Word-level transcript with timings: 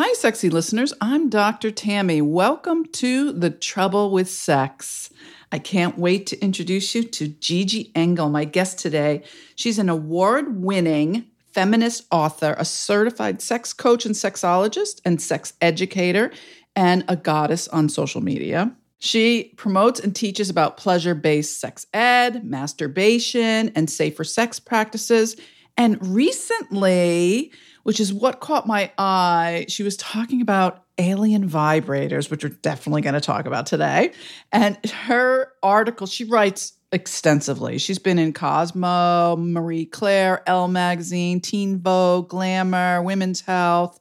Hi, 0.00 0.12
sexy 0.12 0.48
listeners. 0.48 0.94
I'm 1.00 1.28
Dr. 1.28 1.72
Tammy. 1.72 2.22
Welcome 2.22 2.84
to 2.92 3.32
The 3.32 3.50
Trouble 3.50 4.12
with 4.12 4.30
Sex. 4.30 5.10
I 5.50 5.58
can't 5.58 5.98
wait 5.98 6.28
to 6.28 6.40
introduce 6.40 6.94
you 6.94 7.02
to 7.02 7.26
Gigi 7.26 7.90
Engle, 7.96 8.28
my 8.28 8.44
guest 8.44 8.78
today. 8.78 9.24
She's 9.56 9.76
an 9.76 9.88
award 9.88 10.62
winning 10.62 11.24
feminist 11.52 12.06
author, 12.12 12.54
a 12.58 12.64
certified 12.64 13.42
sex 13.42 13.72
coach 13.72 14.06
and 14.06 14.14
sexologist, 14.14 15.00
and 15.04 15.20
sex 15.20 15.54
educator, 15.60 16.30
and 16.76 17.04
a 17.08 17.16
goddess 17.16 17.66
on 17.66 17.88
social 17.88 18.20
media. 18.20 18.72
She 19.00 19.52
promotes 19.56 19.98
and 19.98 20.14
teaches 20.14 20.48
about 20.48 20.76
pleasure 20.76 21.16
based 21.16 21.58
sex 21.58 21.86
ed, 21.92 22.44
masturbation, 22.44 23.72
and 23.74 23.90
safer 23.90 24.22
sex 24.22 24.60
practices. 24.60 25.34
And 25.76 25.98
recently, 26.06 27.50
which 27.88 28.00
is 28.00 28.12
what 28.12 28.38
caught 28.38 28.66
my 28.66 28.92
eye, 28.98 29.64
she 29.66 29.82
was 29.82 29.96
talking 29.96 30.42
about 30.42 30.84
alien 30.98 31.48
vibrators, 31.48 32.30
which 32.30 32.44
we're 32.44 32.50
definitely 32.50 33.00
going 33.00 33.14
to 33.14 33.20
talk 33.20 33.46
about 33.46 33.64
today. 33.64 34.12
And 34.52 34.76
her 34.90 35.54
article, 35.62 36.06
she 36.06 36.24
writes 36.24 36.74
extensively. 36.92 37.78
She's 37.78 37.98
been 37.98 38.18
in 38.18 38.34
Cosmo, 38.34 39.36
Marie 39.38 39.86
Claire, 39.86 40.46
Elle 40.46 40.68
Magazine, 40.68 41.40
Teen 41.40 41.80
Vogue, 41.80 42.28
Glamour, 42.28 43.00
Women's 43.00 43.40
Health. 43.40 43.98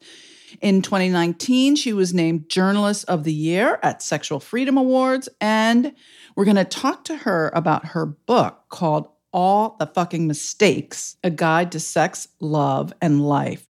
In 0.60 0.82
2019, 0.82 1.78
she 1.78 1.94
was 1.94 2.14
named 2.14 2.50
Journalist 2.50 3.06
of 3.08 3.24
the 3.24 3.32
Year 3.32 3.80
at 3.84 4.04
Sexual 4.04 4.42
Freedom 4.42 4.76
Awards. 4.78 5.30
And 5.40 5.94
we're 6.36 6.44
going 6.44 6.58
to 6.58 6.66
talk 6.66 7.06
to 7.06 7.16
her 7.16 7.54
about 7.56 7.86
her 7.86 8.06
book 8.06 8.66
called 8.68 9.08
all 9.32 9.76
the 9.80 9.88
fucking 9.88 10.28
mistakes 10.28 11.16
a 11.24 11.30
guide 11.30 11.72
to 11.72 11.80
sex, 11.80 12.28
love, 12.42 12.92
and 13.02 13.26
life. 13.26 13.67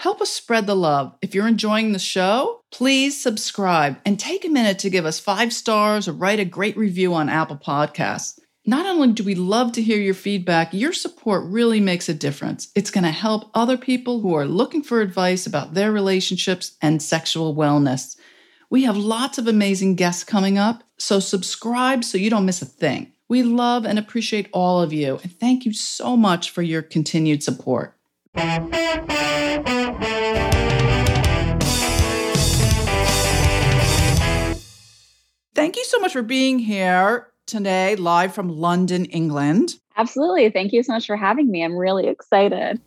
Help 0.00 0.22
us 0.22 0.30
spread 0.30 0.66
the 0.66 0.74
love. 0.74 1.14
If 1.20 1.34
you're 1.34 1.46
enjoying 1.46 1.92
the 1.92 1.98
show, 1.98 2.62
please 2.72 3.20
subscribe 3.20 3.98
and 4.06 4.18
take 4.18 4.46
a 4.46 4.48
minute 4.48 4.78
to 4.78 4.88
give 4.88 5.04
us 5.04 5.20
five 5.20 5.52
stars 5.52 6.08
or 6.08 6.14
write 6.14 6.40
a 6.40 6.46
great 6.46 6.74
review 6.74 7.12
on 7.12 7.28
Apple 7.28 7.58
Podcasts. 7.58 8.40
Not 8.64 8.86
only 8.86 9.12
do 9.12 9.22
we 9.22 9.34
love 9.34 9.72
to 9.72 9.82
hear 9.82 9.98
your 9.98 10.14
feedback, 10.14 10.72
your 10.72 10.94
support 10.94 11.44
really 11.44 11.80
makes 11.80 12.08
a 12.08 12.14
difference. 12.14 12.70
It's 12.74 12.90
going 12.90 13.04
to 13.04 13.10
help 13.10 13.50
other 13.52 13.76
people 13.76 14.22
who 14.22 14.34
are 14.34 14.46
looking 14.46 14.82
for 14.82 15.02
advice 15.02 15.46
about 15.46 15.74
their 15.74 15.92
relationships 15.92 16.78
and 16.80 17.02
sexual 17.02 17.54
wellness. 17.54 18.16
We 18.70 18.84
have 18.84 18.96
lots 18.96 19.36
of 19.36 19.48
amazing 19.48 19.96
guests 19.96 20.24
coming 20.24 20.56
up, 20.56 20.82
so 20.96 21.20
subscribe 21.20 22.04
so 22.04 22.16
you 22.16 22.30
don't 22.30 22.46
miss 22.46 22.62
a 22.62 22.64
thing. 22.64 23.12
We 23.28 23.42
love 23.42 23.84
and 23.84 23.98
appreciate 23.98 24.48
all 24.54 24.80
of 24.80 24.94
you, 24.94 25.20
and 25.22 25.30
thank 25.30 25.66
you 25.66 25.74
so 25.74 26.16
much 26.16 26.48
for 26.48 26.62
your 26.62 26.80
continued 26.80 27.42
support. 27.42 27.99
Thank 35.54 35.76
you 35.76 35.84
so 35.84 35.98
much 35.98 36.12
for 36.12 36.22
being 36.22 36.58
here 36.58 37.28
today, 37.46 37.96
live 37.96 38.34
from 38.34 38.48
London, 38.48 39.04
England. 39.06 39.74
Absolutely. 39.96 40.50
Thank 40.50 40.72
you 40.72 40.82
so 40.82 40.92
much 40.92 41.06
for 41.06 41.16
having 41.16 41.50
me. 41.50 41.62
I'm 41.62 41.76
really 41.76 42.06
excited. 42.06 42.80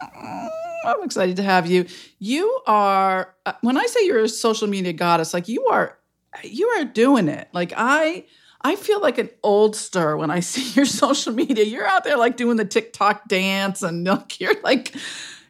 I'm 0.85 1.03
excited 1.03 1.35
to 1.37 1.43
have 1.43 1.67
you. 1.67 1.85
You 2.19 2.61
are, 2.65 3.35
uh, 3.45 3.53
when 3.61 3.77
I 3.77 3.85
say 3.85 4.05
you're 4.05 4.23
a 4.23 4.29
social 4.29 4.67
media 4.67 4.93
goddess, 4.93 5.33
like 5.33 5.47
you 5.47 5.65
are, 5.67 5.97
you 6.43 6.67
are 6.69 6.85
doing 6.85 7.27
it. 7.27 7.47
Like 7.53 7.73
I, 7.75 8.25
I 8.63 8.75
feel 8.75 9.01
like 9.01 9.17
an 9.17 9.29
oldster 9.43 10.17
when 10.17 10.31
I 10.31 10.39
see 10.41 10.73
your 10.73 10.85
social 10.85 11.33
media. 11.33 11.65
You're 11.65 11.87
out 11.87 12.03
there 12.03 12.17
like 12.17 12.37
doing 12.37 12.57
the 12.57 12.65
TikTok 12.65 13.27
dance 13.27 13.81
and 13.83 14.03
like, 14.07 14.39
you're 14.39 14.61
like, 14.61 14.95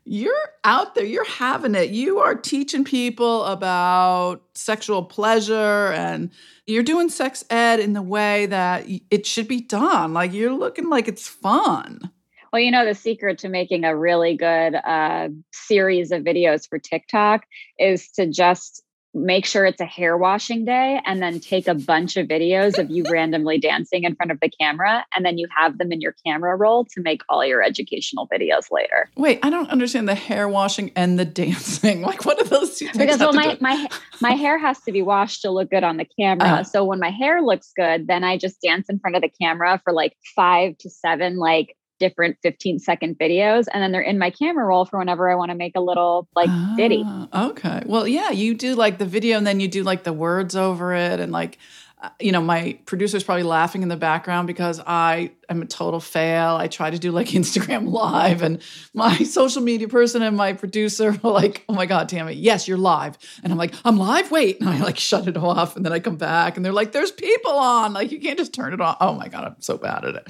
you're 0.05 0.49
out 0.65 0.95
there, 0.95 1.05
you're 1.05 1.23
having 1.29 1.75
it. 1.75 1.89
You 1.91 2.19
are 2.19 2.35
teaching 2.35 2.83
people 2.83 3.45
about 3.45 4.41
sexual 4.53 5.03
pleasure 5.03 5.93
and 5.93 6.29
you're 6.67 6.83
doing 6.83 7.09
sex 7.09 7.45
ed 7.49 7.79
in 7.79 7.93
the 7.93 8.01
way 8.01 8.45
that 8.47 8.85
it 9.09 9.25
should 9.25 9.47
be 9.47 9.61
done. 9.61 10.13
Like 10.13 10.33
you're 10.33 10.53
looking 10.53 10.89
like 10.89 11.07
it's 11.07 11.27
fun. 11.27 12.11
Well, 12.51 12.61
you 12.61 12.69
know, 12.69 12.85
the 12.85 12.93
secret 12.93 13.39
to 13.39 13.49
making 13.49 13.83
a 13.83 13.95
really 13.95 14.35
good 14.35 14.75
uh, 14.75 15.29
series 15.51 16.11
of 16.11 16.23
videos 16.23 16.69
for 16.69 16.77
TikTok 16.77 17.45
is 17.79 18.09
to 18.11 18.27
just 18.27 18.83
make 19.13 19.45
sure 19.45 19.65
it's 19.65 19.81
a 19.81 19.85
hair 19.85 20.17
washing 20.17 20.65
day 20.65 20.99
and 21.05 21.21
then 21.21 21.39
take 21.39 21.67
a 21.67 21.75
bunch 21.75 22.17
of 22.17 22.27
videos 22.27 22.77
of 22.77 22.89
you 22.89 23.03
randomly 23.11 23.59
dancing 23.59 24.03
in 24.03 24.15
front 24.15 24.31
of 24.31 24.39
the 24.39 24.49
camera 24.49 25.05
and 25.15 25.25
then 25.25 25.37
you 25.37 25.47
have 25.55 25.77
them 25.77 25.91
in 25.91 26.01
your 26.01 26.15
camera 26.25 26.55
roll 26.55 26.85
to 26.85 27.01
make 27.01 27.21
all 27.29 27.45
your 27.45 27.61
educational 27.61 28.27
videos 28.27 28.71
later. 28.71 29.09
Wait, 29.15 29.39
I 29.43 29.49
don't 29.49 29.69
understand 29.69 30.09
the 30.09 30.15
hair 30.15 30.47
washing 30.47 30.91
and 30.95 31.19
the 31.19 31.25
dancing. 31.25 32.03
Like 32.13 32.25
what 32.25 32.39
are 32.39 32.45
those 32.45 32.77
two 32.77 32.89
Because 32.97 33.19
well 33.19 33.33
my 33.33 33.57
my 33.61 33.87
my 34.19 34.31
hair 34.31 34.57
has 34.57 34.79
to 34.81 34.91
be 34.91 35.01
washed 35.01 35.41
to 35.43 35.51
look 35.51 35.69
good 35.69 35.83
on 35.83 35.97
the 35.97 36.05
camera. 36.19 36.47
Uh-huh. 36.47 36.63
So 36.63 36.83
when 36.83 36.99
my 36.99 37.11
hair 37.11 37.41
looks 37.41 37.71
good, 37.75 38.07
then 38.07 38.23
I 38.23 38.37
just 38.37 38.61
dance 38.61 38.89
in 38.89 38.99
front 38.99 39.15
of 39.15 39.21
the 39.21 39.29
camera 39.29 39.79
for 39.83 39.93
like 39.93 40.15
5 40.35 40.77
to 40.79 40.89
7 40.89 41.37
like 41.37 41.77
different 41.99 42.37
15 42.41 42.79
second 42.79 43.17
videos 43.17 43.65
and 43.73 43.81
then 43.81 43.91
they're 43.91 44.01
in 44.01 44.19
my 44.19 44.29
camera 44.29 44.65
roll 44.65 44.85
for 44.85 44.99
whenever 44.99 45.31
I 45.31 45.35
want 45.35 45.51
to 45.51 45.55
make 45.55 45.73
a 45.75 45.81
little 45.81 46.27
like 46.35 46.49
ah, 46.49 46.73
ditty. 46.77 47.05
Okay. 47.33 47.83
Well, 47.85 48.07
yeah, 48.07 48.31
you 48.31 48.53
do 48.53 48.75
like 48.75 48.97
the 48.97 49.05
video 49.05 49.37
and 49.37 49.47
then 49.47 49.59
you 49.59 49.67
do 49.67 49.83
like 49.83 50.03
the 50.03 50.13
words 50.13 50.55
over 50.55 50.93
it 50.93 51.19
and 51.19 51.31
like 51.31 51.57
uh, 52.03 52.09
you 52.19 52.33
know, 52.33 52.41
my 52.41 52.77
producer's 52.85 53.23
probably 53.23 53.43
laughing 53.43 53.81
in 53.81 53.87
the 53.87 53.95
background 53.95 54.45
because 54.45 54.81
I 54.85 55.31
am 55.47 55.61
a 55.61 55.65
total 55.65 56.01
fail. 56.01 56.57
I 56.57 56.67
try 56.67 56.89
to 56.89 56.99
do 56.99 57.13
like 57.13 57.27
Instagram 57.29 57.89
live 57.89 58.41
and 58.41 58.61
my 58.93 59.17
social 59.23 59.61
media 59.61 59.87
person 59.87 60.21
and 60.21 60.35
my 60.35 60.51
producer 60.51 61.17
are 61.23 61.31
like, 61.31 61.63
oh 61.69 61.73
my 61.73 61.85
God, 61.85 62.09
Tammy, 62.09 62.33
yes, 62.33 62.67
you're 62.67 62.77
live. 62.77 63.17
And 63.41 63.53
I'm 63.53 63.57
like, 63.57 63.73
I'm 63.85 63.97
live? 63.97 64.31
Wait. 64.31 64.59
And 64.59 64.69
I 64.69 64.79
like 64.81 64.97
shut 64.97 65.29
it 65.29 65.37
off 65.37 65.77
and 65.77 65.85
then 65.85 65.93
I 65.93 66.01
come 66.01 66.17
back 66.17 66.57
and 66.57 66.65
they're 66.65 66.73
like, 66.73 66.91
there's 66.91 67.11
people 67.11 67.53
on. 67.53 67.93
Like 67.93 68.11
you 68.11 68.19
can't 68.19 68.37
just 68.37 68.53
turn 68.53 68.73
it 68.73 68.81
off. 68.81 68.97
Oh 68.99 69.13
my 69.13 69.29
God, 69.29 69.45
I'm 69.45 69.61
so 69.61 69.77
bad 69.77 70.03
at 70.03 70.15
it. 70.15 70.27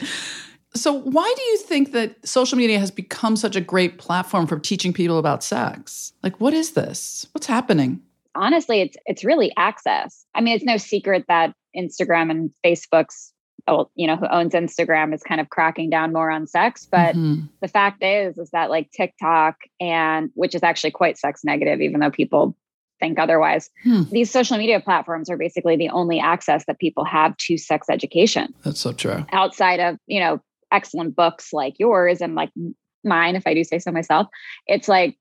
So, 0.76 0.94
why 0.94 1.32
do 1.36 1.44
you 1.44 1.58
think 1.58 1.92
that 1.92 2.28
social 2.28 2.58
media 2.58 2.80
has 2.80 2.90
become 2.90 3.36
such 3.36 3.56
a 3.56 3.62
great 3.62 3.98
platform 3.98 4.48
for 4.48 4.58
teaching 4.60 4.94
people 4.94 5.20
about 5.20 5.44
sex? 5.44 6.14
Like, 6.24 6.40
what 6.42 6.54
is 6.54 6.72
this? 6.72 7.28
What's 7.34 7.48
happening? 7.48 8.02
Honestly, 8.36 8.82
it's 8.82 8.98
it's 9.06 9.24
really 9.24 9.52
access. 9.56 10.26
I 10.34 10.42
mean, 10.42 10.56
it's 10.56 10.66
no 10.66 10.78
secret 10.78 11.26
that 11.28 11.54
Instagram 11.78 12.32
and 12.32 12.52
Facebook's, 12.66 13.32
you 13.96 14.08
know, 14.08 14.16
who 14.16 14.28
owns 14.28 14.54
Instagram 14.54 15.14
is 15.14 15.22
kind 15.22 15.40
of 15.40 15.50
cracking 15.50 15.92
down 15.92 16.12
more 16.12 16.32
on 16.32 16.48
sex. 16.48 16.88
But 16.90 17.16
mm-hmm. 17.16 17.46
the 17.62 17.68
fact 17.68 18.04
is, 18.04 18.38
is 18.40 18.50
that 18.50 18.72
like 18.72 18.92
TikTok 18.92 19.58
and 19.80 20.32
which 20.34 20.56
is 20.56 20.64
actually 20.64 20.92
quite 20.92 21.20
sex 21.20 21.44
negative, 21.44 21.82
even 21.82 22.00
though 22.00 22.12
people 22.12 22.56
think 23.00 23.20
otherwise. 23.20 23.70
Hmm. 23.84 24.04
These 24.12 24.32
social 24.32 24.58
media 24.58 24.80
platforms 24.80 25.30
are 25.30 25.38
basically 25.38 25.76
the 25.76 25.90
only 25.90 26.20
access 26.20 26.66
that 26.66 26.80
people 26.80 27.04
have 27.06 27.36
to 27.38 27.58
sex 27.58 27.88
education. 27.90 28.54
That's 28.64 28.80
so 28.80 28.94
true. 28.94 29.26
Outside 29.32 29.80
of, 29.80 29.98
you 30.08 30.20
know, 30.20 30.42
excellent 30.74 31.16
books 31.16 31.54
like 31.54 31.76
yours 31.80 32.20
and 32.22 32.36
like 32.36 32.50
mine, 33.04 33.36
if 33.36 33.46
I 33.46 33.54
do 33.54 33.64
say 33.64 33.80
so 33.80 33.92
myself, 33.92 34.28
it's 34.68 34.88
like 34.88 35.18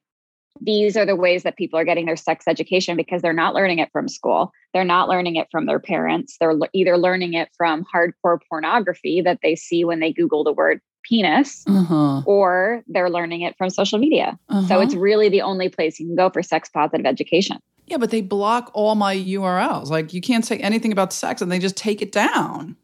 these 0.60 0.96
are 0.96 1.06
the 1.06 1.16
ways 1.16 1.42
that 1.42 1.56
people 1.56 1.78
are 1.78 1.84
getting 1.84 2.06
their 2.06 2.16
sex 2.16 2.44
education 2.46 2.96
because 2.96 3.22
they're 3.22 3.32
not 3.32 3.54
learning 3.54 3.78
it 3.78 3.90
from 3.92 4.08
school. 4.08 4.52
They're 4.72 4.84
not 4.84 5.08
learning 5.08 5.36
it 5.36 5.48
from 5.50 5.66
their 5.66 5.80
parents. 5.80 6.36
They're 6.38 6.54
either 6.72 6.98
learning 6.98 7.34
it 7.34 7.48
from 7.56 7.84
hardcore 7.84 8.38
pornography 8.48 9.22
that 9.22 9.40
they 9.42 9.56
see 9.56 9.84
when 9.84 10.00
they 10.00 10.12
Google 10.12 10.44
the 10.44 10.52
word 10.52 10.80
penis, 11.04 11.64
uh-huh. 11.66 12.22
or 12.26 12.84
they're 12.86 13.10
learning 13.10 13.42
it 13.42 13.56
from 13.58 13.70
social 13.70 13.98
media. 13.98 14.38
Uh-huh. 14.48 14.66
So 14.68 14.80
it's 14.80 14.94
really 14.94 15.28
the 15.28 15.42
only 15.42 15.68
place 15.68 15.98
you 15.98 16.06
can 16.06 16.16
go 16.16 16.30
for 16.30 16.42
sex 16.42 16.68
positive 16.68 17.06
education. 17.06 17.58
Yeah, 17.86 17.96
but 17.96 18.10
they 18.10 18.20
block 18.20 18.70
all 18.74 18.94
my 18.94 19.16
URLs. 19.16 19.88
Like 19.88 20.12
you 20.12 20.20
can't 20.20 20.44
say 20.44 20.58
anything 20.58 20.92
about 20.92 21.12
sex 21.12 21.42
and 21.42 21.50
they 21.50 21.58
just 21.58 21.76
take 21.76 22.00
it 22.00 22.12
down. 22.12 22.76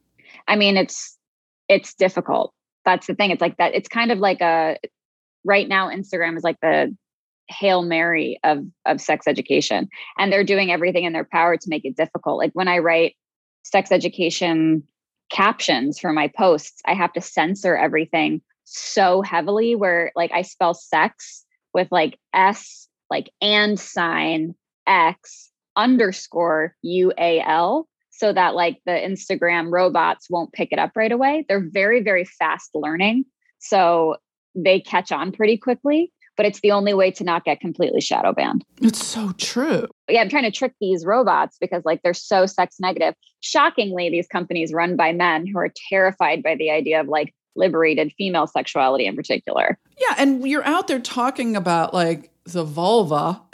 I 0.49 0.57
mean, 0.57 0.77
it's 0.77 1.17
it's 1.69 1.95
difficult 1.95 2.53
that's 2.89 3.07
the 3.07 3.15
thing. 3.15 3.31
It's 3.31 3.43
like 3.43 3.59
that. 3.59 3.75
It's 3.75 3.89
kind 3.89 4.11
of 4.11 4.19
like 4.19 4.41
a 4.41 4.79
right 5.45 5.69
now. 5.69 5.91
Instagram 5.91 6.39
is 6.39 6.43
like 6.43 6.59
the 6.63 6.97
hail 7.49 7.83
mary 7.83 8.41
of 8.45 8.65
of 8.87 9.01
sex 9.01 9.27
education, 9.27 9.89
and 10.17 10.33
they're 10.33 10.43
doing 10.43 10.73
everything 10.73 11.05
in 11.05 11.13
their 11.13 11.29
power 11.31 11.59
to 11.59 11.69
make 11.69 11.85
it 11.85 11.97
difficult. 11.97 12.39
Like 12.39 12.53
when 12.55 12.67
I 12.67 12.79
write 12.79 13.15
sex 13.63 13.93
education 13.93 14.83
captions 15.31 15.99
for 15.99 16.15
my 16.15 16.29
posts, 16.29 16.81
I 16.87 16.95
have 16.95 17.13
to 17.13 17.21
censor 17.21 17.77
everything 17.77 18.41
so 18.65 19.21
heavily. 19.21 19.75
Where 19.75 20.11
like 20.17 20.33
I 20.33 20.41
spell 20.41 20.73
sex 20.73 21.45
with 21.75 21.89
like 21.91 22.19
s 22.33 22.89
like 23.11 23.31
and 23.43 23.79
sign 23.79 24.55
x 24.87 25.51
underscore 25.77 26.75
u 26.81 27.13
a 27.19 27.41
l 27.41 27.87
so 28.19 28.33
that 28.33 28.55
like 28.55 28.79
the 28.85 28.93
Instagram 28.93 29.71
robots 29.71 30.29
won't 30.29 30.53
pick 30.53 30.73
it 30.73 30.79
up 30.79 30.93
right 30.97 31.13
away. 31.13 31.45
They're 31.49 31.67
very, 31.73 32.03
very 32.03 32.25
fast 32.25 32.71
learning. 32.75 33.25
So 33.61 34.17
they 34.57 34.81
catch 34.81 35.13
on 35.13 35.31
pretty 35.31 35.57
quickly, 35.57 36.13
but 36.37 36.45
it's 36.45 36.61
the 36.61 36.73
only 36.73 36.95
way 36.95 37.13
to 37.13 37.23
not 37.23 37.45
get 37.45 37.61
completely 37.61 38.01
shadow 38.01 38.33
banned. 38.33 38.65
It's 38.83 39.05
so 39.05 39.33
true. 39.39 39.87
Yeah, 40.09 40.21
I'm 40.21 40.29
trying 40.29 40.45
to 40.45 40.51
trick 40.51 40.75
these 40.81 41.05
robots 41.05 41.59
because 41.61 41.85
like 41.85 42.03
they're 42.03 42.13
so 42.13 42.47
sex 42.47 42.77
negative. 42.81 43.15
Shockingly, 43.41 44.11
these 44.11 44.27
companies 44.27 44.73
run 44.73 44.97
by 44.97 45.13
men 45.13 45.47
who 45.47 45.59
are 45.59 45.73
terrified 45.89 46.43
by 46.43 46.57
the 46.57 46.71
idea 46.71 47.01
of 47.01 47.07
like 47.07 47.33
liberated 47.55 48.13
female 48.19 48.49
sexuality 48.49 49.07
in 49.07 49.15
particular. 49.15 49.79
Yeah, 50.01 50.17
and 50.19 50.47
you're 50.47 50.65
out 50.65 50.89
there 50.89 51.01
talking 51.01 51.55
about 51.55 51.95
like 51.95 52.33
the 52.45 52.65
vulva 52.65 53.41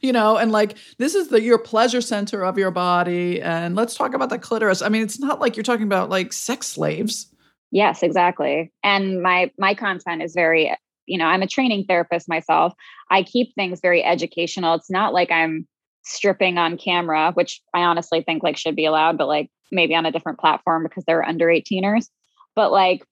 you 0.00 0.12
know, 0.12 0.36
and 0.36 0.52
like 0.52 0.76
this 0.98 1.14
is 1.14 1.28
the 1.28 1.42
your 1.42 1.58
pleasure 1.58 2.00
center 2.00 2.44
of 2.44 2.58
your 2.58 2.70
body. 2.70 3.40
And 3.40 3.74
let's 3.76 3.94
talk 3.94 4.14
about 4.14 4.30
the 4.30 4.38
clitoris. 4.38 4.82
I 4.82 4.88
mean, 4.88 5.02
it's 5.02 5.18
not 5.18 5.40
like 5.40 5.56
you're 5.56 5.64
talking 5.64 5.86
about 5.86 6.10
like 6.10 6.32
sex 6.32 6.66
slaves. 6.66 7.32
Yes, 7.70 8.02
exactly. 8.02 8.72
And 8.82 9.22
my 9.22 9.50
my 9.58 9.74
content 9.74 10.22
is 10.22 10.34
very, 10.34 10.74
you 11.06 11.18
know, 11.18 11.26
I'm 11.26 11.42
a 11.42 11.46
training 11.46 11.84
therapist 11.88 12.28
myself. 12.28 12.72
I 13.10 13.22
keep 13.22 13.54
things 13.54 13.80
very 13.80 14.04
educational. 14.04 14.74
It's 14.74 14.90
not 14.90 15.12
like 15.12 15.30
I'm 15.30 15.66
stripping 16.04 16.56
on 16.56 16.78
camera, 16.78 17.32
which 17.34 17.60
I 17.74 17.80
honestly 17.80 18.22
think 18.22 18.42
like 18.42 18.56
should 18.56 18.76
be 18.76 18.86
allowed, 18.86 19.18
but 19.18 19.26
like 19.26 19.50
maybe 19.72 19.94
on 19.94 20.06
a 20.06 20.12
different 20.12 20.38
platform 20.38 20.84
because 20.84 21.04
they're 21.04 21.24
under 21.24 21.46
18ers. 21.46 22.06
But 22.54 22.70
like 22.70 23.04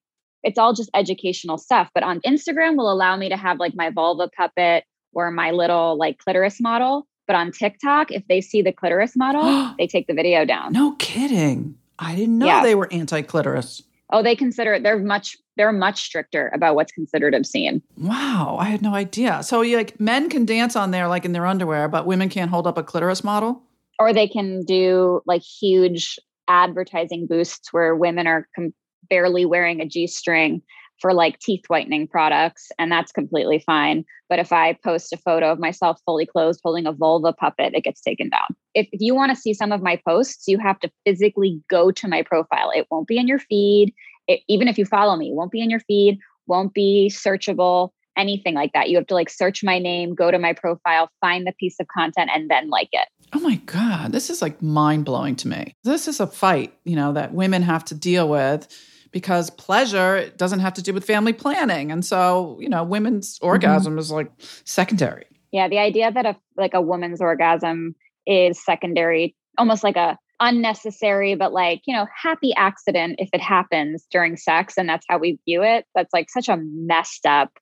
it's 0.44 0.58
all 0.58 0.75
just 0.75 0.90
educational 0.94 1.58
stuff. 1.58 1.90
But 1.94 2.04
on 2.04 2.20
Instagram 2.20 2.76
will 2.76 2.92
allow 2.92 3.16
me 3.16 3.28
to 3.31 3.36
have 3.36 3.58
like 3.58 3.75
my 3.75 3.90
vulva 3.90 4.28
puppet 4.36 4.84
or 5.14 5.31
my 5.31 5.50
little 5.50 5.96
like 5.96 6.19
clitoris 6.19 6.61
model. 6.61 7.06
But 7.26 7.37
on 7.37 7.52
TikTok, 7.52 8.11
if 8.11 8.26
they 8.28 8.40
see 8.40 8.61
the 8.61 8.72
clitoris 8.72 9.16
model, 9.16 9.75
they 9.78 9.87
take 9.87 10.06
the 10.06 10.14
video 10.14 10.44
down. 10.44 10.72
No 10.72 10.93
kidding. 10.96 11.76
I 11.99 12.14
didn't 12.14 12.38
know 12.38 12.46
yeah. 12.46 12.62
they 12.62 12.75
were 12.75 12.93
anti 12.93 13.22
clitoris. 13.22 13.82
Oh, 14.11 14.22
they 14.22 14.37
consider 14.37 14.75
it. 14.75 14.82
They're 14.82 14.99
much. 14.99 15.37
They're 15.56 15.72
much 15.72 16.02
stricter 16.02 16.50
about 16.52 16.75
what's 16.75 16.93
considered 16.93 17.34
obscene. 17.34 17.81
Wow, 17.96 18.56
I 18.58 18.64
had 18.64 18.82
no 18.82 18.94
idea. 18.94 19.43
So, 19.43 19.62
you 19.62 19.76
like 19.76 19.99
men 20.00 20.28
can 20.28 20.44
dance 20.44 20.76
on 20.76 20.90
there 20.90 21.08
like 21.08 21.25
in 21.25 21.32
their 21.32 21.46
underwear, 21.46 21.88
but 21.88 22.06
women 22.06 22.28
can't 22.28 22.50
hold 22.50 22.67
up 22.67 22.76
a 22.76 22.82
clitoris 22.82 23.25
model. 23.25 23.62
Or 23.99 24.12
they 24.12 24.26
can 24.26 24.64
do 24.64 25.20
like 25.26 25.43
huge 25.43 26.19
advertising 26.49 27.26
boosts 27.26 27.72
where 27.72 27.94
women 27.94 28.26
are 28.26 28.49
com- 28.55 28.75
barely 29.08 29.46
wearing 29.46 29.81
a 29.81 29.87
G 29.87 30.06
string 30.06 30.62
for 31.00 31.12
like 31.12 31.38
teeth 31.38 31.64
whitening 31.69 32.06
products, 32.06 32.70
and 32.79 32.91
that's 32.91 33.12
completely 33.12 33.58
fine. 33.58 34.05
But 34.29 34.38
if 34.38 34.52
I 34.52 34.75
post 34.85 35.12
a 35.12 35.17
photo 35.17 35.50
of 35.52 35.58
myself 35.58 36.00
fully 36.05 36.26
clothed 36.26 36.61
holding 36.64 36.87
a 36.87 36.93
vulva 36.93 37.32
puppet, 37.32 37.75
it 37.75 37.85
gets 37.85 38.00
taken 38.00 38.31
down. 38.31 38.56
If, 38.75 38.88
if 38.93 39.00
you 39.00 39.14
want 39.14 39.31
to 39.31 39.37
see 39.37 39.55
some 39.55 39.73
of 39.73 39.82
my 39.82 40.00
posts, 40.06 40.44
you 40.46 40.58
have 40.58 40.79
to 40.81 40.91
physically 41.05 41.61
go 41.69 41.91
to 41.91 42.08
my 42.08 42.23
profile. 42.23 42.70
It 42.75 42.87
won't 42.91 43.08
be 43.08 43.19
in 43.19 43.29
your 43.29 43.38
feed. 43.38 43.93
It, 44.26 44.41
even 44.49 44.69
if 44.69 44.79
you 44.79 44.87
follow 44.87 45.17
me, 45.17 45.31
won't 45.32 45.52
be 45.52 45.61
in 45.61 45.70
your 45.70 45.81
feed, 45.81 46.19
won't 46.46 46.73
be 46.73 47.12
searchable, 47.12 47.91
anything 48.17 48.55
like 48.55 48.73
that. 48.73 48.88
You 48.88 48.96
have 48.96 49.06
to 49.08 49.14
like 49.14 49.29
search 49.29 49.62
my 49.62 49.79
name, 49.79 50.14
go 50.14 50.31
to 50.31 50.38
my 50.38 50.52
profile, 50.52 51.11
find 51.20 51.46
the 51.46 51.52
piece 51.58 51.76
of 51.81 51.87
content, 51.88 52.31
and 52.35 52.50
then 52.50 52.70
like 52.70 52.88
it. 52.93 53.08
Oh 53.32 53.41
my 53.41 53.56
God, 53.67 54.12
this 54.12 54.31
is 54.31 54.41
like 54.41 54.62
mind 54.62 55.05
blowing 55.05 55.37
to 55.37 55.49
me. 55.49 55.75
This 55.82 56.08
is 56.08 56.20
a 56.20 56.26
fight, 56.26 56.73
you 56.85 56.96
know, 56.96 57.12
that 57.12 57.35
women 57.35 57.62
have 57.62 57.85
to 57.87 57.94
deal 57.94 58.29
with 58.29 58.69
because 59.14 59.49
pleasure 59.50 60.28
doesn't 60.37 60.58
have 60.58 60.75
to 60.75 60.82
do 60.82 60.93
with 60.93 61.05
family 61.05 61.32
planning. 61.32 61.93
And 61.93 62.05
so, 62.05 62.58
you 62.61 62.69
know, 62.69 62.82
women's 62.82 63.38
mm-hmm. 63.38 63.46
orgasm 63.46 63.96
is 63.96 64.11
like 64.11 64.31
secondary. 64.64 65.25
Yeah, 65.52 65.69
the 65.69 65.78
idea 65.78 66.11
that 66.11 66.26
a 66.26 66.37
like 66.56 66.75
a 66.75 66.82
woman's 66.82 67.20
orgasm 67.20 67.94
is 68.26 68.62
secondary, 68.62 69.37
almost 69.56 69.84
like 69.84 69.96
a 69.96 70.19
unnecessary 70.40 71.37
but 71.37 71.52
like, 71.52 71.81
you 71.87 71.94
know, 71.94 72.06
happy 72.20 72.52
accident 72.56 73.14
if 73.19 73.31
it 73.32 73.40
happens 73.40 74.05
during 74.11 74.37
sex 74.37 74.75
and 74.76 74.88
that's 74.88 75.06
how 75.08 75.17
we 75.17 75.38
view 75.46 75.62
it. 75.62 75.87
That's 75.94 76.12
like 76.12 76.28
such 76.28 76.49
a 76.49 76.58
messed 76.60 77.25
up 77.25 77.52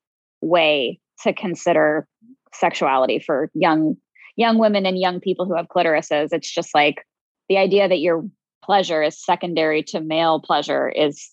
way 0.40 0.98
to 1.22 1.34
consider 1.34 2.08
sexuality 2.55 3.19
for 3.19 3.50
young 3.52 3.96
young 4.37 4.56
women 4.56 4.87
and 4.87 4.98
young 4.98 5.20
people 5.20 5.44
who 5.44 5.55
have 5.55 5.69
clitorises. 5.69 6.28
It's 6.32 6.50
just 6.50 6.75
like 6.75 7.06
the 7.50 7.58
idea 7.58 7.90
that 7.90 8.00
your 8.00 8.25
pleasure 8.64 9.02
is 9.02 9.22
secondary 9.22 9.82
to 9.82 10.00
male 10.00 10.40
pleasure 10.40 10.88
is 10.88 11.31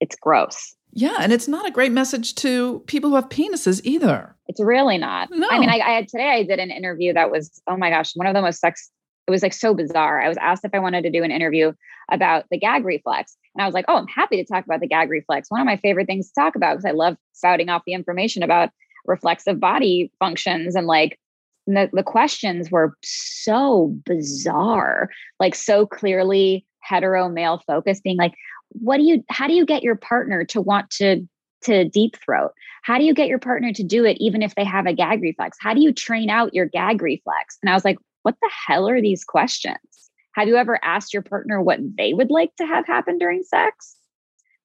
it's 0.00 0.16
gross. 0.16 0.74
Yeah, 0.92 1.18
and 1.20 1.32
it's 1.32 1.46
not 1.46 1.66
a 1.66 1.70
great 1.70 1.92
message 1.92 2.34
to 2.36 2.80
people 2.86 3.10
who 3.10 3.16
have 3.16 3.28
penises 3.28 3.80
either. 3.84 4.34
It's 4.48 4.60
really 4.60 4.98
not. 4.98 5.28
No. 5.30 5.48
I 5.48 5.58
mean, 5.58 5.68
I, 5.68 5.78
I 5.78 5.90
had 5.90 6.08
today 6.08 6.30
I 6.30 6.42
did 6.42 6.58
an 6.58 6.70
interview 6.70 7.12
that 7.12 7.30
was 7.30 7.60
oh 7.68 7.76
my 7.76 7.90
gosh, 7.90 8.12
one 8.14 8.26
of 8.26 8.34
the 8.34 8.42
most 8.42 8.60
sex. 8.60 8.90
It 9.28 9.30
was 9.30 9.42
like 9.42 9.52
so 9.52 9.74
bizarre. 9.74 10.20
I 10.20 10.28
was 10.28 10.38
asked 10.38 10.64
if 10.64 10.74
I 10.74 10.80
wanted 10.80 11.02
to 11.02 11.10
do 11.10 11.22
an 11.22 11.30
interview 11.30 11.72
about 12.10 12.46
the 12.50 12.58
gag 12.58 12.84
reflex, 12.84 13.36
and 13.54 13.62
I 13.62 13.66
was 13.66 13.74
like, 13.74 13.84
oh, 13.86 13.96
I'm 13.96 14.08
happy 14.08 14.36
to 14.36 14.44
talk 14.44 14.64
about 14.64 14.80
the 14.80 14.88
gag 14.88 15.10
reflex. 15.10 15.50
One 15.50 15.60
of 15.60 15.66
my 15.66 15.76
favorite 15.76 16.06
things 16.06 16.28
to 16.28 16.40
talk 16.40 16.56
about 16.56 16.76
because 16.76 16.84
I 16.84 16.92
love 16.92 17.16
spouting 17.34 17.68
off 17.68 17.82
the 17.86 17.94
information 17.94 18.42
about 18.42 18.70
reflexive 19.06 19.60
body 19.60 20.10
functions 20.18 20.74
and 20.74 20.86
like 20.86 21.18
the, 21.66 21.88
the 21.92 22.02
questions 22.02 22.70
were 22.70 22.94
so 23.02 23.94
bizarre, 24.04 25.10
like 25.38 25.54
so 25.54 25.86
clearly 25.86 26.66
hetero 26.82 27.28
male 27.28 27.62
focused, 27.66 28.02
being 28.02 28.16
like, 28.16 28.34
what 28.72 28.98
do 28.98 29.04
you 29.04 29.24
how 29.28 29.46
do 29.46 29.54
you 29.54 29.64
get 29.64 29.82
your 29.82 29.96
partner 29.96 30.44
to 30.46 30.60
want 30.60 30.90
to 30.90 31.26
to 31.62 31.84
deep 31.84 32.16
throat? 32.24 32.52
How 32.82 32.98
do 32.98 33.04
you 33.04 33.12
get 33.12 33.28
your 33.28 33.38
partner 33.38 33.72
to 33.72 33.82
do 33.82 34.04
it 34.04 34.16
even 34.18 34.42
if 34.42 34.54
they 34.54 34.64
have 34.64 34.86
a 34.86 34.94
gag 34.94 35.20
reflex? 35.20 35.58
How 35.60 35.74
do 35.74 35.82
you 35.82 35.92
train 35.92 36.30
out 36.30 36.54
your 36.54 36.66
gag 36.66 37.02
reflex? 37.02 37.58
And 37.62 37.70
i 37.70 37.74
was 37.74 37.84
like 37.84 37.98
what 38.22 38.36
the 38.42 38.50
hell 38.66 38.88
are 38.88 39.00
these 39.00 39.24
questions? 39.24 40.10
Have 40.34 40.46
you 40.46 40.56
ever 40.56 40.78
asked 40.84 41.12
your 41.12 41.22
partner 41.22 41.60
what 41.60 41.80
they 41.96 42.12
would 42.12 42.30
like 42.30 42.54
to 42.56 42.66
have 42.66 42.86
happen 42.86 43.18
during 43.18 43.42
sex? 43.42 43.96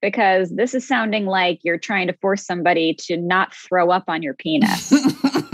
Because 0.01 0.51
this 0.55 0.73
is 0.75 0.87
sounding 0.87 1.25
like 1.25 1.59
you're 1.63 1.79
trying 1.79 2.07
to 2.07 2.13
force 2.21 2.45
somebody 2.45 2.93
to 3.01 3.17
not 3.17 3.55
throw 3.55 3.89
up 3.89 4.03
on 4.07 4.21
your 4.21 4.35
penis 4.35 4.91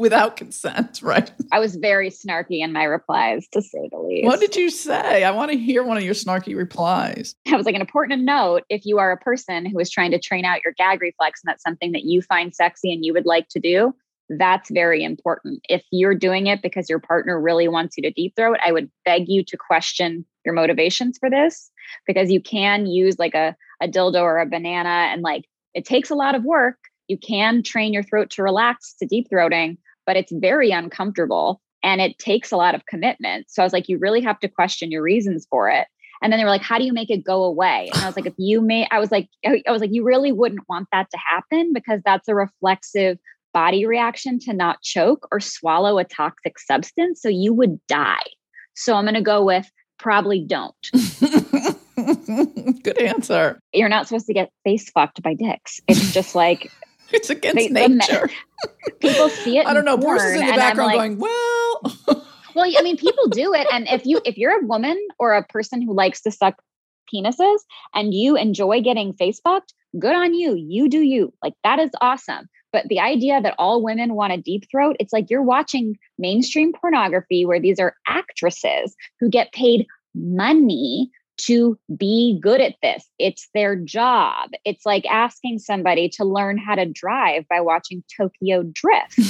without 0.00 0.36
consent, 0.36 1.00
right? 1.02 1.30
I 1.52 1.60
was 1.60 1.76
very 1.76 2.10
snarky 2.10 2.60
in 2.60 2.72
my 2.72 2.84
replies, 2.84 3.46
to 3.52 3.62
say 3.62 3.88
the 3.92 3.98
least. 3.98 4.26
What 4.26 4.40
did 4.40 4.56
you 4.56 4.70
say? 4.70 5.22
I 5.22 5.30
want 5.30 5.52
to 5.52 5.58
hear 5.58 5.84
one 5.84 5.96
of 5.96 6.02
your 6.02 6.14
snarky 6.14 6.56
replies. 6.56 7.36
I 7.46 7.56
was 7.56 7.66
like, 7.66 7.74
an 7.74 7.80
important 7.80 8.24
note 8.24 8.64
if 8.68 8.84
you 8.84 8.98
are 8.98 9.12
a 9.12 9.16
person 9.16 9.66
who 9.66 9.78
is 9.78 9.90
trying 9.90 10.10
to 10.10 10.18
train 10.18 10.44
out 10.44 10.64
your 10.64 10.72
gag 10.76 11.00
reflex 11.00 11.40
and 11.44 11.50
that's 11.50 11.62
something 11.62 11.92
that 11.92 12.04
you 12.04 12.22
find 12.22 12.54
sexy 12.54 12.92
and 12.92 13.04
you 13.04 13.12
would 13.12 13.26
like 13.26 13.48
to 13.50 13.60
do, 13.60 13.94
that's 14.30 14.70
very 14.70 15.04
important. 15.04 15.60
If 15.68 15.84
you're 15.90 16.14
doing 16.14 16.46
it 16.46 16.62
because 16.62 16.88
your 16.88 17.00
partner 17.00 17.40
really 17.40 17.68
wants 17.68 17.96
you 17.96 18.02
to 18.04 18.10
deep 18.10 18.34
throat, 18.36 18.58
I 18.64 18.72
would 18.72 18.90
beg 19.04 19.28
you 19.28 19.44
to 19.44 19.56
question 19.56 20.24
your 20.44 20.54
motivations 20.54 21.18
for 21.18 21.28
this 21.28 21.70
because 22.06 22.30
you 22.30 22.40
can 22.40 22.86
use 22.86 23.18
like 23.18 23.34
a, 23.34 23.54
a 23.82 23.88
dildo 23.88 24.22
or 24.22 24.38
a 24.38 24.46
banana 24.46 25.10
and 25.12 25.22
like 25.22 25.44
it 25.74 25.84
takes 25.84 26.10
a 26.10 26.14
lot 26.14 26.34
of 26.34 26.44
work 26.44 26.76
you 27.10 27.18
can 27.18 27.64
train 27.64 27.92
your 27.92 28.04
throat 28.04 28.30
to 28.30 28.42
relax 28.42 28.94
to 29.00 29.06
deep 29.06 29.28
throating, 29.28 29.76
but 30.10 30.16
it's 30.16 30.32
very 30.32 30.72
uncomfortable 30.72 31.60
and 31.84 32.00
it 32.00 32.18
takes 32.18 32.50
a 32.50 32.56
lot 32.56 32.74
of 32.74 32.84
commitment. 32.86 33.48
So 33.48 33.62
I 33.62 33.64
was 33.64 33.72
like, 33.72 33.88
you 33.88 33.96
really 33.96 34.20
have 34.22 34.40
to 34.40 34.48
question 34.48 34.90
your 34.90 35.02
reasons 35.04 35.46
for 35.48 35.70
it. 35.70 35.86
And 36.20 36.32
then 36.32 36.40
they 36.40 36.44
were 36.44 36.50
like, 36.50 36.64
how 36.64 36.78
do 36.78 36.84
you 36.84 36.92
make 36.92 37.10
it 37.10 37.22
go 37.22 37.44
away? 37.44 37.90
And 37.94 38.02
I 38.02 38.06
was 38.06 38.16
like, 38.16 38.26
if 38.26 38.34
you 38.36 38.60
may, 38.60 38.88
I 38.90 38.98
was 38.98 39.12
like, 39.12 39.28
I 39.46 39.62
was 39.68 39.80
like, 39.80 39.92
you 39.92 40.02
really 40.02 40.32
wouldn't 40.32 40.68
want 40.68 40.88
that 40.90 41.08
to 41.12 41.16
happen 41.16 41.72
because 41.72 42.00
that's 42.04 42.26
a 42.26 42.34
reflexive 42.34 43.18
body 43.54 43.86
reaction 43.86 44.40
to 44.40 44.52
not 44.52 44.82
choke 44.82 45.28
or 45.30 45.38
swallow 45.38 46.00
a 46.00 46.04
toxic 46.04 46.58
substance. 46.58 47.22
So 47.22 47.28
you 47.28 47.54
would 47.54 47.78
die. 47.86 48.26
So 48.74 48.96
I'm 48.96 49.04
going 49.04 49.14
to 49.14 49.20
go 49.20 49.44
with 49.44 49.70
probably 49.96 50.44
don't. 50.44 50.74
Good 52.82 52.98
answer. 52.98 53.60
You're 53.72 53.88
not 53.88 54.08
supposed 54.08 54.26
to 54.26 54.34
get 54.34 54.50
face 54.64 54.90
fucked 54.90 55.22
by 55.22 55.34
dicks. 55.34 55.80
It's 55.86 56.12
just 56.12 56.34
like 56.34 56.72
it's 57.12 57.30
against 57.30 57.74
they, 57.74 57.88
nature. 57.88 58.30
people 59.00 59.28
see 59.28 59.58
it. 59.58 59.66
I 59.66 59.74
don't 59.74 59.84
know. 59.84 59.96
Bruce 59.96 60.22
is 60.22 60.40
in 60.40 60.46
the 60.46 60.52
background 60.52 60.94
like, 60.94 60.96
going, 60.96 61.18
well. 61.18 61.80
well, 62.54 62.72
I 62.78 62.82
mean, 62.82 62.96
people 62.96 63.28
do 63.28 63.54
it, 63.54 63.66
and 63.72 63.88
if 63.88 64.06
you 64.06 64.20
if 64.24 64.38
you're 64.38 64.60
a 64.60 64.66
woman 64.66 64.98
or 65.18 65.34
a 65.34 65.44
person 65.44 65.82
who 65.82 65.92
likes 65.92 66.20
to 66.22 66.30
suck 66.30 66.62
penises 67.12 67.58
and 67.94 68.14
you 68.14 68.36
enjoy 68.36 68.80
getting 68.80 69.12
face 69.12 69.40
fucked, 69.40 69.74
good 69.98 70.14
on 70.14 70.34
you. 70.34 70.54
You 70.54 70.88
do 70.88 71.00
you. 71.00 71.32
Like 71.42 71.54
that 71.64 71.78
is 71.78 71.90
awesome. 72.00 72.48
But 72.72 72.86
the 72.88 73.00
idea 73.00 73.40
that 73.40 73.54
all 73.58 73.82
women 73.82 74.14
want 74.14 74.32
a 74.32 74.36
deep 74.36 74.70
throat, 74.70 74.96
it's 75.00 75.12
like 75.12 75.28
you're 75.28 75.42
watching 75.42 75.98
mainstream 76.18 76.72
pornography 76.72 77.44
where 77.44 77.60
these 77.60 77.80
are 77.80 77.96
actresses 78.06 78.94
who 79.18 79.28
get 79.28 79.52
paid 79.52 79.86
money 80.14 81.10
to 81.46 81.78
be 81.96 82.38
good 82.40 82.60
at 82.60 82.76
this. 82.82 83.08
It's 83.18 83.48
their 83.54 83.76
job. 83.76 84.50
It's 84.64 84.86
like 84.86 85.06
asking 85.06 85.58
somebody 85.58 86.08
to 86.10 86.24
learn 86.24 86.58
how 86.58 86.74
to 86.74 86.86
drive 86.86 87.46
by 87.48 87.60
watching 87.60 88.02
Tokyo 88.16 88.62
Drift. 88.62 89.20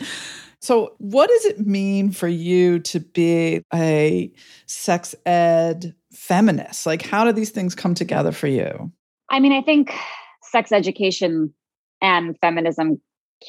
so, 0.60 0.94
what 0.98 1.28
does 1.28 1.44
it 1.46 1.66
mean 1.66 2.10
for 2.10 2.28
you 2.28 2.78
to 2.80 3.00
be 3.00 3.64
a 3.74 4.32
sex 4.66 5.14
ed 5.26 5.94
feminist? 6.12 6.86
Like, 6.86 7.02
how 7.02 7.24
do 7.24 7.32
these 7.32 7.50
things 7.50 7.74
come 7.74 7.94
together 7.94 8.32
for 8.32 8.46
you? 8.46 8.90
I 9.30 9.40
mean, 9.40 9.52
I 9.52 9.62
think 9.62 9.94
sex 10.42 10.72
education 10.72 11.54
and 12.00 12.38
feminism 12.40 13.00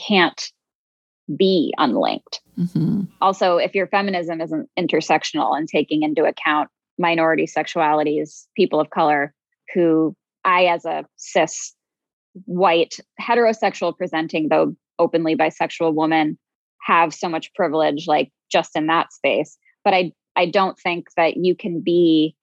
can't 0.08 0.52
be 1.36 1.74
unlinked. 1.78 2.42
Mm-hmm. 2.58 3.04
Also, 3.22 3.58
if 3.58 3.76
your 3.76 3.88
feminism 3.88 4.42
isn't 4.42 4.70
intersectional 4.78 5.58
and 5.58 5.68
taking 5.68 6.04
into 6.04 6.26
account 6.26 6.70
minority 6.98 7.46
sexualities, 7.46 8.46
people 8.56 8.80
of 8.80 8.90
color, 8.90 9.34
who 9.74 10.16
I, 10.44 10.66
as 10.66 10.86
a 10.86 11.06
cis, 11.16 11.74
white, 12.46 12.98
heterosexual 13.22 13.98
presenting, 13.98 14.50
though 14.50 14.76
openly 15.00 15.36
bisexual 15.36 15.94
woman, 15.94 16.38
have 16.82 17.14
so 17.14 17.30
much 17.30 17.54
privilege, 17.54 18.08
like 18.08 18.32
just 18.52 18.76
in 18.76 18.88
that 18.88 19.14
space. 19.14 19.58
But 19.84 19.94
I, 19.94 20.12
I 20.36 20.48
don't 20.48 20.78
think 20.78 21.08
that 21.18 21.38
you 21.38 21.56
can 21.56 21.82
be 21.82 22.36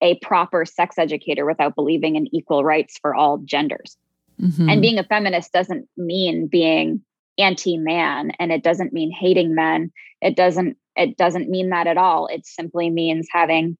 a 0.00 0.16
proper 0.16 0.64
sex 0.64 0.96
educator 0.98 1.44
without 1.44 1.74
believing 1.74 2.16
in 2.16 2.32
equal 2.34 2.64
rights 2.64 2.98
for 3.00 3.14
all 3.14 3.38
genders. 3.38 3.96
Mm-hmm. 4.40 4.68
And 4.68 4.82
being 4.82 4.98
a 4.98 5.04
feminist 5.04 5.52
doesn't 5.52 5.88
mean 5.96 6.46
being 6.46 7.02
anti-man 7.38 8.32
and 8.38 8.50
it 8.50 8.64
doesn't 8.64 8.92
mean 8.92 9.12
hating 9.12 9.54
men 9.54 9.92
it 10.20 10.36
doesn't 10.36 10.76
it 10.98 11.16
doesn't 11.16 11.48
mean 11.48 11.70
that 11.70 11.86
at 11.86 11.96
all 11.96 12.26
it 12.26 12.46
simply 12.46 12.90
means 12.90 13.28
having 13.30 13.76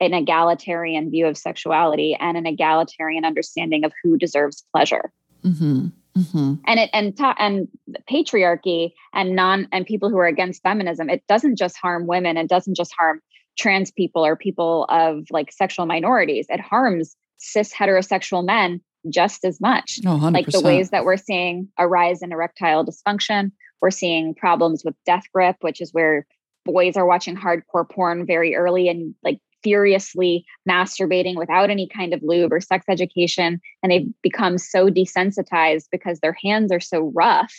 an 0.00 0.14
egalitarian 0.14 1.10
view 1.10 1.26
of 1.26 1.36
sexuality 1.36 2.16
and 2.18 2.36
an 2.36 2.46
egalitarian 2.46 3.24
understanding 3.24 3.84
of 3.84 3.92
who 4.02 4.16
deserves 4.16 4.64
pleasure 4.72 5.12
mm-hmm. 5.44 5.88
Mm-hmm. 6.16 6.54
and 6.66 6.80
it 6.80 6.90
and 6.92 7.16
ta- 7.16 7.36
and 7.38 7.68
patriarchy 8.10 8.92
and 9.12 9.34
non 9.34 9.68
and 9.72 9.86
people 9.86 10.10
who 10.10 10.18
are 10.18 10.26
against 10.26 10.62
feminism 10.62 11.10
it 11.10 11.24
doesn't 11.28 11.56
just 11.56 11.76
harm 11.76 12.06
women 12.06 12.36
it 12.36 12.48
doesn't 12.48 12.76
just 12.76 12.94
harm 12.96 13.20
trans 13.58 13.90
people 13.90 14.24
or 14.24 14.36
people 14.36 14.84
of 14.88 15.24
like 15.30 15.52
sexual 15.52 15.86
minorities 15.86 16.46
it 16.48 16.60
harms 16.60 17.16
cis 17.38 17.72
heterosexual 17.72 18.44
men 18.44 18.80
just 19.08 19.44
as 19.44 19.60
much. 19.60 20.00
Oh, 20.06 20.16
like 20.16 20.46
the 20.46 20.60
ways 20.60 20.90
that 20.90 21.04
we're 21.04 21.16
seeing 21.16 21.68
a 21.78 21.86
rise 21.86 22.22
in 22.22 22.32
erectile 22.32 22.84
dysfunction, 22.84 23.52
we're 23.80 23.90
seeing 23.90 24.34
problems 24.34 24.84
with 24.84 24.94
death 25.06 25.24
grip, 25.32 25.56
which 25.60 25.80
is 25.80 25.92
where 25.92 26.26
boys 26.68 26.96
are 26.96 27.06
watching 27.06 27.36
hardcore 27.36 27.88
porn 27.88 28.26
very 28.26 28.54
early 28.54 28.88
and 28.88 29.14
like 29.24 29.40
furiously 29.62 30.44
masturbating 30.68 31.36
without 31.36 31.70
any 31.70 31.88
kind 31.88 32.12
of 32.12 32.22
lube 32.22 32.52
or 32.52 32.60
sex 32.60 32.84
education. 32.88 33.60
And 33.82 33.90
they've 33.90 34.08
become 34.22 34.58
so 34.58 34.88
desensitized 34.88 35.86
because 35.90 36.20
their 36.20 36.36
hands 36.44 36.70
are 36.70 36.80
so 36.80 37.10
rough 37.14 37.54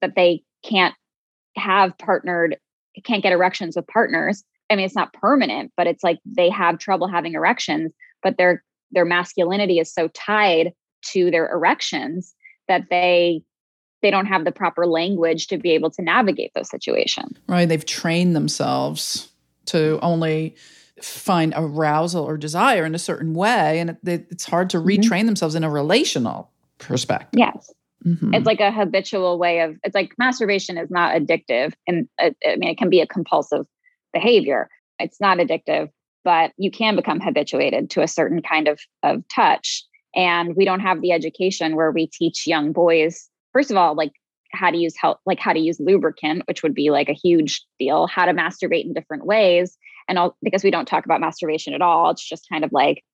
that 0.00 0.14
they 0.14 0.42
can't 0.62 0.94
have 1.56 1.96
partnered, 1.98 2.58
can't 3.04 3.22
get 3.22 3.32
erections 3.32 3.76
with 3.76 3.86
partners. 3.86 4.44
I 4.68 4.76
mean, 4.76 4.84
it's 4.84 4.94
not 4.94 5.12
permanent, 5.14 5.72
but 5.76 5.86
it's 5.86 6.04
like 6.04 6.18
they 6.24 6.50
have 6.50 6.78
trouble 6.78 7.08
having 7.08 7.34
erections, 7.34 7.92
but 8.22 8.36
their 8.36 8.62
their 8.92 9.04
masculinity 9.04 9.78
is 9.78 9.92
so 9.92 10.08
tied 10.08 10.72
to 11.12 11.30
their 11.30 11.50
erections 11.50 12.34
that 12.68 12.86
they 12.90 13.42
they 14.02 14.10
don't 14.10 14.26
have 14.26 14.44
the 14.44 14.52
proper 14.52 14.86
language 14.86 15.46
to 15.48 15.58
be 15.58 15.70
able 15.72 15.90
to 15.90 16.02
navigate 16.02 16.52
those 16.54 16.70
situations. 16.70 17.38
Right. 17.48 17.68
They've 17.68 17.84
trained 17.84 18.34
themselves 18.34 19.30
to 19.66 19.98
only 20.02 20.56
find 21.00 21.54
arousal 21.56 22.24
or 22.24 22.36
desire 22.36 22.84
in 22.84 22.94
a 22.94 22.98
certain 22.98 23.34
way. 23.34 23.78
And 23.80 23.90
it, 23.90 24.26
it's 24.30 24.44
hard 24.44 24.70
to 24.70 24.78
mm-hmm. 24.78 24.88
retrain 24.88 25.18
mm-hmm. 25.18 25.26
themselves 25.26 25.54
in 25.54 25.64
a 25.64 25.70
relational 25.70 26.50
perspective. 26.78 27.38
Yes. 27.38 27.72
Mm-hmm. 28.06 28.34
It's 28.34 28.46
like 28.46 28.60
a 28.60 28.72
habitual 28.72 29.38
way 29.38 29.60
of, 29.60 29.76
it's 29.84 29.94
like 29.94 30.12
masturbation 30.18 30.78
is 30.78 30.90
not 30.90 31.14
addictive. 31.14 31.74
And 31.86 32.08
uh, 32.18 32.30
I 32.46 32.56
mean, 32.56 32.70
it 32.70 32.78
can 32.78 32.88
be 32.88 33.00
a 33.00 33.06
compulsive 33.06 33.66
behavior. 34.12 34.68
It's 34.98 35.20
not 35.20 35.38
addictive, 35.38 35.90
but 36.24 36.52
you 36.56 36.70
can 36.70 36.96
become 36.96 37.20
habituated 37.20 37.90
to 37.90 38.02
a 38.02 38.08
certain 38.08 38.42
kind 38.42 38.68
of, 38.68 38.80
of 39.02 39.22
touch 39.34 39.84
and 40.14 40.56
we 40.56 40.64
don't 40.64 40.80
have 40.80 41.00
the 41.00 41.12
education 41.12 41.76
where 41.76 41.90
we 41.90 42.06
teach 42.06 42.46
young 42.46 42.72
boys 42.72 43.28
first 43.52 43.70
of 43.70 43.76
all 43.76 43.94
like 43.94 44.12
how 44.52 44.70
to 44.70 44.76
use 44.76 44.94
help 44.96 45.18
like 45.26 45.38
how 45.38 45.52
to 45.52 45.60
use 45.60 45.78
lubricant 45.80 46.42
which 46.46 46.62
would 46.62 46.74
be 46.74 46.90
like 46.90 47.08
a 47.08 47.14
huge 47.14 47.64
deal 47.78 48.06
how 48.06 48.24
to 48.24 48.32
masturbate 48.32 48.84
in 48.84 48.92
different 48.92 49.24
ways 49.24 49.76
and 50.08 50.18
all 50.18 50.36
because 50.42 50.64
we 50.64 50.70
don't 50.70 50.86
talk 50.86 51.04
about 51.04 51.20
masturbation 51.20 51.74
at 51.74 51.82
all 51.82 52.10
it's 52.10 52.26
just 52.26 52.48
kind 52.50 52.64
of 52.64 52.72
like 52.72 53.04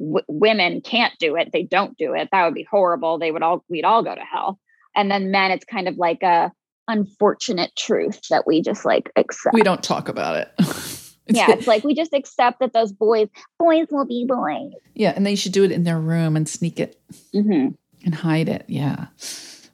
w- 0.00 0.24
women 0.28 0.80
can't 0.80 1.14
do 1.18 1.36
it 1.36 1.50
they 1.52 1.62
don't 1.62 1.96
do 1.96 2.14
it 2.14 2.28
that 2.32 2.44
would 2.44 2.54
be 2.54 2.66
horrible 2.68 3.18
they 3.18 3.30
would 3.30 3.42
all 3.42 3.64
we'd 3.68 3.84
all 3.84 4.02
go 4.02 4.14
to 4.14 4.22
hell 4.22 4.58
and 4.96 5.10
then 5.10 5.30
men 5.30 5.50
it's 5.50 5.64
kind 5.64 5.88
of 5.88 5.96
like 5.96 6.22
a 6.22 6.50
unfortunate 6.88 7.70
truth 7.76 8.20
that 8.28 8.44
we 8.46 8.60
just 8.60 8.84
like 8.84 9.10
accept 9.16 9.54
we 9.54 9.62
don't 9.62 9.84
talk 9.84 10.08
about 10.08 10.36
it 10.36 10.52
yeah, 11.28 11.50
it's 11.50 11.66
like 11.66 11.84
we 11.84 11.94
just 11.94 12.12
accept 12.12 12.60
that 12.60 12.72
those 12.72 12.92
boys, 12.92 13.28
boys 13.58 13.86
will 13.90 14.04
be 14.04 14.26
boys. 14.26 14.72
Yeah, 14.94 15.12
and 15.14 15.24
they 15.24 15.34
should 15.34 15.52
do 15.52 15.64
it 15.64 15.72
in 15.72 15.84
their 15.84 16.00
room 16.00 16.36
and 16.36 16.48
sneak 16.48 16.80
it 16.80 17.00
mm-hmm. 17.34 17.68
and 18.04 18.14
hide 18.14 18.48
it. 18.48 18.64
Yeah, 18.68 19.06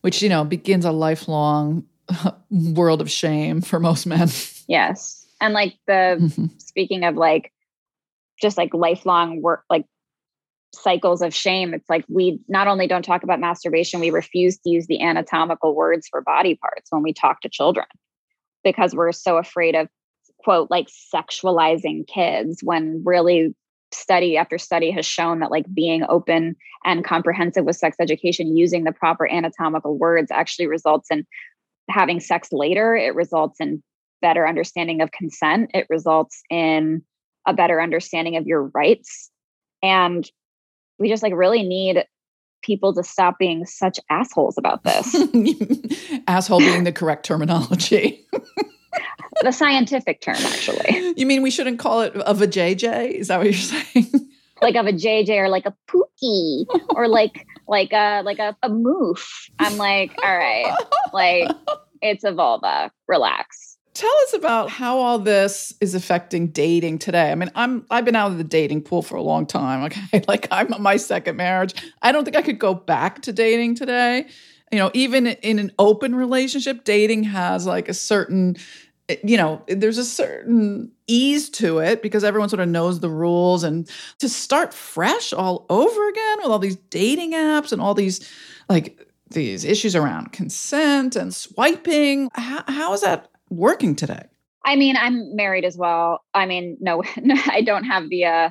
which 0.09 0.23
you 0.23 0.29
know 0.31 0.43
begins 0.43 0.87
a 0.87 0.91
lifelong 0.91 1.85
world 2.51 3.03
of 3.03 3.11
shame 3.11 3.61
for 3.61 3.79
most 3.79 4.07
men. 4.07 4.31
Yes, 4.67 5.27
and 5.39 5.53
like 5.53 5.75
the 5.87 6.17
mm-hmm. 6.19 6.47
speaking 6.57 7.05
of 7.05 7.17
like 7.17 7.53
just 8.41 8.57
like 8.57 8.73
lifelong 8.73 9.43
work, 9.43 9.65
like 9.69 9.85
cycles 10.75 11.21
of 11.21 11.35
shame. 11.35 11.75
It's 11.75 11.91
like 11.91 12.07
we 12.09 12.41
not 12.49 12.69
only 12.69 12.87
don't 12.87 13.03
talk 13.03 13.23
about 13.23 13.39
masturbation, 13.39 14.01
we 14.01 14.09
refuse 14.09 14.57
to 14.61 14.71
use 14.71 14.87
the 14.87 15.03
anatomical 15.03 15.75
words 15.75 16.09
for 16.09 16.23
body 16.23 16.55
parts 16.55 16.91
when 16.91 17.03
we 17.03 17.13
talk 17.13 17.43
to 17.43 17.51
children 17.51 17.85
because 18.65 18.95
we're 18.95 19.13
so 19.13 19.37
afraid 19.37 19.75
of 19.75 19.89
quote 20.39 20.71
like 20.71 20.87
sexualizing 21.15 22.07
kids 22.07 22.63
when 22.63 23.03
really 23.05 23.55
study 23.93 24.37
after 24.37 24.59
study 24.59 24.91
has 24.91 25.07
shown 25.07 25.41
that 25.41 25.51
like 25.51 25.65
being 25.73 26.05
open 26.09 26.57
and 26.85 27.05
comprehensive 27.05 27.65
with 27.65 27.77
sex 27.77 27.97
education 28.01 28.57
using 28.57 28.85
the 28.85 28.93
proper 28.93 29.31
anatomical 29.31 29.97
words 29.97 30.31
actually 30.31 30.67
results 30.67 31.09
in 31.11 31.27
having 31.91 32.21
sex 32.21 32.49
later. 32.53 32.95
It 32.95 33.15
results 33.15 33.61
in 33.61 33.83
better 34.21 34.47
understanding 34.47 35.01
of 35.01 35.13
consent. 35.13 35.71
It 35.75 35.87
results 35.89 36.43
in 36.51 37.03
a 37.47 37.55
better 37.55 37.81
understanding 37.81 38.37
of 38.37 38.47
your 38.47 38.65
rights. 38.75 39.31
And 39.83 40.29
we 40.99 41.09
just 41.09 41.23
like 41.23 41.33
really 41.35 41.63
need 41.63 42.05
people 42.63 42.93
to 42.95 43.05
stop 43.05 43.39
being 43.39 43.65
such 43.65 44.01
assholes 44.11 44.59
about 44.59 44.83
this. 44.83 45.15
Asshole 46.27 46.59
being 46.59 46.85
the 46.85 46.93
correct 46.93 47.25
terminology 47.25 48.27
the 49.43 49.53
scientific 49.53 50.21
term, 50.21 50.37
actually. 50.37 51.15
You 51.17 51.27
mean 51.27 51.43
we 51.43 51.51
shouldn't 51.51 51.79
call 51.79 52.03
it 52.03 52.15
of 52.17 52.43
a 52.43 52.47
JJ? 52.47 53.13
Is 53.13 53.29
that 53.29 53.39
what 53.39 53.45
you're 53.47 53.55
saying? 53.55 54.07
like 54.63 54.75
of 54.75 54.87
a 54.87 54.93
JJ 54.93 55.31
or 55.31 55.49
like 55.49 55.67
a 55.67 55.75
Pookie 55.89 56.67
or 56.91 57.09
like 57.09 57.47
like 57.67 57.93
a 57.93 58.23
like 58.23 58.39
a, 58.39 58.57
a 58.63 58.71
moof. 58.71 59.51
I'm 59.59 59.77
like, 59.77 60.13
all 60.25 60.37
right, 60.37 60.77
like 61.13 61.51
it's 62.03 62.25
a 62.25 62.33
vulva. 62.33 62.91
Relax. 63.07 63.77
Tell 63.95 64.15
us 64.29 64.35
about 64.35 64.71
how 64.71 64.99
all 64.99 65.19
this 65.19 65.73
is 65.81 65.95
affecting 65.95 66.49
dating 66.49 67.01
today. 67.01 67.33
I 67.33 67.35
mean, 67.35 67.51
I'm 67.55 67.85
I've 67.91 68.05
been 68.05 68.17
out 68.17 68.31
of 68.31 68.39
the 68.39 68.45
dating 68.45 68.83
pool 68.83 69.03
for 69.03 69.17
a 69.17 69.23
long 69.23 69.47
time. 69.47 69.85
Okay, 69.85 70.23
like 70.29 70.49
I'm 70.51 70.73
on 70.73 70.83
my 70.83 70.97
second 70.97 71.37
marriage. 71.37 71.75
I 72.03 72.13
don't 72.13 72.25
think 72.25 72.37
I 72.37 72.43
could 72.43 72.59
go 72.59 72.75
back 72.75 73.23
to 73.23 73.33
dating 73.33 73.75
today. 73.75 74.27
You 74.71 74.79
know, 74.79 74.91
even 74.93 75.27
in 75.27 75.59
an 75.59 75.73
open 75.79 76.15
relationship, 76.15 76.85
dating 76.85 77.25
has 77.25 77.67
like 77.67 77.89
a 77.89 77.95
certain 77.95 78.57
you 79.25 79.37
know, 79.37 79.63
there's 79.69 79.99
a 79.99 80.05
certain 80.05 80.91
ease 81.07 81.49
to 81.51 81.79
it 81.79 82.03
because 82.03 82.25
everyone 82.25 82.49
sort 82.49 82.61
of 82.61 82.69
knows 82.69 83.01
the 83.01 83.09
rules. 83.09 83.65
And 83.65 83.89
to 84.19 84.29
start 84.29 84.75
fresh 84.75 85.33
all 85.33 85.65
over 85.71 86.09
again 86.09 86.39
with 86.39 86.49
all 86.49 86.59
these 86.59 86.77
dating 86.77 87.33
apps 87.33 87.73
and 87.73 87.81
all 87.81 87.95
these 87.95 88.29
like 88.69 89.01
these 89.31 89.65
issues 89.65 89.95
around 89.97 90.33
consent 90.33 91.17
and 91.17 91.35
swiping, 91.35 92.29
how, 92.35 92.65
how 92.69 92.93
is 92.93 93.03
that 93.03 93.31
working 93.51 93.95
today? 93.95 94.25
I 94.65 94.77
mean, 94.77 94.97
I'm 94.99 95.35
married 95.35 95.65
as 95.65 95.77
well. 95.77 96.23
I 96.35 96.45
mean, 96.45 96.77
no, 96.81 97.03
I 97.47 97.63
don't 97.63 97.85
have 97.85 98.11
the 98.11 98.27
uh, 98.27 98.51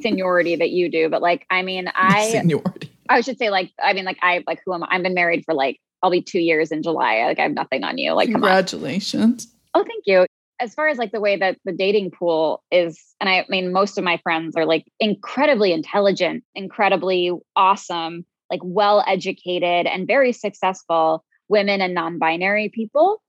seniority 0.00 0.54
that 0.56 0.70
you 0.70 0.88
do, 0.88 1.08
but 1.08 1.22
like, 1.22 1.46
I 1.50 1.62
mean, 1.62 1.90
I 1.94 2.30
seniority. 2.30 2.92
I 3.08 3.20
should 3.20 3.38
say, 3.38 3.50
like, 3.50 3.72
I 3.82 3.92
mean, 3.92 4.04
like, 4.04 4.18
I 4.22 4.44
like 4.46 4.60
who 4.64 4.74
am 4.74 4.84
I? 4.84 4.88
I've 4.90 5.02
been 5.02 5.14
married 5.14 5.44
for 5.44 5.54
like 5.54 5.80
I'll 6.02 6.10
be 6.10 6.22
two 6.22 6.38
years 6.38 6.70
in 6.70 6.82
July. 6.82 7.24
Like, 7.24 7.38
I 7.38 7.42
have 7.42 7.52
nothing 7.52 7.82
on 7.82 7.98
you. 7.98 8.12
Like, 8.12 8.30
congratulations. 8.30 9.48
Oh, 9.76 9.84
thank 9.84 10.04
you. 10.06 10.24
As 10.58 10.72
far 10.72 10.88
as 10.88 10.96
like 10.96 11.12
the 11.12 11.20
way 11.20 11.36
that 11.36 11.58
the 11.66 11.72
dating 11.72 12.12
pool 12.12 12.62
is, 12.70 12.98
and 13.20 13.28
I 13.28 13.44
mean, 13.50 13.74
most 13.74 13.98
of 13.98 14.04
my 14.04 14.16
friends 14.22 14.56
are 14.56 14.64
like 14.64 14.86
incredibly 14.98 15.70
intelligent, 15.70 16.44
incredibly 16.54 17.30
awesome, 17.56 18.24
like 18.50 18.60
well 18.64 19.04
educated 19.06 19.86
and 19.86 20.06
very 20.06 20.32
successful 20.32 21.26
women 21.48 21.82
and 21.82 21.92
non 21.92 22.18
binary 22.18 22.70
people. 22.70 23.20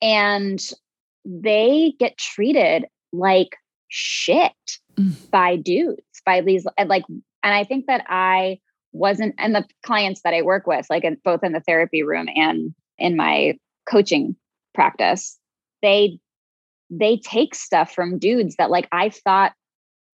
And 0.00 0.60
they 1.24 1.94
get 1.98 2.16
treated 2.18 2.84
like 3.12 3.56
shit 3.88 4.52
mm. 4.96 5.30
by 5.32 5.56
dudes, 5.56 6.02
by 6.24 6.40
these, 6.40 6.68
like, 6.86 7.02
and 7.08 7.52
I 7.52 7.64
think 7.64 7.86
that 7.86 8.04
I 8.08 8.60
wasn't, 8.92 9.34
and 9.38 9.56
the 9.56 9.64
clients 9.82 10.20
that 10.22 10.34
I 10.34 10.42
work 10.42 10.68
with, 10.68 10.86
like 10.88 11.02
in, 11.02 11.16
both 11.24 11.42
in 11.42 11.50
the 11.50 11.60
therapy 11.66 12.04
room 12.04 12.28
and 12.36 12.76
in 12.96 13.16
my 13.16 13.58
coaching 13.90 14.36
practice, 14.72 15.36
they 15.82 16.18
they 16.90 17.16
take 17.16 17.54
stuff 17.54 17.92
from 17.92 18.18
dudes 18.18 18.56
that 18.56 18.70
like 18.70 18.88
I 18.92 19.10
thought 19.10 19.52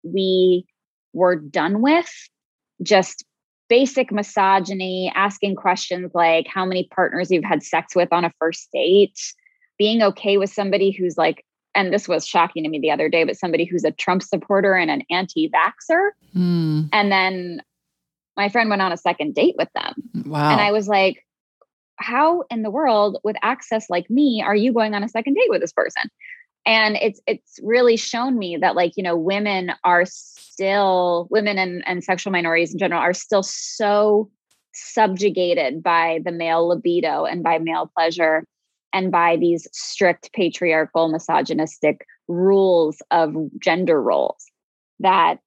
we 0.04 0.66
were 1.14 1.36
done 1.36 1.82
with 1.82 2.10
just 2.82 3.26
basic 3.70 4.12
misogyny, 4.12 5.12
asking 5.16 5.56
questions 5.56 6.12
like 6.14 6.48
how 6.48 6.66
many 6.66 6.88
partners 6.94 7.32
you've 7.32 7.44
had 7.44 7.64
sex 7.64 7.96
with 7.96 8.12
on 8.12 8.26
a 8.26 8.34
first 8.40 8.68
date, 8.74 9.20
being 9.78 10.02
okay 10.02 10.38
with 10.38 10.52
somebody 10.52 10.92
who's 10.92 11.18
like, 11.18 11.46
and 11.76 11.94
this 11.94 12.08
was 12.08 12.28
shocking 12.28 12.64
to 12.64 12.70
me 12.70 12.80
the 12.80 12.92
other 12.92 13.10
day, 13.10 13.24
but 13.24 13.38
somebody 13.38 13.66
who's 13.66 13.84
a 13.84 13.92
Trump 13.92 14.24
supporter 14.24 14.74
and 14.74 14.90
an 14.90 15.04
anti 15.10 15.50
vaxxer. 15.50 16.10
Mm. 16.36 16.90
And 16.92 17.12
then 17.12 17.62
my 18.36 18.50
friend 18.50 18.70
went 18.70 18.82
on 18.82 18.92
a 18.92 18.98
second 18.98 19.36
date 19.36 19.56
with 19.58 19.70
them. 19.76 19.94
Wow. 20.26 20.52
And 20.52 20.62
I 20.62 20.72
was 20.72 20.88
like, 20.88 21.24
how 22.00 22.44
in 22.50 22.62
the 22.64 22.72
world 22.72 23.20
with 23.24 23.36
access 23.42 23.90
like 23.90 24.10
me 24.10 24.42
are 24.46 24.56
you 24.56 24.74
going 24.74 24.94
on 24.96 25.04
a 25.04 25.10
second 25.10 25.36
date 25.36 25.50
with 25.50 25.62
this 25.62 25.74
person? 25.74 26.04
And 26.66 26.98
it's 26.98 27.20
it's 27.28 27.60
really 27.64 27.98
shown 27.98 28.38
me 28.38 28.58
that 28.58 28.76
like 28.76 28.94
you 28.96 29.04
know 29.04 29.16
women 29.16 29.72
are 29.84 30.06
still 30.06 31.28
women 31.30 31.58
and, 31.58 31.84
and 31.86 32.04
sexual 32.04 32.32
minorities 32.32 32.74
in 32.74 32.80
general 32.80 33.02
are 33.02 33.14
still 33.14 33.44
so 33.44 34.30
subjugated 34.74 35.82
by 35.82 36.20
the 36.24 36.32
male 36.32 36.68
libido 36.68 37.26
and 37.26 37.44
by 37.44 37.60
male 37.60 37.92
pleasure 37.96 38.46
and 38.94 39.12
by 39.12 39.36
these 39.38 39.68
strict 39.72 40.32
patriarchal 40.34 41.10
misogynistic 41.10 42.06
rules 42.28 43.02
of 43.12 43.36
gender 43.60 44.02
roles 44.02 44.46
that 45.00 45.40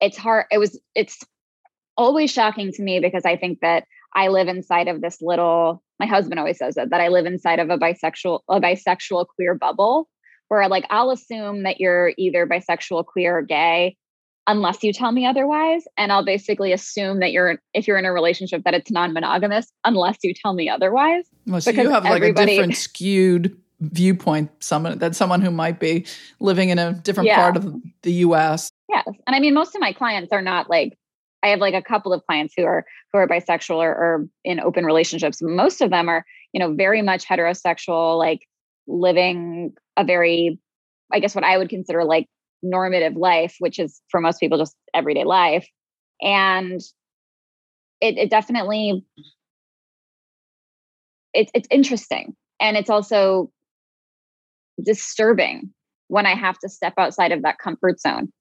it's 0.00 0.16
hard 0.16 0.46
it 0.50 0.58
was 0.58 0.78
it's 0.94 1.20
always 1.96 2.30
shocking 2.30 2.72
to 2.72 2.82
me 2.82 2.98
because 2.98 3.24
i 3.24 3.36
think 3.36 3.60
that 3.60 3.84
i 4.14 4.28
live 4.28 4.48
inside 4.48 4.88
of 4.88 5.00
this 5.00 5.20
little 5.20 5.82
my 5.98 6.06
husband 6.06 6.38
always 6.38 6.58
says 6.58 6.74
that 6.74 6.90
that 6.90 7.00
i 7.00 7.08
live 7.08 7.26
inside 7.26 7.58
of 7.58 7.70
a 7.70 7.78
bisexual 7.78 8.40
a 8.48 8.60
bisexual 8.60 9.26
queer 9.26 9.54
bubble 9.54 10.08
where 10.48 10.68
like 10.68 10.84
i'll 10.90 11.10
assume 11.10 11.62
that 11.62 11.80
you're 11.80 12.12
either 12.16 12.46
bisexual 12.46 13.04
queer 13.04 13.38
or 13.38 13.42
gay 13.42 13.96
unless 14.48 14.82
you 14.82 14.92
tell 14.92 15.12
me 15.12 15.26
otherwise 15.26 15.84
and 15.96 16.10
i'll 16.10 16.24
basically 16.24 16.72
assume 16.72 17.20
that 17.20 17.30
you're 17.30 17.58
if 17.74 17.86
you're 17.86 17.98
in 17.98 18.04
a 18.04 18.12
relationship 18.12 18.64
that 18.64 18.74
it's 18.74 18.90
non-monogamous 18.90 19.70
unless 19.84 20.16
you 20.22 20.34
tell 20.34 20.54
me 20.54 20.68
otherwise 20.68 21.24
well, 21.46 21.60
so 21.60 21.70
you 21.70 21.88
have 21.90 22.04
like 22.04 22.22
a 22.22 22.32
different 22.32 22.74
skewed 22.74 23.56
viewpoint 23.80 24.50
someone 24.58 24.98
that 24.98 25.14
someone 25.14 25.40
who 25.40 25.52
might 25.52 25.78
be 25.78 26.04
living 26.40 26.70
in 26.70 26.78
a 26.78 26.94
different 26.94 27.28
yeah. 27.28 27.36
part 27.36 27.56
of 27.56 27.74
the 28.02 28.12
US 28.12 28.70
yes 28.88 29.06
and 29.06 29.36
i 29.36 29.38
mean 29.38 29.54
most 29.54 29.74
of 29.74 29.80
my 29.80 29.92
clients 29.92 30.32
are 30.32 30.42
not 30.42 30.68
like 30.68 30.97
i 31.42 31.48
have 31.48 31.60
like 31.60 31.74
a 31.74 31.82
couple 31.82 32.12
of 32.12 32.24
clients 32.26 32.54
who 32.56 32.64
are 32.64 32.84
who 33.12 33.18
are 33.18 33.28
bisexual 33.28 33.76
or, 33.76 33.90
or 33.90 34.28
in 34.44 34.60
open 34.60 34.84
relationships 34.84 35.38
most 35.40 35.80
of 35.80 35.90
them 35.90 36.08
are 36.08 36.24
you 36.52 36.60
know 36.60 36.74
very 36.74 37.02
much 37.02 37.26
heterosexual 37.26 38.18
like 38.18 38.40
living 38.86 39.72
a 39.96 40.04
very 40.04 40.58
i 41.12 41.20
guess 41.20 41.34
what 41.34 41.44
i 41.44 41.56
would 41.56 41.68
consider 41.68 42.04
like 42.04 42.26
normative 42.62 43.16
life, 43.16 43.56
which 43.58 43.78
is 43.78 44.00
for 44.10 44.20
most 44.20 44.40
people 44.40 44.58
just 44.58 44.76
everyday 44.94 45.24
life. 45.24 45.68
And 46.20 46.80
it, 48.00 48.16
it 48.18 48.30
definitely 48.30 49.04
it's 51.34 51.50
it's 51.54 51.68
interesting. 51.70 52.34
And 52.60 52.76
it's 52.76 52.90
also 52.90 53.50
disturbing 54.82 55.72
when 56.08 56.26
I 56.26 56.34
have 56.34 56.58
to 56.60 56.68
step 56.68 56.94
outside 56.98 57.32
of 57.32 57.42
that 57.42 57.58
comfort 57.58 58.00
zone 58.00 58.32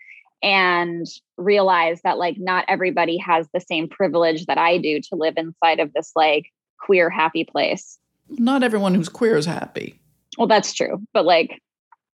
and 0.44 1.06
realize 1.38 2.02
that 2.04 2.18
like 2.18 2.38
not 2.38 2.66
everybody 2.68 3.18
has 3.18 3.48
the 3.54 3.60
same 3.60 3.90
privilege 3.90 4.46
that 4.46 4.58
I 4.58 4.78
do 4.78 5.00
to 5.02 5.16
live 5.16 5.36
inside 5.38 5.80
of 5.80 5.94
this 5.94 6.12
like 6.16 6.52
queer 6.80 7.10
happy 7.10 7.44
place. 7.44 7.98
Not 8.30 8.64
everyone 8.64 8.94
who's 8.94 9.10
queer 9.10 9.38
is 9.38 9.46
happy. 9.46 10.00
Well, 10.38 10.48
that's 10.48 10.74
true. 10.74 11.02
But 11.14 11.26
like 11.26 11.62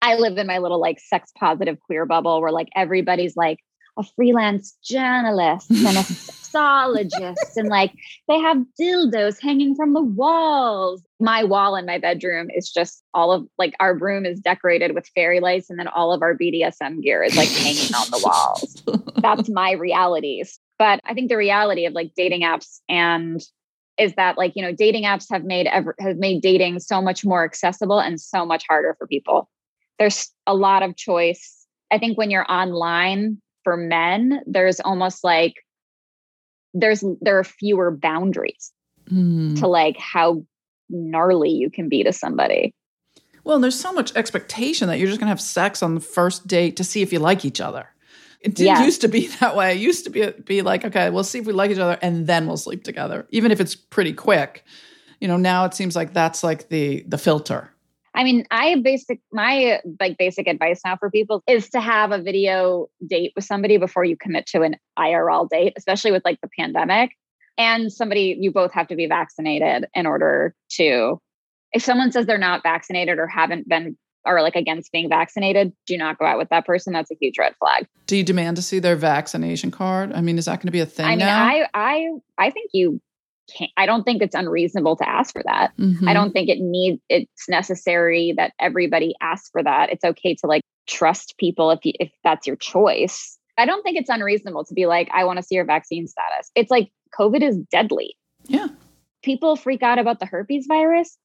I 0.02 0.16
live 0.16 0.38
in 0.38 0.48
my 0.48 0.58
little 0.58 0.80
like 0.80 1.00
sex 1.00 1.32
positive 1.38 1.80
queer 1.80 2.06
bubble 2.06 2.42
where 2.42 2.52
like 2.52 2.70
everybody's 2.76 3.36
like 3.36 3.60
a 3.98 4.04
freelance 4.16 4.78
journalist 4.84 5.70
and 5.70 5.98
a 5.98 6.02
sexologist 6.50 7.58
and 7.58 7.70
like 7.70 7.94
they 8.28 8.40
have 8.40 8.64
dildos 8.80 9.42
hanging 9.42 9.76
from 9.76 9.94
the 9.94 10.02
walls. 10.02 11.04
My 11.20 11.44
wall 11.44 11.76
in 11.76 11.86
my 11.86 11.98
bedroom 11.98 12.50
is 12.54 12.72
just 12.72 13.04
all 13.14 13.32
of 13.32 13.46
like 13.58 13.74
our 13.80 13.94
room 13.94 14.26
is 14.26 14.40
decorated 14.40 14.96
with 14.96 15.10
fairy 15.16 15.40
lights 15.42 15.70
and 15.70 15.78
then 15.78 15.88
all 15.90 16.14
of 16.14 16.22
our 16.22 16.34
BDSM 16.34 17.02
gear 17.02 17.24
is 17.24 17.36
like 17.36 17.50
hanging 17.50 17.94
on 17.94 18.10
the 18.10 18.22
walls. 18.24 18.84
That's 19.18 19.50
my 19.54 19.74
realities. 19.74 20.60
But 20.78 21.02
I 21.04 21.14
think 21.14 21.30
the 21.30 21.36
reality 21.38 21.86
of 21.86 21.94
like 21.94 22.14
dating 22.16 22.42
apps 22.42 22.80
and 22.88 23.42
is 23.98 24.14
that 24.14 24.38
like 24.38 24.54
you 24.56 24.62
know 24.62 24.72
dating 24.72 25.04
apps 25.04 25.26
have 25.30 25.44
made 25.44 25.68
ever 25.68 25.94
have 26.00 26.16
made 26.16 26.42
dating 26.42 26.80
so 26.80 27.02
much 27.02 27.26
more 27.26 27.44
accessible 27.44 28.00
and 28.00 28.22
so 28.22 28.46
much 28.46 28.64
harder 28.70 28.96
for 28.98 29.06
people 29.06 29.50
there's 30.00 30.32
a 30.48 30.56
lot 30.56 30.82
of 30.82 30.96
choice. 30.96 31.68
I 31.92 32.00
think 32.00 32.18
when 32.18 32.32
you're 32.32 32.50
online 32.50 33.40
for 33.64 33.78
men, 33.78 34.42
there's 34.48 34.80
almost 34.80 35.24
like 35.24 35.56
there's 36.74 37.04
there 37.22 37.38
are 37.38 37.44
fewer 37.44 37.92
boundaries 37.92 38.72
mm. 39.12 39.60
to 39.60 39.68
like 39.68 39.98
how 39.98 40.46
gnarly 40.90 41.50
you 41.50 41.70
can 41.70 41.90
be 41.90 42.04
to 42.04 42.14
somebody. 42.14 42.74
Well, 43.44 43.56
and 43.56 43.64
there's 43.64 43.80
so 43.80 43.94
much 43.94 44.16
expectation 44.16 44.88
that 44.88 45.00
you're 45.00 45.08
just 45.08 45.20
gonna 45.20 45.30
have 45.30 45.42
sex 45.42 45.82
on 45.82 45.96
the 45.96 46.02
first 46.02 46.48
date 46.48 46.78
to 46.78 46.84
see 46.84 47.02
if 47.02 47.14
you 47.14 47.20
like 47.20 47.46
each 47.46 47.62
other. 47.62 47.88
It 48.42 48.56
didn't 48.56 48.68
yes. 48.68 48.86
used 48.86 49.02
to 49.02 49.08
be 49.08 49.28
that 49.40 49.56
way. 49.56 49.74
It 49.74 49.80
used 49.80 50.04
to 50.06 50.10
be 50.10 50.32
be 50.46 50.62
like, 50.62 50.86
okay, 50.86 51.10
we'll 51.10 51.24
see 51.24 51.40
if 51.40 51.46
we 51.46 51.54
like 51.54 51.72
each 51.72 51.80
other 51.80 51.98
and 52.02 52.28
then 52.28 52.48
we'll 52.48 52.58
sleep 52.58 52.84
together, 52.84 53.28
even 53.30 53.52
if 53.52 53.60
it's 53.60 53.76
pretty 53.76 54.14
quick. 54.14 54.64
You 55.20 55.28
know, 55.28 55.38
now 55.38 55.66
it 55.66 55.74
seems 55.74 55.96
like 55.96 56.14
that's 56.14 56.44
like 56.44 56.70
the 56.70 57.04
the 57.08 57.18
filter. 57.18 57.72
I 58.16 58.24
mean, 58.24 58.46
I 58.52 58.76
basic 58.76 59.20
my 59.32 59.80
like 60.00 60.18
basic 60.18 60.48
advice 60.48 60.82
now 60.84 60.98
for 60.98 61.10
people 61.10 61.44
is 61.48 61.70
to 61.70 61.80
have 61.80 62.12
a 62.12 62.22
video 62.22 62.88
date 63.06 63.34
with 63.36 63.46
somebody 63.46 63.78
before 63.78 64.04
you 64.04 64.18
commit 64.18 64.46
to 64.48 64.62
an 64.62 64.76
IRL 64.98 65.48
date, 65.48 65.74
especially 65.78 66.12
with 66.12 66.24
like 66.26 66.42
the 66.42 66.50
pandemic. 66.58 67.12
And 67.60 67.94
somebody 67.94 68.36
you 68.40 68.52
both 68.52 68.72
have 68.72 68.88
to 68.88 68.96
be 68.96 69.06
vaccinated 69.06 69.86
in 69.94 70.08
order 70.08 70.56
to 70.78 71.20
if 71.72 71.84
someone 71.84 72.12
says 72.12 72.26
they're 72.26 72.40
not 72.40 72.64
vaccinated 72.64 73.20
or 73.20 73.28
haven't 73.28 73.70
been 73.70 73.96
or 74.26 74.42
like 74.42 74.56
against 74.56 74.92
being 74.92 75.08
vaccinated, 75.08 75.72
do 75.86 75.98
not 75.98 76.18
go 76.18 76.26
out 76.26 76.38
with 76.38 76.50
that 76.50 76.66
person. 76.66 76.94
That's 76.94 77.12
a 77.12 77.16
huge 77.20 77.38
red 77.38 77.54
flag. 77.60 77.88
Do 78.08 78.18
you 78.18 78.24
demand 78.24 78.58
to 78.58 78.64
see 78.64 78.80
their 78.80 78.96
vaccination 78.96 79.72
card? 79.72 80.12
I 80.14 80.22
mean, 80.22 80.38
is 80.38 80.46
that 80.46 80.58
going 80.58 80.68
to 80.68 80.72
be 80.72 80.80
a 80.80 80.86
thing? 80.86 81.06
I 81.06 81.10
mean, 81.10 81.20
now? 81.20 81.44
I 81.44 81.68
I 81.74 82.10
I 82.38 82.50
think 82.50 82.72
you 82.74 83.00
can't, 83.56 83.72
I 83.78 83.86
don't 83.86 84.04
think 84.04 84.22
it's 84.22 84.36
unreasonable 84.36 84.96
to 84.98 85.10
ask 85.10 85.34
for 85.34 85.44
that. 85.44 85.72
Mm-hmm. 85.78 86.08
I 86.08 86.14
don't 86.14 86.32
think 86.32 86.50
it 86.50 86.60
needs, 86.60 87.02
it's 87.10 87.50
necessary 87.50 88.34
that 88.38 88.54
everybody 88.60 89.16
asks 89.22 89.50
for 89.50 89.64
that. 89.64 89.90
It's 89.92 90.04
okay 90.04 90.36
to 90.36 90.48
like 90.48 90.62
trust 90.88 91.36
people 91.38 91.72
if 91.72 91.84
you, 91.84 91.94
if 92.00 92.12
that's 92.24 92.48
your 92.48 92.56
choice. 92.56 93.38
I 93.58 93.66
don't 93.66 93.84
think 93.84 93.98
it's 93.98 94.10
unreasonable 94.10 94.64
to 94.66 94.74
be 94.74 94.86
like, 94.86 95.10
I 95.14 95.26
want 95.26 95.38
to 95.38 95.44
see 95.44 95.56
your 95.56 95.66
vaccine 95.66 96.08
status. 96.08 96.50
It's 96.56 96.72
like 96.72 96.92
COVID 97.18 97.42
is 97.42 97.58
deadly. 97.72 98.16
Yeah. 98.46 98.68
People 99.24 99.56
freak 99.56 99.84
out 99.84 100.00
about 100.00 100.20
the 100.20 100.26
herpes 100.26 100.66
virus. 100.68 101.18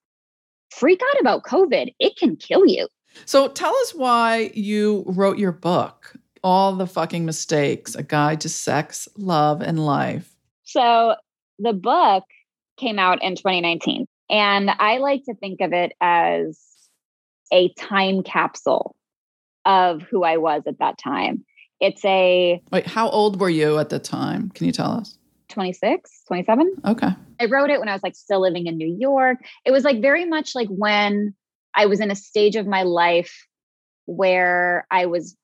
Freak 0.71 1.01
out 1.11 1.21
about 1.21 1.45
COVID. 1.45 1.95
It 1.99 2.17
can 2.17 2.37
kill 2.37 2.67
you. 2.67 2.89
So 3.25 3.49
tell 3.49 3.75
us 3.77 3.95
why 3.95 4.51
you 4.55 5.05
wrote 5.07 5.39
your 5.39 5.53
book, 5.53 6.15
All 6.43 6.75
the 6.75 6.87
Fucking 6.87 7.25
Mistakes 7.25 7.95
A 7.95 8.03
Guide 8.03 8.41
to 8.41 8.49
Sex, 8.49 9.09
Love, 9.17 9.61
and 9.61 9.85
Life. 9.85 10.35
So 10.65 11.15
the 11.59 11.73
book 11.73 12.25
came 12.77 12.99
out 12.99 13.23
in 13.23 13.37
2019. 13.37 14.07
And 14.31 14.71
I 14.71 14.99
like 14.99 15.25
to 15.25 15.35
think 15.35 15.61
of 15.61 15.73
it 15.73 15.93
as 16.01 16.59
a 17.53 17.73
time 17.75 18.23
capsule 18.23 18.97
of 19.65 20.03
who 20.03 20.25
I 20.25 20.39
was 20.39 20.63
at 20.67 20.79
that 20.79 20.99
time. 20.99 21.45
It's 21.81 22.05
a. 22.05 22.61
Wait, 22.73 22.87
how 22.87 23.09
old 23.11 23.41
were 23.41 23.51
you 23.51 23.79
at 23.79 23.91
the 23.91 23.99
time? 23.99 24.51
Can 24.51 24.67
you 24.67 24.73
tell 24.73 24.91
us? 24.91 25.19
26, 25.55 26.11
27. 26.27 26.75
Okay. 26.85 27.09
I 27.41 27.45
wrote 27.47 27.71
it 27.71 27.81
when 27.81 27.89
I 27.89 27.93
was 27.93 28.03
like 28.03 28.17
still 28.17 28.41
living 28.41 28.67
in 28.67 28.77
New 28.77 28.95
York. 28.99 29.39
It 29.65 29.71
was 29.71 29.85
like 29.85 30.03
very 30.03 30.25
much 30.25 30.55
like 30.55 30.69
when 30.69 31.35
I 31.75 31.87
was 31.87 32.01
in 32.01 32.11
a 32.11 32.15
stage 32.15 32.57
of 32.57 32.67
my 32.67 32.83
life 32.83 33.47
where 34.07 34.87
I 34.91 35.07
was 35.07 35.37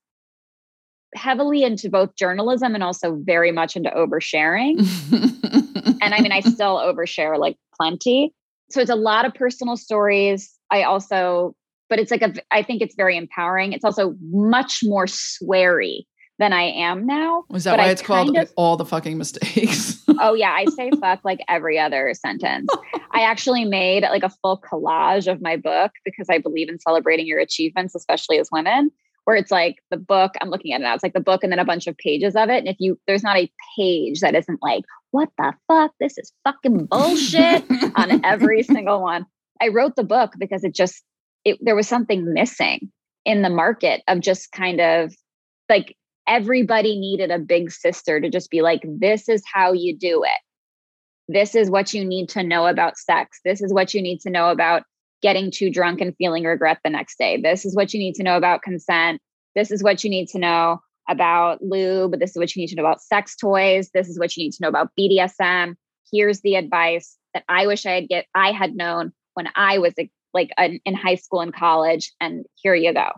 heavily 1.15 1.65
into 1.65 1.89
both 1.89 2.15
journalism 2.15 2.75
and 2.75 2.85
also 2.85 3.17
very 3.17 3.53
much 3.53 3.77
into 3.77 3.91
oversharing. 3.91 4.79
and 6.03 6.15
I 6.15 6.21
mean, 6.21 6.33
I 6.33 6.41
still 6.41 6.77
overshare 6.77 7.39
like 7.39 7.57
plenty. 7.77 8.33
So 8.71 8.81
it's 8.81 8.91
a 8.91 8.97
lot 8.97 9.25
of 9.25 9.35
personal 9.35 9.77
stories. 9.77 10.53
I 10.71 10.83
also, 10.85 11.55
but 11.89 11.99
it's 11.99 12.11
like 12.11 12.23
a, 12.23 12.35
I 12.51 12.63
think 12.63 12.83
it's 12.83 12.95
very 12.95 13.17
empowering. 13.17 13.73
It's 13.73 13.85
also 13.85 14.15
much 14.21 14.81
more 14.85 15.07
sweary 15.07 16.05
than 16.41 16.55
I 16.55 16.63
am 16.63 17.07
now. 17.07 17.45
Is 17.55 17.65
that 17.65 17.79
why 17.79 17.85
I 17.85 17.91
it's 17.91 18.03
called 18.03 18.37
of, 18.37 18.51
all 18.57 18.77
the 18.77 18.87
fucking 18.87 19.19
mistakes? 19.19 20.03
oh 20.21 20.35
yeah, 20.35 20.51
I 20.51 20.65
say 20.65 20.91
fuck 21.01 21.21
like 21.23 21.41
every 21.49 21.79
other 21.79 22.13
sentence. 22.15 22.69
I 23.13 23.21
actually 23.21 23.67
made 23.67 24.03
like 24.03 24.23
a 24.23 24.31
full 24.43 24.61
collage 24.61 25.31
of 25.31 25.43
my 25.43 25.57
book 25.57 25.93
because 26.05 26.29
I 26.31 26.39
believe 26.39 26.69
in 26.69 26.81
celebrating 26.81 27.27
your 27.27 27.39
achievements, 27.39 27.95
especially 27.95 28.39
as 28.39 28.49
women 28.51 28.91
where 29.25 29.37
it's 29.37 29.51
like 29.51 29.77
the 29.91 29.99
book, 29.99 30.33
I'm 30.41 30.49
looking 30.49 30.73
at 30.73 30.81
it 30.81 30.85
now, 30.85 30.95
it's 30.95 31.03
like 31.03 31.13
the 31.13 31.21
book 31.21 31.45
and 31.45 31.53
then 31.53 31.59
a 31.59 31.65
bunch 31.65 31.87
of 31.87 31.97
pages 31.99 32.35
of 32.35 32.49
it. 32.49 32.57
And 32.57 32.69
if 32.69 32.77
you, 32.79 32.99
there's 33.07 33.23
not 33.23 33.37
a 33.37 33.53
page 33.77 34.21
that 34.21 34.35
isn't 34.35 34.61
like, 34.63 34.85
what 35.11 35.29
the 35.37 35.53
fuck? 35.69 35.93
This 36.01 36.17
is 36.17 36.33
fucking 36.45 36.87
bullshit 36.87 37.65
on 37.97 38.25
every 38.25 38.63
single 38.63 39.03
one. 39.03 39.27
I 39.61 39.69
wrote 39.69 39.95
the 39.95 40.05
book 40.05 40.33
because 40.39 40.65
it 40.65 40.75
just, 40.75 41.05
it, 41.45 41.59
there 41.61 41.77
was 41.77 41.87
something 41.87 42.33
missing 42.33 42.91
in 43.27 43.43
the 43.43 43.51
market 43.51 44.03
of 44.09 44.21
just 44.21 44.53
kind 44.53 44.81
of 44.81 45.15
like 45.69 45.97
everybody 46.31 46.97
needed 46.97 47.33
a 47.33 47.39
big 47.41 47.73
sister 47.73 48.21
to 48.21 48.31
just 48.31 48.51
be 48.51 48.63
like, 48.63 48.83
this 48.85 49.29
is 49.29 49.43
how 49.53 49.73
you 49.73 49.97
do 49.97 50.23
it. 50.23 50.41
This 51.29 51.57
is 51.57 51.69
what 51.69 51.93
you 51.93 52.05
need 52.05 52.29
to 52.31 52.45
know 52.45 52.67
about 52.67 52.97
sex. 52.97 53.41
This 53.45 53.61
is 53.61 53.75
what 53.75 53.93
you 53.95 54.01
need 54.01 54.21
to 54.21 54.31
know 54.31 54.51
about 54.51 54.85
getting 55.23 55.51
too 55.51 55.71
drunk 55.71 56.01
and 56.01 56.17
feeling 56.17 56.45
regret 56.45 56.79
the 56.85 56.91
next 56.91 57.19
day. 57.19 57.41
This 57.41 57.67
is 57.67 57.75
what 57.75 57.93
you 57.93 57.99
need 57.99 58.15
to 58.15 58.23
know 58.23 58.37
about 58.37 58.63
consent. 58.63 59.21
This 59.57 59.73
is 59.73 59.83
what 59.83 60.05
you 60.05 60.11
need 60.11 60.29
to 60.29 60.39
know 60.39 60.81
about 61.09 61.61
lube. 61.63 62.19
This 62.21 62.31
is 62.31 62.37
what 62.37 62.55
you 62.55 62.61
need 62.61 62.69
to 62.69 62.77
know 62.77 62.85
about 62.85 63.03
sex 63.03 63.35
toys. 63.35 63.91
This 63.93 64.09
is 64.09 64.19
what 64.19 64.37
you 64.37 64.45
need 64.45 64.53
to 64.53 64.63
know 64.63 64.69
about 64.69 64.91
BDSM. 64.99 65.75
Here's 66.13 66.41
the 66.43 66.55
advice 66.55 67.17
that 67.35 67.43
I 67.49 67.67
wish 67.67 67.85
I 67.87 67.91
had 67.93 68.09
get 68.09 68.27
I 68.37 68.53
had 68.53 68.77
known 68.77 69.13
when 69.35 69.49
I 69.57 69.79
was 69.79 69.95
like 70.33 70.51
in 70.59 70.95
high 70.95 71.17
school 71.17 71.41
and 71.41 71.53
college. 71.53 72.13
And 72.21 72.47
here 72.55 72.77
you 72.77 72.95
go. 72.95 73.09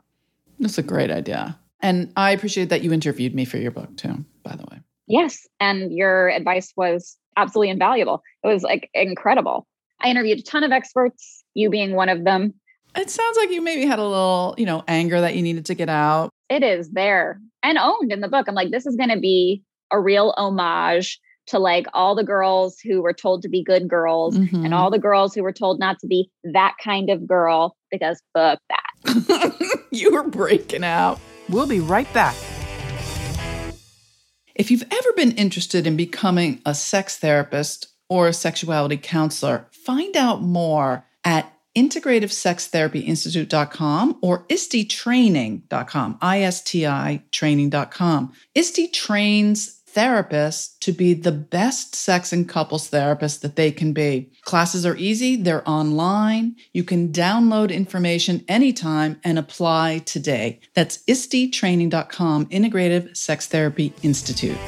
That's 0.58 0.78
a 0.78 0.82
great 0.82 1.10
idea. 1.10 1.58
And 1.82 2.12
I 2.16 2.30
appreciate 2.30 2.68
that 2.68 2.82
you 2.82 2.92
interviewed 2.92 3.34
me 3.34 3.44
for 3.44 3.58
your 3.58 3.72
book 3.72 3.96
too, 3.96 4.24
by 4.42 4.54
the 4.54 4.64
way. 4.70 4.80
Yes. 5.08 5.46
And 5.60 5.92
your 5.92 6.28
advice 6.28 6.72
was 6.76 7.18
absolutely 7.36 7.70
invaluable. 7.70 8.22
It 8.44 8.48
was 8.48 8.62
like 8.62 8.88
incredible. 8.94 9.66
I 10.00 10.08
interviewed 10.08 10.38
a 10.38 10.42
ton 10.42 10.64
of 10.64 10.72
experts, 10.72 11.44
you 11.54 11.70
being 11.70 11.94
one 11.94 12.08
of 12.08 12.24
them. 12.24 12.54
It 12.96 13.10
sounds 13.10 13.36
like 13.36 13.50
you 13.50 13.62
maybe 13.62 13.86
had 13.86 13.98
a 13.98 14.06
little, 14.06 14.54
you 14.58 14.66
know, 14.66 14.84
anger 14.86 15.20
that 15.20 15.34
you 15.34 15.42
needed 15.42 15.66
to 15.66 15.74
get 15.74 15.88
out. 15.88 16.30
It 16.48 16.62
is 16.62 16.90
there 16.90 17.40
and 17.62 17.78
owned 17.78 18.12
in 18.12 18.20
the 18.20 18.28
book. 18.28 18.46
I'm 18.48 18.54
like, 18.54 18.70
this 18.70 18.86
is 18.86 18.96
going 18.96 19.08
to 19.08 19.18
be 19.18 19.62
a 19.90 19.98
real 19.98 20.34
homage 20.36 21.18
to 21.46 21.58
like 21.58 21.86
all 21.92 22.14
the 22.14 22.24
girls 22.24 22.78
who 22.78 23.02
were 23.02 23.12
told 23.12 23.42
to 23.42 23.48
be 23.48 23.64
good 23.64 23.88
girls 23.88 24.36
mm-hmm. 24.36 24.64
and 24.64 24.74
all 24.74 24.90
the 24.90 24.98
girls 24.98 25.34
who 25.34 25.42
were 25.42 25.52
told 25.52 25.80
not 25.80 25.98
to 26.00 26.06
be 26.06 26.30
that 26.44 26.74
kind 26.82 27.10
of 27.10 27.26
girl 27.26 27.76
because 27.90 28.22
fuck 28.32 28.60
that. 28.68 29.78
you 29.90 30.12
were 30.12 30.22
breaking 30.22 30.84
out. 30.84 31.18
We'll 31.48 31.66
be 31.66 31.80
right 31.80 32.12
back. 32.12 32.36
If 34.54 34.70
you've 34.70 34.84
ever 34.90 35.12
been 35.16 35.32
interested 35.32 35.86
in 35.86 35.96
becoming 35.96 36.60
a 36.66 36.74
sex 36.74 37.16
therapist 37.18 37.88
or 38.08 38.28
a 38.28 38.32
sexuality 38.32 38.96
counselor, 38.98 39.66
find 39.72 40.16
out 40.16 40.42
more 40.42 41.06
at 41.24 41.52
integrativesextherapyinstitute.com 41.76 44.18
or 44.20 44.44
istitraining.com, 44.48 46.18
I-S-T-I 46.20 47.22
training.com. 47.30 48.32
ISTI 48.54 48.88
trains 48.88 49.81
therapists 49.94 50.78
to 50.80 50.92
be 50.92 51.14
the 51.14 51.32
best 51.32 51.94
sex 51.94 52.32
and 52.32 52.48
couples 52.48 52.90
therapists 52.90 53.40
that 53.40 53.56
they 53.56 53.70
can 53.70 53.92
be. 53.92 54.30
Classes 54.42 54.84
are 54.86 54.96
easy, 54.96 55.36
they're 55.36 55.68
online. 55.68 56.56
You 56.72 56.84
can 56.84 57.12
download 57.12 57.72
information 57.72 58.44
anytime 58.48 59.20
and 59.24 59.38
apply 59.38 59.98
today. 60.00 60.60
That's 60.74 60.98
istitraining.com, 61.04 62.46
Integrative 62.46 63.16
Sex 63.16 63.46
Therapy 63.46 63.92
Institute. 64.02 64.58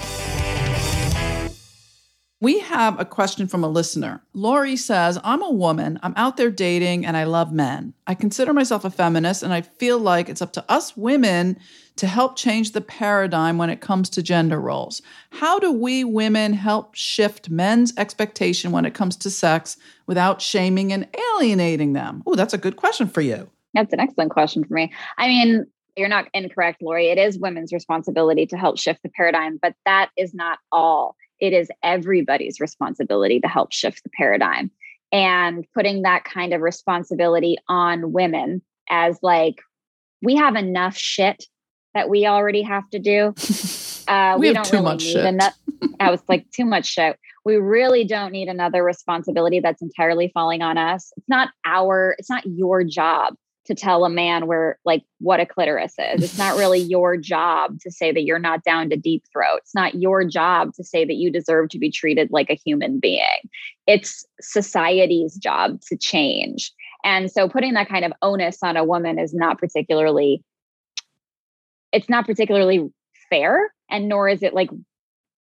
We 2.44 2.59
have 2.59 3.00
a 3.00 3.07
question 3.07 3.48
from 3.48 3.64
a 3.64 3.68
listener. 3.68 4.22
Lori 4.35 4.76
says, 4.76 5.18
I'm 5.24 5.40
a 5.40 5.50
woman. 5.50 5.98
I'm 6.02 6.12
out 6.14 6.37
there 6.37 6.50
dating 6.50 7.07
and 7.07 7.16
I 7.16 7.24
love 7.24 7.54
men. 7.54 7.94
I 8.07 8.14
consider 8.14 8.52
myself 8.52 8.85
a 8.85 8.90
feminist 8.90 9.42
and 9.42 9.50
I 9.50 9.62
feel 9.62 9.98
like 9.98 10.28
it's 10.28 10.42
up 10.42 10.52
to 10.52 10.64
us 10.70 10.94
women 10.94 11.59
to 11.96 12.07
help 12.07 12.37
change 12.37 12.72
the 12.72 12.83
paradigm 12.83 13.57
when 13.57 13.70
it 13.70 13.80
comes 13.80 14.11
to 14.11 14.22
gender 14.22 14.61
roles. 14.61 15.00
How 15.30 15.59
do 15.59 15.72
we 15.72 16.04
women 16.04 16.52
help 16.52 16.94
shift 16.94 17.48
men's 17.48 17.94
expectation 17.96 18.72
when 18.72 18.85
it 18.85 18.92
comes 18.92 19.16
to 19.16 19.30
sex 19.30 19.78
without 20.07 20.42
shaming 20.42 20.92
and 20.92 21.09
alienating 21.33 21.94
them? 21.94 22.22
Oh, 22.26 22.35
that's 22.35 22.52
a 22.52 22.59
good 22.59 22.76
question 22.76 23.09
for 23.09 23.22
you. 23.22 23.48
That's 23.72 23.94
an 23.94 24.00
excellent 24.00 24.33
question 24.33 24.64
for 24.64 24.74
me. 24.74 24.92
I 25.16 25.28
mean, 25.28 25.64
you're 25.96 26.09
not 26.09 26.26
incorrect, 26.35 26.83
Lori. 26.83 27.07
It 27.07 27.16
is 27.16 27.38
women's 27.38 27.72
responsibility 27.72 28.44
to 28.46 28.59
help 28.59 28.78
shift 28.78 29.02
the 29.02 29.09
paradigm, 29.09 29.59
but 29.62 29.74
that 29.87 30.11
is 30.18 30.35
not 30.35 30.59
all 30.70 31.16
it 31.44 31.52
is 31.52 31.68
everybody's 31.83 32.59
responsibility 32.59 33.38
to 33.38 33.48
help 33.48 33.70
shift 33.70 34.02
the 34.02 34.11
paradigm. 34.16 34.70
And 35.12 35.66
putting 35.74 36.02
that 36.02 36.24
kind 36.24 36.54
of 36.54 36.62
responsibility 36.62 37.57
on 37.68 38.12
women 38.12 38.62
as 38.88 39.18
like, 39.22 39.57
we 40.22 40.37
have 40.37 40.57
enough 40.57 40.96
shit 40.96 41.44
that 41.92 42.09
we 42.09 42.26
already 42.26 42.62
have 42.62 42.88
to 42.90 42.98
do. 42.98 43.35
Uh, 44.07 44.37
we, 44.38 44.48
we 44.48 44.52
don't 44.52 44.70
really 44.70 44.96
need 44.96 45.00
shit. 45.00 45.24
enough. 45.24 45.54
I 45.98 46.11
was 46.11 46.20
like, 46.28 46.44
too 46.50 46.66
much 46.66 46.85
shit. 46.85 47.18
We 47.46 47.57
really 47.57 48.04
don't 48.04 48.33
need 48.33 48.48
another 48.48 48.85
responsibility 48.85 49.61
that's 49.61 49.80
entirely 49.80 50.30
falling 50.35 50.61
on 50.61 50.76
us. 50.76 51.11
It's 51.16 51.26
not 51.26 51.48
our, 51.64 52.14
it's 52.18 52.28
not 52.28 52.44
your 52.44 52.85
job 52.85 53.35
to 53.66 53.74
tell 53.74 54.05
a 54.05 54.11
man 54.11 54.46
where 54.46 54.79
like 54.85 55.03
what 55.18 55.40
a 55.40 55.46
clitoris 55.46 55.94
is. 55.98 56.22
It's 56.22 56.38
not 56.38 56.57
really 56.57 56.79
your 56.81 57.16
job 57.16 57.81
to 57.81 57.90
say 57.90 58.12
that 58.12 58.24
you're 58.24 58.38
not 58.38 58.62
down 58.62 58.90
to 58.90 58.96
deep 58.96 59.24
throat. 59.33 59.59
It's 59.59 59.74
not 59.74 59.94
your 59.94 60.24
job 60.24 60.74
to 60.74 60.85
say 60.85 61.05
that 61.05 61.14
you 61.14 61.31
deserve 61.31 61.70
to 61.70 61.79
be 61.79 61.90
treated 61.90 62.31
like 62.31 62.50
a 62.50 62.55
human 62.64 63.00
being. 63.00 63.48
It's 63.87 64.24
society's 64.40 65.37
job 65.37 65.81
to 65.88 65.96
change. 65.96 66.72
And 67.05 67.31
so 67.31 67.48
putting 67.48 67.74
that 67.74 67.88
kind 67.88 68.05
of 68.05 68.12
onus 68.22 68.59
on 68.62 68.77
a 68.77 68.85
woman 68.85 69.18
is 69.18 69.35
not 69.35 69.59
particularly 69.59 70.42
it's 71.92 72.09
not 72.09 72.27
particularly 72.27 72.90
fair 73.31 73.72
and 73.88 74.09
nor 74.09 74.29
is 74.29 74.42
it 74.42 74.53
like 74.53 74.68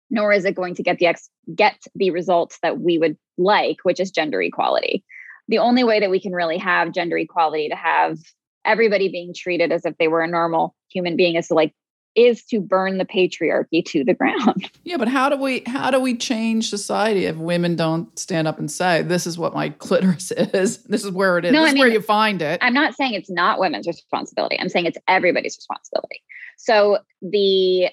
nor 0.10 0.32
is 0.32 0.46
it 0.46 0.56
going 0.56 0.76
to 0.76 0.84
get 0.84 1.00
the 1.00 1.08
ex 1.08 1.30
get 1.54 1.84
the 1.96 2.12
results 2.12 2.60
that 2.62 2.80
we 2.80 2.98
would 2.98 3.18
like, 3.38 3.78
which 3.84 4.00
is 4.00 4.12
gender 4.12 4.42
equality 4.42 5.04
the 5.48 5.60
only 5.60 5.84
way 5.84 6.00
that 6.00 6.10
we 6.10 6.20
can 6.20 6.34
really 6.34 6.58
have 6.58 6.94
gender 6.94 7.18
equality 7.18 7.70
to 7.70 7.76
have 7.76 8.18
everybody 8.66 9.10
being 9.10 9.34
treated 9.34 9.72
as 9.72 9.86
if 9.86 9.98
they 9.98 10.08
were 10.08 10.22
a 10.22 10.28
normal 10.28 10.76
human 10.90 11.16
being 11.16 11.36
is 11.36 11.48
to 11.48 11.54
like 11.54 11.74
is 12.16 12.44
to 12.46 12.60
burn 12.60 12.98
the 12.98 13.06
patriarchy 13.06 13.86
to 13.86 14.04
the 14.04 14.14
ground. 14.16 14.70
Yeah, 14.84 14.98
but 14.98 15.08
how 15.08 15.30
do 15.30 15.38
we 15.38 15.64
how 15.66 15.92
do 15.92 16.00
we 16.00 16.18
change 16.18 16.70
society 16.70 17.26
if 17.26 17.38
women 17.38 17.76
don't 17.76 18.18
stand 18.18 18.48
up 18.48 18.60
and 18.60 18.70
say 18.70 19.04
this 19.04 19.28
is 19.28 19.38
what 19.38 19.54
my 19.54 19.70
clitoris 19.78 20.32
is, 20.32 20.84
this 20.84 21.06
is 21.06 21.12
where 21.12 21.38
it 21.38 21.46
is, 21.46 21.54
no, 21.54 21.62
this 21.62 21.70
I 21.70 21.74
mean, 21.74 21.78
is 21.78 21.86
where 21.86 21.94
you 21.94 22.02
find 22.02 22.42
it? 22.42 22.60
I'm 22.62 22.74
not 22.74 22.96
saying 22.96 23.14
it's 23.14 23.30
not 23.30 23.60
women's 23.60 23.88
responsibility. 23.88 24.60
I'm 24.60 24.70
saying 24.70 24.88
it's 24.88 24.98
everybody's 25.08 25.56
responsibility. 25.58 26.22
So 26.58 27.00
the 27.22 27.90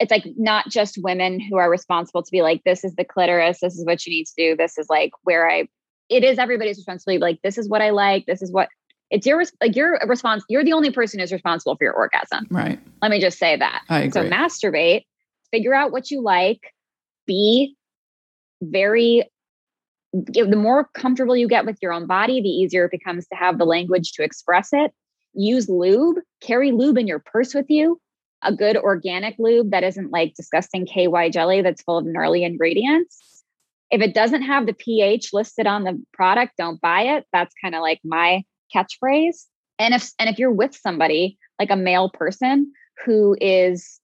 it's 0.00 0.10
like 0.10 0.24
not 0.36 0.68
just 0.68 0.98
women 1.02 1.40
who 1.40 1.56
are 1.56 1.70
responsible 1.70 2.22
to 2.22 2.30
be 2.32 2.42
like 2.42 2.64
this 2.64 2.84
is 2.84 2.94
the 2.96 3.04
clitoris, 3.04 3.60
this 3.60 3.78
is 3.78 3.86
what 3.86 4.04
you 4.04 4.12
need 4.12 4.26
to 4.26 4.32
do, 4.36 4.56
this 4.56 4.76
is 4.76 4.88
like 4.90 5.12
where 5.22 5.48
I 5.48 5.68
it 6.10 6.24
is 6.24 6.38
everybody's 6.38 6.76
responsibility. 6.76 7.20
Like, 7.20 7.40
this 7.42 7.56
is 7.56 7.68
what 7.68 7.80
I 7.80 7.90
like. 7.90 8.26
This 8.26 8.42
is 8.42 8.52
what 8.52 8.68
it's 9.10 9.26
your 9.26 9.42
like 9.60 9.74
your 9.74 9.98
response. 10.06 10.44
You're 10.48 10.64
the 10.64 10.72
only 10.72 10.90
person 10.90 11.20
who's 11.20 11.32
responsible 11.32 11.76
for 11.76 11.84
your 11.84 11.94
orgasm. 11.94 12.46
Right. 12.50 12.78
Let 13.00 13.10
me 13.10 13.20
just 13.20 13.38
say 13.38 13.56
that. 13.56 13.82
I 13.88 14.00
agree. 14.00 14.10
So 14.10 14.28
masturbate, 14.28 15.04
figure 15.50 15.74
out 15.74 15.92
what 15.92 16.10
you 16.10 16.20
like, 16.20 16.60
be 17.26 17.76
very 18.62 19.24
the 20.12 20.56
more 20.56 20.88
comfortable 20.94 21.36
you 21.36 21.46
get 21.46 21.64
with 21.64 21.78
your 21.80 21.92
own 21.92 22.06
body, 22.06 22.42
the 22.42 22.48
easier 22.48 22.86
it 22.86 22.90
becomes 22.90 23.28
to 23.28 23.36
have 23.36 23.58
the 23.58 23.64
language 23.64 24.12
to 24.12 24.24
express 24.24 24.70
it. 24.72 24.92
Use 25.34 25.68
lube, 25.68 26.16
carry 26.40 26.72
lube 26.72 26.98
in 26.98 27.06
your 27.06 27.20
purse 27.20 27.54
with 27.54 27.66
you. 27.68 28.00
A 28.42 28.52
good 28.52 28.76
organic 28.76 29.36
lube 29.38 29.70
that 29.70 29.84
isn't 29.84 30.10
like 30.10 30.34
disgusting 30.34 30.86
KY 30.86 31.30
jelly 31.30 31.62
that's 31.62 31.82
full 31.82 31.98
of 31.98 32.06
gnarly 32.06 32.42
ingredients 32.42 33.39
if 33.90 34.00
it 34.00 34.14
doesn't 34.14 34.42
have 34.42 34.66
the 34.66 34.72
pH 34.72 35.32
listed 35.32 35.66
on 35.66 35.84
the 35.84 36.00
product, 36.12 36.52
don't 36.56 36.80
buy 36.80 37.02
it. 37.02 37.26
That's 37.32 37.54
kind 37.62 37.74
of 37.74 37.82
like 37.82 38.00
my 38.04 38.44
catchphrase. 38.74 39.46
And 39.78 39.94
if 39.94 40.10
and 40.18 40.28
if 40.28 40.38
you're 40.38 40.52
with 40.52 40.74
somebody 40.74 41.38
like 41.58 41.70
a 41.70 41.76
male 41.76 42.10
person 42.10 42.72
who 43.04 43.36
is 43.40 44.00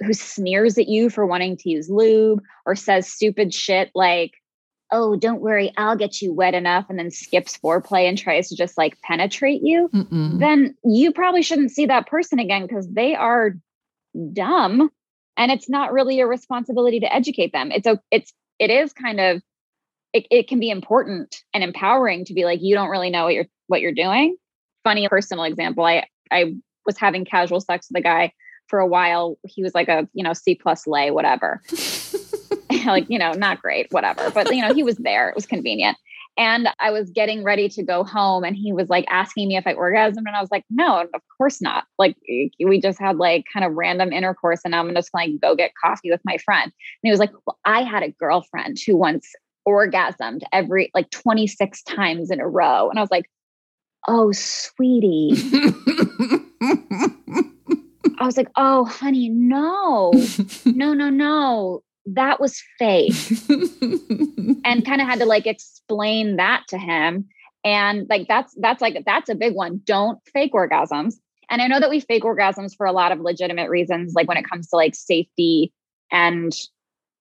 who 0.00 0.12
sneers 0.12 0.78
at 0.78 0.88
you 0.88 1.10
for 1.10 1.26
wanting 1.26 1.56
to 1.56 1.70
use 1.70 1.88
lube 1.88 2.40
or 2.66 2.74
says 2.74 3.10
stupid 3.10 3.54
shit 3.54 3.90
like 3.94 4.32
oh 4.90 5.14
don't 5.16 5.40
worry 5.40 5.72
i'll 5.76 5.96
get 5.96 6.20
you 6.20 6.32
wet 6.32 6.54
enough 6.54 6.86
and 6.88 6.98
then 6.98 7.10
skips 7.10 7.56
foreplay 7.58 8.08
and 8.08 8.18
tries 8.18 8.48
to 8.48 8.56
just 8.56 8.76
like 8.76 9.00
penetrate 9.02 9.60
you 9.62 9.88
Mm-mm. 9.92 10.38
then 10.38 10.74
you 10.84 11.12
probably 11.12 11.42
shouldn't 11.42 11.70
see 11.70 11.86
that 11.86 12.08
person 12.08 12.38
again 12.38 12.62
because 12.62 12.88
they 12.90 13.14
are 13.14 13.56
dumb 14.32 14.90
and 15.36 15.52
it's 15.52 15.68
not 15.68 15.92
really 15.92 16.16
your 16.16 16.28
responsibility 16.28 16.98
to 16.98 17.14
educate 17.14 17.52
them 17.52 17.70
it's 17.70 17.86
a 17.86 18.00
it's 18.10 18.32
it 18.58 18.70
is 18.70 18.92
kind 18.92 19.20
of 19.20 19.42
it, 20.12 20.26
it 20.30 20.48
can 20.48 20.60
be 20.60 20.70
important 20.70 21.42
and 21.54 21.64
empowering 21.64 22.24
to 22.26 22.34
be 22.34 22.44
like 22.44 22.60
you 22.62 22.74
don't 22.74 22.90
really 22.90 23.10
know 23.10 23.24
what 23.24 23.34
you're 23.34 23.46
what 23.66 23.80
you're 23.80 23.92
doing. 23.92 24.36
Funny 24.84 25.08
personal 25.08 25.44
example 25.44 25.84
i 25.84 26.04
i 26.30 26.54
was 26.84 26.98
having 26.98 27.24
casual 27.24 27.60
sex 27.60 27.88
with 27.90 28.00
a 28.00 28.02
guy 28.02 28.32
for 28.68 28.78
a 28.78 28.86
while. 28.86 29.36
He 29.46 29.62
was 29.62 29.74
like 29.74 29.88
a 29.88 30.08
you 30.12 30.24
know 30.24 30.32
c 30.32 30.54
plus 30.54 30.86
lay 30.86 31.10
whatever. 31.10 31.60
Like 32.86 33.08
you 33.08 33.18
know 33.18 33.32
not 33.32 33.62
great 33.62 33.86
whatever 33.90 34.28
but 34.30 34.52
you 34.52 34.60
know 34.60 34.74
he 34.74 34.82
was 34.82 34.96
there. 34.96 35.28
It 35.28 35.36
was 35.36 35.46
convenient 35.46 35.96
and 36.38 36.68
I 36.80 36.90
was 36.90 37.10
getting 37.10 37.44
ready 37.44 37.68
to 37.68 37.82
go 37.82 38.04
home 38.04 38.42
and 38.44 38.56
he 38.56 38.72
was 38.72 38.88
like 38.88 39.04
asking 39.08 39.48
me 39.48 39.56
if 39.56 39.66
I 39.66 39.74
orgasmed. 39.74 40.16
And 40.16 40.30
I 40.30 40.40
was 40.40 40.50
like, 40.50 40.64
no, 40.70 41.00
of 41.02 41.22
course 41.36 41.60
not. 41.60 41.84
Like 41.98 42.16
we 42.58 42.80
just 42.80 42.98
had 42.98 43.16
like 43.16 43.44
kind 43.52 43.66
of 43.66 43.74
random 43.74 44.12
intercourse 44.12 44.60
and 44.64 44.74
I'm 44.74 44.94
just 44.94 45.12
like 45.12 45.30
go 45.42 45.54
get 45.54 45.72
coffee 45.82 46.10
with 46.10 46.22
my 46.24 46.38
friend. 46.38 46.64
And 46.64 46.72
he 47.02 47.10
was 47.10 47.20
like, 47.20 47.32
well, 47.46 47.58
I 47.64 47.82
had 47.82 48.02
a 48.02 48.12
girlfriend 48.12 48.78
who 48.86 48.96
once 48.96 49.28
orgasmed 49.68 50.40
every 50.52 50.90
like 50.94 51.10
26 51.10 51.82
times 51.82 52.30
in 52.30 52.40
a 52.40 52.48
row. 52.48 52.88
And 52.88 52.98
I 52.98 53.02
was 53.02 53.10
like, 53.10 53.28
oh, 54.08 54.32
sweetie. 54.32 55.32
I 58.18 58.24
was 58.24 58.36
like, 58.36 58.48
oh, 58.56 58.84
honey, 58.86 59.28
no, 59.28 60.12
no, 60.64 60.94
no, 60.94 61.10
no 61.10 61.82
that 62.06 62.40
was 62.40 62.62
fake 62.78 63.12
and 64.64 64.84
kind 64.84 65.00
of 65.00 65.08
had 65.08 65.20
to 65.20 65.26
like 65.26 65.46
explain 65.46 66.36
that 66.36 66.64
to 66.68 66.78
him. 66.78 67.28
And 67.64 68.06
like 68.08 68.26
that's 68.28 68.54
that's 68.58 68.80
like 68.82 69.02
that's 69.06 69.28
a 69.28 69.34
big 69.34 69.54
one. 69.54 69.80
Don't 69.84 70.18
fake 70.32 70.52
orgasms. 70.52 71.14
And 71.50 71.60
i 71.60 71.66
know 71.66 71.80
that 71.80 71.90
we 71.90 72.00
fake 72.00 72.22
orgasms 72.22 72.74
for 72.76 72.86
a 72.86 72.92
lot 72.92 73.12
of 73.12 73.20
legitimate 73.20 73.68
reasons 73.68 74.14
like 74.14 74.26
when 74.26 74.38
it 74.38 74.48
comes 74.48 74.68
to 74.68 74.76
like 74.76 74.94
safety 74.94 75.72
and 76.10 76.52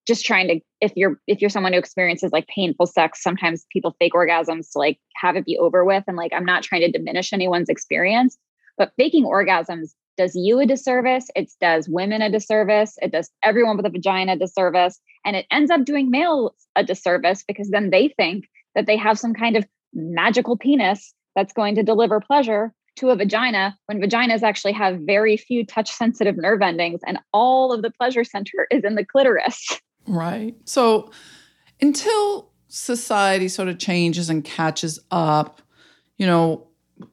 just 0.07 0.25
trying 0.25 0.47
to 0.47 0.59
if 0.79 0.93
you're 0.95 1.19
if 1.27 1.41
you're 1.41 1.49
someone 1.49 1.73
who 1.73 1.79
experiences 1.79 2.31
like 2.31 2.47
painful 2.47 2.87
sex 2.87 3.21
sometimes 3.21 3.65
people 3.71 3.95
fake 3.99 4.13
orgasms 4.13 4.71
to 4.71 4.79
like 4.79 4.99
have 5.15 5.35
it 5.35 5.45
be 5.45 5.57
over 5.57 5.83
with. 5.83 6.03
And 6.07 6.17
like 6.17 6.31
i'm 6.33 6.45
not 6.45 6.63
trying 6.63 6.81
to 6.81 6.91
diminish 6.91 7.33
anyone's 7.33 7.69
experience 7.69 8.37
but 8.77 8.93
faking 8.97 9.25
orgasms 9.25 9.91
does 10.21 10.35
you 10.35 10.59
a 10.59 10.67
disservice. 10.67 11.31
It 11.35 11.51
does 11.59 11.89
women 11.89 12.21
a 12.21 12.29
disservice. 12.29 12.95
It 13.01 13.11
does 13.11 13.31
everyone 13.41 13.75
with 13.75 13.87
a 13.87 13.89
vagina 13.89 14.33
a 14.33 14.37
disservice. 14.37 14.99
And 15.25 15.35
it 15.35 15.47
ends 15.49 15.71
up 15.71 15.83
doing 15.83 16.11
males 16.11 16.53
a 16.75 16.83
disservice 16.83 17.43
because 17.47 17.71
then 17.71 17.89
they 17.89 18.09
think 18.09 18.47
that 18.75 18.85
they 18.85 18.97
have 18.97 19.17
some 19.17 19.33
kind 19.33 19.57
of 19.57 19.65
magical 19.95 20.57
penis 20.57 21.15
that's 21.35 21.53
going 21.53 21.73
to 21.73 21.81
deliver 21.81 22.19
pleasure 22.19 22.71
to 22.97 23.09
a 23.09 23.15
vagina 23.15 23.75
when 23.87 23.99
vaginas 23.99 24.43
actually 24.43 24.73
have 24.73 24.99
very 24.99 25.37
few 25.37 25.65
touch 25.65 25.89
sensitive 25.89 26.37
nerve 26.37 26.61
endings 26.61 27.01
and 27.07 27.17
all 27.33 27.73
of 27.73 27.81
the 27.81 27.89
pleasure 27.89 28.23
center 28.23 28.67
is 28.71 28.83
in 28.83 28.93
the 28.93 29.05
clitoris. 29.05 29.81
Right. 30.07 30.55
So 30.65 31.09
until 31.81 32.51
society 32.67 33.47
sort 33.47 33.69
of 33.69 33.79
changes 33.79 34.29
and 34.29 34.43
catches 34.43 34.99
up, 35.09 35.63
you 36.17 36.27
know, 36.27 36.67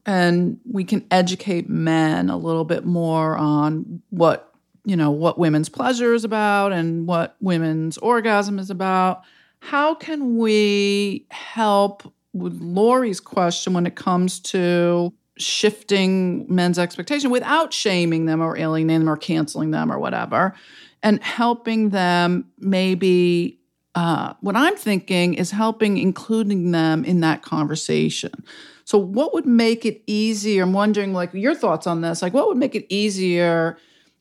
and 0.07 0.61
we 0.71 0.85
can 0.85 1.07
educate 1.11 1.69
men 1.69 2.31
a 2.31 2.37
little 2.37 2.65
bit 2.65 2.85
more 2.85 3.37
on 3.37 4.03
what, 4.11 4.53
you 4.85 4.97
know, 4.97 5.11
what 5.11 5.39
women's 5.39 5.69
pleasure 5.69 6.15
is 6.15 6.25
about 6.25 6.73
and 6.73 7.07
what 7.07 7.37
women's 7.41 7.99
orgasm 7.99 8.59
is 8.59 8.71
about. 8.71 9.23
How 9.61 9.95
can 9.95 10.37
we 10.37 11.27
help 11.31 12.13
with 12.33 12.61
Lori's 12.61 13.21
question 13.21 13.73
when 13.73 13.87
it 13.87 13.97
comes 13.97 14.39
to 14.41 15.13
shifting 15.39 16.47
men's 16.53 16.79
expectation 16.79 17.31
without 17.31 17.73
shaming 17.73 18.27
them 18.27 18.41
or 18.41 18.57
alienating 18.57 19.01
them 19.01 19.09
or 19.09 19.17
canceling 19.17 19.71
them 19.71 19.91
or 19.91 19.99
whatever, 19.99 20.55
and 21.03 21.23
helping 21.23 21.91
them 21.91 22.47
maybe. 22.59 23.55
Uh, 23.95 24.35
what 24.43 24.55
I'm 24.55 24.77
thinking 24.77 25.35
is 25.35 25.51
helping 25.51 25.99
including 25.99 26.71
them 26.71 27.05
in 27.05 27.21
that 27.21 27.43
conversation. 27.43 28.45
So, 28.89 28.97
what 28.97 29.35
would 29.35 29.45
make 29.45 29.85
it 29.85 30.03
easier? 30.07 30.63
I'm 30.63 30.73
wondering, 30.73 31.13
like, 31.13 31.35
your 31.35 31.55
thoughts 31.55 31.87
on 31.87 32.01
this. 32.01 32.23
Like, 32.23 32.33
what 32.33 32.49
would 32.49 32.57
make 32.57 32.75
it 32.75 32.87
easier 32.89 33.77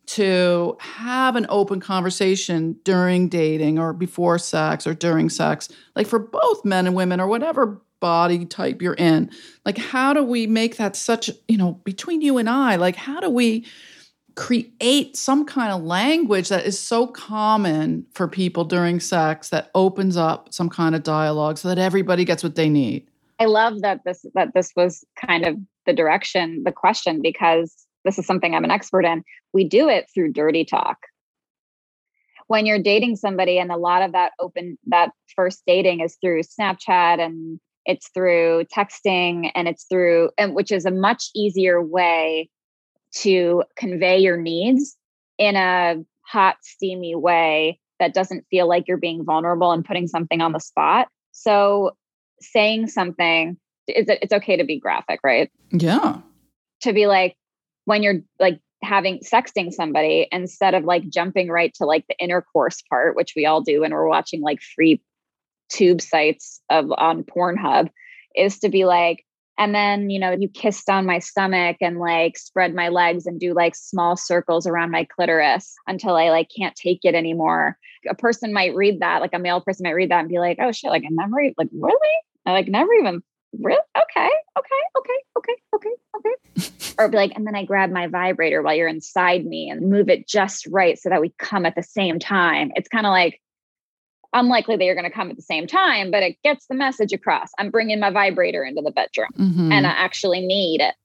to 0.07 0.75
have 0.81 1.37
an 1.37 1.45
open 1.47 1.79
conversation 1.79 2.75
during 2.83 3.29
dating 3.29 3.79
or 3.79 3.93
before 3.93 4.37
sex 4.37 4.85
or 4.85 4.93
during 4.93 5.29
sex, 5.29 5.69
like 5.95 6.05
for 6.05 6.19
both 6.19 6.65
men 6.65 6.85
and 6.85 6.97
women 6.97 7.21
or 7.21 7.27
whatever 7.27 7.81
body 8.01 8.43
type 8.43 8.81
you're 8.81 8.93
in. 8.95 9.31
Like, 9.65 9.77
how 9.77 10.11
do 10.11 10.21
we 10.21 10.47
make 10.47 10.75
that 10.75 10.97
such, 10.97 11.29
you 11.47 11.57
know, 11.57 11.79
between 11.85 12.19
you 12.19 12.37
and 12.37 12.49
I, 12.49 12.75
like, 12.75 12.97
how 12.97 13.21
do 13.21 13.29
we 13.29 13.65
create 14.35 15.15
some 15.15 15.45
kind 15.45 15.71
of 15.71 15.81
language 15.81 16.49
that 16.49 16.65
is 16.65 16.77
so 16.77 17.07
common 17.07 18.05
for 18.13 18.27
people 18.27 18.65
during 18.65 18.99
sex 18.99 19.47
that 19.47 19.71
opens 19.73 20.17
up 20.17 20.53
some 20.53 20.67
kind 20.67 20.93
of 20.93 21.03
dialogue 21.03 21.57
so 21.57 21.69
that 21.69 21.77
everybody 21.77 22.25
gets 22.25 22.43
what 22.43 22.55
they 22.55 22.67
need? 22.67 23.07
I 23.39 23.45
love 23.45 23.81
that 23.81 24.01
this 24.03 24.25
that 24.33 24.53
this 24.53 24.71
was 24.75 25.05
kind 25.15 25.45
of 25.45 25.57
the 25.85 25.93
direction, 25.93 26.63
the 26.63 26.71
question, 26.71 27.21
because 27.21 27.73
this 28.03 28.17
is 28.17 28.25
something 28.25 28.55
I'm 28.55 28.63
an 28.63 28.71
expert 28.71 29.05
in. 29.05 29.23
We 29.53 29.63
do 29.63 29.89
it 29.89 30.07
through 30.13 30.33
dirty 30.33 30.65
talk. 30.65 30.97
When 32.47 32.65
you're 32.65 32.81
dating 32.81 33.17
somebody, 33.17 33.59
and 33.59 33.71
a 33.71 33.77
lot 33.77 34.01
of 34.01 34.13
that 34.13 34.31
open, 34.39 34.77
that 34.87 35.11
first 35.35 35.63
dating 35.67 35.99
is 35.99 36.17
through 36.21 36.43
Snapchat 36.43 37.19
and 37.19 37.59
it's 37.85 38.09
through 38.09 38.65
texting 38.75 39.51
and 39.55 39.67
it's 39.67 39.85
through, 39.85 40.31
and 40.37 40.55
which 40.55 40.71
is 40.71 40.85
a 40.85 40.91
much 40.91 41.29
easier 41.35 41.81
way 41.81 42.49
to 43.13 43.63
convey 43.75 44.17
your 44.19 44.37
needs 44.37 44.97
in 45.37 45.55
a 45.55 45.97
hot, 46.21 46.57
steamy 46.61 47.15
way 47.15 47.79
that 47.99 48.13
doesn't 48.13 48.45
feel 48.49 48.67
like 48.67 48.87
you're 48.87 48.97
being 48.97 49.23
vulnerable 49.23 49.71
and 49.71 49.85
putting 49.85 50.07
something 50.07 50.41
on 50.41 50.51
the 50.51 50.59
spot. 50.59 51.07
So 51.31 51.95
saying 52.41 52.87
something 52.87 53.57
is 53.87 54.05
it's 54.07 54.33
okay 54.33 54.57
to 54.57 54.63
be 54.63 54.79
graphic, 54.79 55.19
right? 55.23 55.49
Yeah. 55.71 56.19
To 56.81 56.93
be 56.93 57.07
like, 57.07 57.35
when 57.85 58.03
you're 58.03 58.21
like 58.39 58.59
having 58.83 59.19
sexting 59.19 59.71
somebody 59.71 60.27
instead 60.31 60.73
of 60.73 60.83
like 60.83 61.09
jumping 61.09 61.49
right 61.49 61.73
to 61.75 61.85
like 61.85 62.05
the 62.07 62.17
intercourse 62.19 62.81
part, 62.89 63.15
which 63.15 63.33
we 63.35 63.45
all 63.45 63.61
do 63.61 63.81
when 63.81 63.91
we're 63.91 64.07
watching 64.07 64.41
like 64.41 64.59
free 64.75 65.01
tube 65.69 66.01
sites 66.01 66.61
of 66.69 66.91
on 66.97 67.23
Pornhub, 67.23 67.89
is 68.35 68.59
to 68.59 68.69
be 68.69 68.85
like, 68.85 69.25
and 69.57 69.73
then 69.73 70.09
you 70.09 70.19
know 70.19 70.31
you 70.31 70.47
kiss 70.47 70.83
down 70.83 71.05
my 71.05 71.19
stomach 71.19 71.77
and 71.81 71.99
like 71.99 72.37
spread 72.37 72.75
my 72.75 72.89
legs 72.89 73.25
and 73.25 73.39
do 73.39 73.53
like 73.53 73.75
small 73.75 74.15
circles 74.15 74.67
around 74.67 74.91
my 74.91 75.03
clitoris 75.03 75.75
until 75.87 76.15
i 76.15 76.29
like 76.29 76.47
can't 76.55 76.75
take 76.75 76.99
it 77.03 77.15
anymore 77.15 77.77
a 78.09 78.15
person 78.15 78.53
might 78.53 78.75
read 78.75 78.99
that 78.99 79.21
like 79.21 79.33
a 79.33 79.39
male 79.39 79.61
person 79.61 79.83
might 79.83 79.95
read 79.95 80.11
that 80.11 80.19
and 80.19 80.29
be 80.29 80.39
like 80.39 80.57
oh 80.61 80.71
shit 80.71 80.91
like 80.91 81.03
i 81.03 81.09
never 81.09 81.35
like 81.57 81.69
really 81.71 82.15
i 82.47 82.51
like 82.51 82.67
never 82.67 82.91
even 82.93 83.21
really 83.59 83.77
okay 83.97 84.29
okay 84.57 84.65
okay 84.97 85.13
okay 85.37 85.55
okay 85.75 85.89
okay 86.15 86.73
or 86.99 87.07
be 87.07 87.17
like 87.17 87.31
and 87.35 87.45
then 87.45 87.55
i 87.55 87.63
grab 87.63 87.91
my 87.91 88.07
vibrator 88.07 88.61
while 88.61 88.75
you're 88.75 88.87
inside 88.87 89.45
me 89.45 89.69
and 89.69 89.89
move 89.89 90.09
it 90.09 90.27
just 90.27 90.67
right 90.67 90.99
so 90.99 91.09
that 91.09 91.21
we 91.21 91.33
come 91.37 91.65
at 91.65 91.75
the 91.75 91.83
same 91.83 92.19
time 92.19 92.71
it's 92.75 92.89
kind 92.89 93.05
of 93.05 93.11
like 93.11 93.41
unlikely 94.33 94.75
that 94.75 94.83
you're 94.83 94.95
going 94.95 95.09
to 95.09 95.15
come 95.15 95.29
at 95.29 95.35
the 95.35 95.41
same 95.41 95.65
time 95.65 96.11
but 96.11 96.21
it 96.21 96.37
gets 96.43 96.67
the 96.67 96.75
message 96.75 97.13
across 97.13 97.49
i'm 97.57 97.71
bringing 97.71 97.99
my 97.99 98.09
vibrator 98.09 98.63
into 98.63 98.81
the 98.81 98.91
bedroom 98.91 99.29
mm-hmm. 99.37 99.71
and 99.71 99.87
i 99.87 99.91
actually 99.91 100.41
need 100.45 100.81
it 100.81 100.95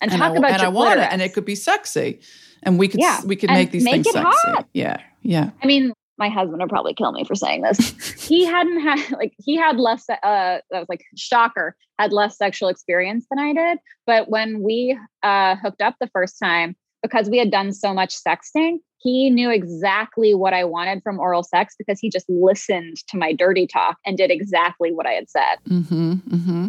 and, 0.00 0.10
and 0.10 0.20
talk 0.20 0.32
I, 0.32 0.36
about 0.36 0.50
and 0.52 0.62
I 0.62 0.68
want 0.68 1.00
it, 1.00 1.08
and 1.10 1.20
it 1.20 1.34
could 1.34 1.44
be 1.44 1.54
sexy, 1.54 2.20
and 2.62 2.78
we 2.78 2.88
could 2.88 3.00
yeah. 3.00 3.20
we 3.24 3.36
could 3.36 3.50
make 3.50 3.70
these 3.70 3.84
make 3.84 4.02
things 4.02 4.10
sexy. 4.10 4.20
Hot. 4.22 4.68
Yeah, 4.72 5.02
yeah. 5.22 5.50
I 5.62 5.66
mean, 5.66 5.92
my 6.20 6.28
husband 6.28 6.60
would 6.60 6.68
probably 6.68 6.94
kill 6.94 7.10
me 7.10 7.24
for 7.24 7.34
saying 7.34 7.62
this. 7.62 7.78
he 8.28 8.44
hadn't 8.44 8.80
had 8.80 9.10
like 9.12 9.32
he 9.38 9.56
had 9.56 9.80
less 9.80 10.08
uh 10.08 10.14
that 10.22 10.62
was 10.70 10.88
like 10.88 11.02
shocker, 11.16 11.74
had 11.98 12.12
less 12.12 12.36
sexual 12.36 12.68
experience 12.68 13.26
than 13.28 13.40
I 13.40 13.52
did. 13.52 13.78
But 14.06 14.28
when 14.28 14.62
we 14.62 14.96
uh 15.24 15.56
hooked 15.56 15.82
up 15.82 15.96
the 15.98 16.10
first 16.12 16.38
time, 16.38 16.76
because 17.02 17.28
we 17.28 17.38
had 17.38 17.50
done 17.50 17.72
so 17.72 17.92
much 17.92 18.14
sexting, 18.14 18.78
he 18.98 19.30
knew 19.30 19.50
exactly 19.50 20.34
what 20.34 20.52
I 20.52 20.64
wanted 20.64 21.02
from 21.02 21.18
oral 21.18 21.42
sex 21.42 21.74
because 21.76 21.98
he 21.98 22.10
just 22.10 22.28
listened 22.28 22.98
to 23.08 23.16
my 23.16 23.32
dirty 23.32 23.66
talk 23.66 23.96
and 24.04 24.16
did 24.16 24.30
exactly 24.30 24.92
what 24.92 25.06
I 25.06 25.12
had 25.12 25.30
said. 25.30 25.56
Mm-hmm, 25.68 26.12
mm-hmm. 26.12 26.68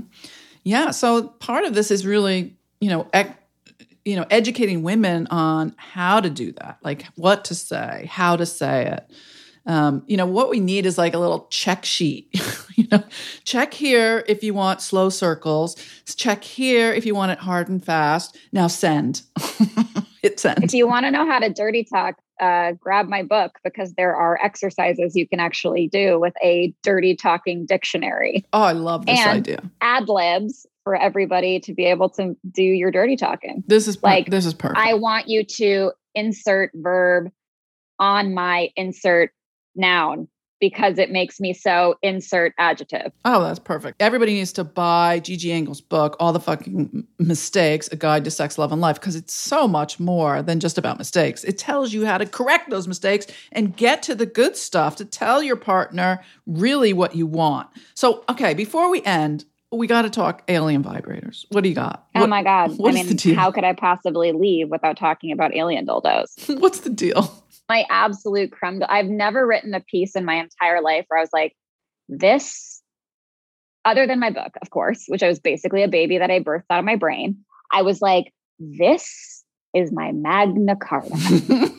Yeah. 0.64 0.92
So 0.92 1.28
part 1.28 1.66
of 1.66 1.74
this 1.74 1.92
is 1.92 2.06
really, 2.06 2.56
you 2.80 2.90
know, 2.90 3.08
ec- 3.14 3.38
you 4.06 4.16
know, 4.16 4.26
educating 4.32 4.82
women 4.82 5.28
on 5.28 5.76
how 5.78 6.22
to 6.22 6.30
do 6.30 6.54
that, 6.54 6.80
like 6.84 7.06
what 7.16 7.46
to 7.46 7.56
say, 7.56 8.08
how 8.10 8.36
to 8.36 8.46
say 8.46 8.88
it 8.88 9.12
um, 9.66 10.04
you 10.08 10.18
know, 10.18 10.26
what 10.26 10.50
we 10.50 10.60
need 10.60 10.86
is 10.86 10.98
like 10.98 11.14
a 11.14 11.20
little 11.20 11.48
check 11.50 11.86
sheet. 11.86 12.30
you 12.76 12.88
know, 12.92 13.04
check 13.44 13.74
here 13.74 14.24
if 14.28 14.44
you 14.44 14.54
want 14.54 14.82
slow 14.82 15.10
circles. 15.10 15.76
Check 16.16 16.44
here 16.44 16.94
if 16.94 17.06
you 17.06 17.16
want 17.16 17.32
it 17.32 17.40
hard 17.40 17.70
and 17.70 17.84
fast. 17.84 18.38
Now 18.52 18.68
send. 18.68 19.22
Hit 20.22 20.40
send. 20.40 20.64
If 20.64 20.74
you 20.74 20.88
want 20.88 21.06
to 21.06 21.12
know 21.12 21.26
how 21.26 21.40
to 21.40 21.50
dirty 21.50 21.84
talk, 21.84 22.16
uh, 22.40 22.74
grab 22.74 23.08
my 23.08 23.22
book 23.22 23.60
because 23.64 23.94
there 23.94 24.16
are 24.16 24.40
exercises 24.44 25.16
you 25.16 25.28
can 25.28 25.40
actually 25.40 25.88
do 25.88 26.20
with 26.20 26.34
a 26.44 26.74
dirty 26.82 27.16
talking 27.16 27.66
dictionary. 27.66 28.44
Oh, 28.54 28.64
I 28.64 28.72
love 28.72 29.06
this 29.06 29.20
and 29.20 29.38
idea. 29.38 29.62
Ad 29.82 30.10
libs 30.10 30.66
for 30.84 30.96
everybody 30.96 31.60
to 31.60 31.74
be 31.74 31.86
able 31.86 32.10
to 32.10 32.36
do 32.52 32.64
your 32.64 32.90
dirty 32.90 33.16
talking. 33.16 33.64
This 33.68 33.88
is 33.88 33.96
per- 33.96 34.10
like 34.10 34.30
this 34.32 34.48
is 34.48 34.56
perfect. 34.56 34.80
I 34.80 34.96
want 34.96 35.28
you 35.28 35.44
to 35.44 35.92
insert 36.16 36.72
verb 36.74 37.32
on 38.00 38.34
my 38.34 38.70
insert 38.76 39.32
noun 39.76 40.28
because 40.62 41.00
it 41.00 41.12
makes 41.12 41.40
me 41.42 41.54
so 41.54 41.96
insert 42.04 42.54
adjective. 42.60 43.12
Oh, 43.26 43.44
that's 43.44 43.60
perfect. 43.60 44.00
Everybody 44.00 44.36
needs 44.36 44.54
to 44.54 44.64
buy 44.64 45.20
Gigi 45.20 45.52
Engle's 45.52 45.82
book, 45.82 46.16
All 46.20 46.32
the 46.32 46.40
Fucking 46.40 47.06
Mistakes, 47.18 47.90
A 47.92 47.96
Guide 47.96 48.24
to 48.24 48.32
Sex, 48.32 48.58
Love, 48.58 48.72
and 48.72 48.80
Life, 48.80 49.00
because 49.00 49.16
it's 49.16 49.34
so 49.34 49.68
much 49.68 50.00
more 50.00 50.44
than 50.44 50.60
just 50.60 50.78
about 50.78 51.00
mistakes. 51.00 51.44
It 51.44 51.58
tells 51.58 51.92
you 51.92 52.06
how 52.06 52.20
to 52.20 52.28
correct 52.28 52.70
those 52.70 52.88
mistakes 52.88 53.26
and 53.52 53.76
get 53.76 54.04
to 54.04 54.16
the 54.16 54.28
good 54.28 54.56
stuff 54.56 54.96
to 54.98 55.06
tell 55.06 55.42
your 55.42 55.56
partner 55.56 56.24
really 56.46 56.94
what 56.94 57.16
you 57.16 57.26
want. 57.26 57.68
So, 57.96 58.24
okay, 58.30 58.54
before 58.54 58.92
we 58.92 59.02
end, 59.02 59.46
we 59.72 59.88
got 59.88 60.04
to 60.04 60.10
talk 60.10 60.44
alien 60.48 60.84
vibrators. 60.84 61.46
What 61.50 61.64
do 61.64 61.70
you 61.70 61.76
got? 61.76 62.06
Oh 62.14 62.22
what, 62.22 62.30
my 62.30 62.44
God. 62.44 62.72
I 62.86 62.92
mean, 62.92 63.36
how 63.36 63.52
could 63.52 63.64
I 63.64 63.74
possibly 63.74 64.32
leave 64.32 64.70
without 64.70 64.98
talking 64.98 65.32
about 65.32 65.56
alien 65.56 65.88
dildos? 65.88 66.60
What's 66.60 66.82
the 66.82 66.90
deal? 66.90 67.44
My 67.72 67.86
absolute 67.90 68.52
crumb. 68.52 68.82
I've 68.90 69.06
never 69.06 69.48
written 69.48 69.74
a 69.74 69.80
piece 69.80 70.18
in 70.18 70.26
my 70.26 70.36
entire 70.36 70.82
life 70.82 71.06
where 71.08 71.20
I 71.20 71.24
was 71.24 71.30
like, 71.32 71.56
this, 72.10 72.82
other 73.86 74.06
than 74.06 74.20
my 74.20 74.30
book, 74.30 74.58
of 74.62 74.72
course, 74.72 75.06
which 75.08 75.24
I 75.24 75.30
was 75.30 75.40
basically 75.40 75.82
a 75.82 75.88
baby 75.88 76.18
that 76.18 76.30
I 76.30 76.42
birthed 76.42 76.66
out 76.70 76.80
of 76.80 76.86
my 76.86 76.98
brain. 76.98 77.38
I 77.72 77.84
was 77.84 78.02
like, 78.02 78.34
this 78.60 79.46
is 79.74 79.90
my 79.94 80.12
Magna 80.12 80.76
Carta. 80.76 81.16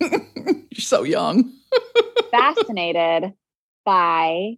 You're 0.00 0.80
so 0.80 1.02
young. 1.02 1.52
Fascinated 2.30 3.34
by 3.84 4.54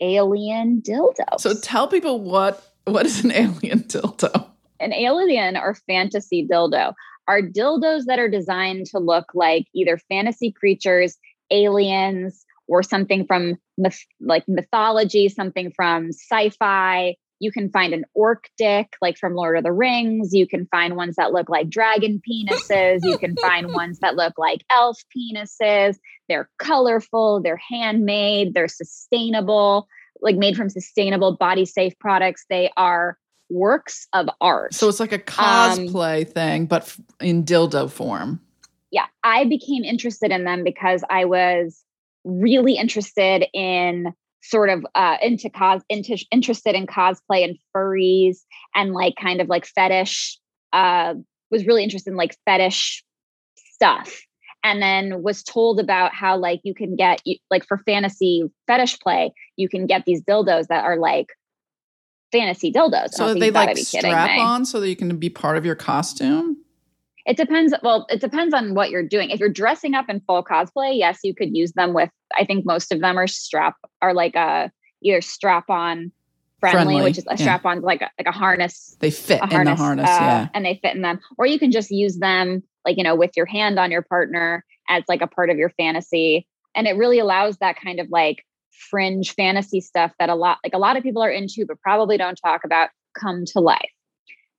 alien 0.00 0.80
dildos. 0.80 1.40
So 1.40 1.54
tell 1.54 1.88
people 1.88 2.20
what 2.20 2.64
what 2.84 3.04
is 3.04 3.24
an 3.24 3.32
alien 3.32 3.80
dildo? 3.88 4.46
An 4.78 4.92
alien 4.92 5.56
or 5.56 5.74
fantasy 5.74 6.46
dildo 6.46 6.94
are 7.28 7.42
dildos 7.42 8.06
that 8.06 8.18
are 8.18 8.28
designed 8.28 8.86
to 8.86 8.98
look 8.98 9.26
like 9.34 9.66
either 9.74 9.98
fantasy 10.08 10.50
creatures, 10.50 11.16
aliens, 11.50 12.44
or 12.66 12.82
something 12.82 13.26
from 13.26 13.56
myth- 13.76 14.06
like 14.20 14.44
mythology, 14.48 15.28
something 15.28 15.70
from 15.76 16.08
sci-fi. 16.08 17.14
You 17.40 17.52
can 17.52 17.70
find 17.70 17.92
an 17.94 18.04
orc 18.14 18.48
dick, 18.56 18.94
like 19.00 19.16
from 19.16 19.34
Lord 19.34 19.56
of 19.56 19.62
the 19.62 19.72
Rings. 19.72 20.34
You 20.34 20.46
can 20.46 20.66
find 20.66 20.96
ones 20.96 21.14
that 21.16 21.32
look 21.32 21.48
like 21.48 21.70
dragon 21.70 22.20
penises. 22.28 23.00
You 23.04 23.16
can 23.16 23.36
find 23.36 23.72
ones 23.72 24.00
that 24.00 24.16
look 24.16 24.34
like 24.38 24.64
elf 24.74 24.98
penises. 25.16 25.96
They're 26.28 26.50
colorful, 26.58 27.40
they're 27.42 27.60
handmade, 27.70 28.54
they're 28.54 28.68
sustainable. 28.68 29.86
like 30.20 30.36
made 30.36 30.56
from 30.56 30.68
sustainable 30.68 31.36
body 31.36 31.64
safe 31.64 31.96
products. 32.00 32.44
They 32.50 32.70
are 32.76 33.16
works 33.50 34.06
of 34.12 34.28
art. 34.40 34.74
So 34.74 34.88
it's 34.88 35.00
like 35.00 35.12
a 35.12 35.18
cosplay 35.18 36.26
um, 36.26 36.32
thing, 36.32 36.66
but 36.66 36.94
in 37.20 37.44
dildo 37.44 37.90
form. 37.90 38.40
Yeah. 38.90 39.06
I 39.24 39.44
became 39.44 39.84
interested 39.84 40.30
in 40.30 40.44
them 40.44 40.64
because 40.64 41.02
I 41.10 41.24
was 41.24 41.82
really 42.24 42.74
interested 42.74 43.46
in 43.52 44.12
sort 44.42 44.70
of 44.70 44.86
uh, 44.94 45.16
into 45.22 45.50
cos 45.50 45.82
into 45.88 46.16
interested 46.30 46.74
in 46.74 46.86
cosplay 46.86 47.44
and 47.44 47.58
furries 47.74 48.38
and 48.74 48.92
like 48.92 49.14
kind 49.20 49.40
of 49.40 49.48
like 49.48 49.66
fetish 49.66 50.38
uh 50.72 51.14
was 51.50 51.66
really 51.66 51.82
interested 51.82 52.10
in 52.10 52.16
like 52.16 52.36
fetish 52.44 53.02
stuff 53.56 54.20
and 54.62 54.80
then 54.80 55.22
was 55.22 55.42
told 55.42 55.80
about 55.80 56.14
how 56.14 56.36
like 56.36 56.60
you 56.62 56.74
can 56.74 56.94
get 56.94 57.20
like 57.50 57.66
for 57.66 57.78
fantasy 57.78 58.44
fetish 58.66 58.98
play 59.00 59.32
you 59.56 59.68
can 59.68 59.86
get 59.86 60.04
these 60.04 60.22
dildos 60.22 60.68
that 60.68 60.84
are 60.84 60.98
like 60.98 61.28
fantasy 62.32 62.72
dildos. 62.72 63.10
So 63.12 63.34
they 63.34 63.50
like 63.50 63.76
strap 63.78 64.30
me. 64.30 64.40
on 64.40 64.64
so 64.64 64.80
that 64.80 64.88
you 64.88 64.96
can 64.96 65.16
be 65.18 65.30
part 65.30 65.56
of 65.56 65.64
your 65.64 65.74
costume? 65.74 66.56
It 67.26 67.36
depends 67.36 67.74
well 67.82 68.06
it 68.08 68.20
depends 68.20 68.54
on 68.54 68.74
what 68.74 68.90
you're 68.90 69.06
doing. 69.06 69.30
If 69.30 69.40
you're 69.40 69.48
dressing 69.48 69.94
up 69.94 70.08
in 70.08 70.20
full 70.20 70.42
cosplay 70.42 70.98
yes 70.98 71.20
you 71.22 71.34
could 71.34 71.56
use 71.56 71.72
them 71.72 71.92
with 71.92 72.10
i 72.36 72.44
think 72.44 72.64
most 72.64 72.92
of 72.92 73.00
them 73.00 73.18
are 73.18 73.26
strap 73.26 73.76
are 74.00 74.14
like 74.14 74.34
a 74.34 74.70
either 75.02 75.20
strap 75.20 75.68
on 75.70 76.12
friendly, 76.60 76.94
friendly, 76.94 77.02
which 77.02 77.18
is 77.18 77.24
a 77.26 77.30
yeah. 77.30 77.36
strap 77.36 77.64
on 77.64 77.80
like 77.82 78.02
a, 78.02 78.10
like 78.18 78.26
a 78.26 78.32
harness 78.32 78.96
they 79.00 79.10
fit 79.10 79.40
harness, 79.40 79.58
in 79.58 79.64
the 79.64 79.74
harness 79.76 80.08
uh, 80.08 80.20
yeah. 80.20 80.48
and 80.54 80.64
they 80.64 80.78
fit 80.82 80.96
in 80.96 81.02
them. 81.02 81.20
Or 81.36 81.46
you 81.46 81.58
can 81.58 81.70
just 81.70 81.90
use 81.90 82.18
them 82.18 82.62
like 82.84 82.96
you 82.96 83.04
know 83.04 83.14
with 83.14 83.32
your 83.36 83.46
hand 83.46 83.78
on 83.78 83.90
your 83.90 84.02
partner 84.02 84.64
as 84.88 85.04
like 85.08 85.20
a 85.22 85.26
part 85.26 85.50
of 85.50 85.58
your 85.58 85.70
fantasy. 85.70 86.46
And 86.74 86.86
it 86.86 86.96
really 86.96 87.18
allows 87.18 87.56
that 87.58 87.76
kind 87.80 88.00
of 88.00 88.08
like 88.10 88.44
fringe 88.90 89.34
fantasy 89.34 89.80
stuff 89.80 90.12
that 90.18 90.28
a 90.28 90.34
lot 90.34 90.58
like 90.64 90.74
a 90.74 90.78
lot 90.78 90.96
of 90.96 91.02
people 91.02 91.22
are 91.22 91.30
into 91.30 91.64
but 91.66 91.80
probably 91.80 92.16
don't 92.16 92.36
talk 92.36 92.64
about 92.64 92.90
come 93.18 93.44
to 93.46 93.60
life. 93.60 93.90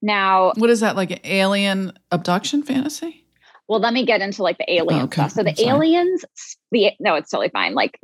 Now 0.02 0.52
what 0.56 0.70
is 0.70 0.80
that 0.80 0.96
like 0.96 1.20
alien 1.24 1.92
abduction 2.10 2.62
fantasy? 2.62 3.26
Well 3.68 3.80
let 3.80 3.92
me 3.92 4.04
get 4.04 4.20
into 4.20 4.42
like 4.42 4.58
the 4.58 4.72
alien 4.72 5.02
oh, 5.02 5.04
okay. 5.04 5.28
stuff. 5.28 5.32
So 5.32 5.42
the 5.42 5.68
aliens 5.68 6.24
the 6.72 6.92
no 7.00 7.14
it's 7.14 7.30
totally 7.30 7.50
fine 7.50 7.74
like 7.74 7.98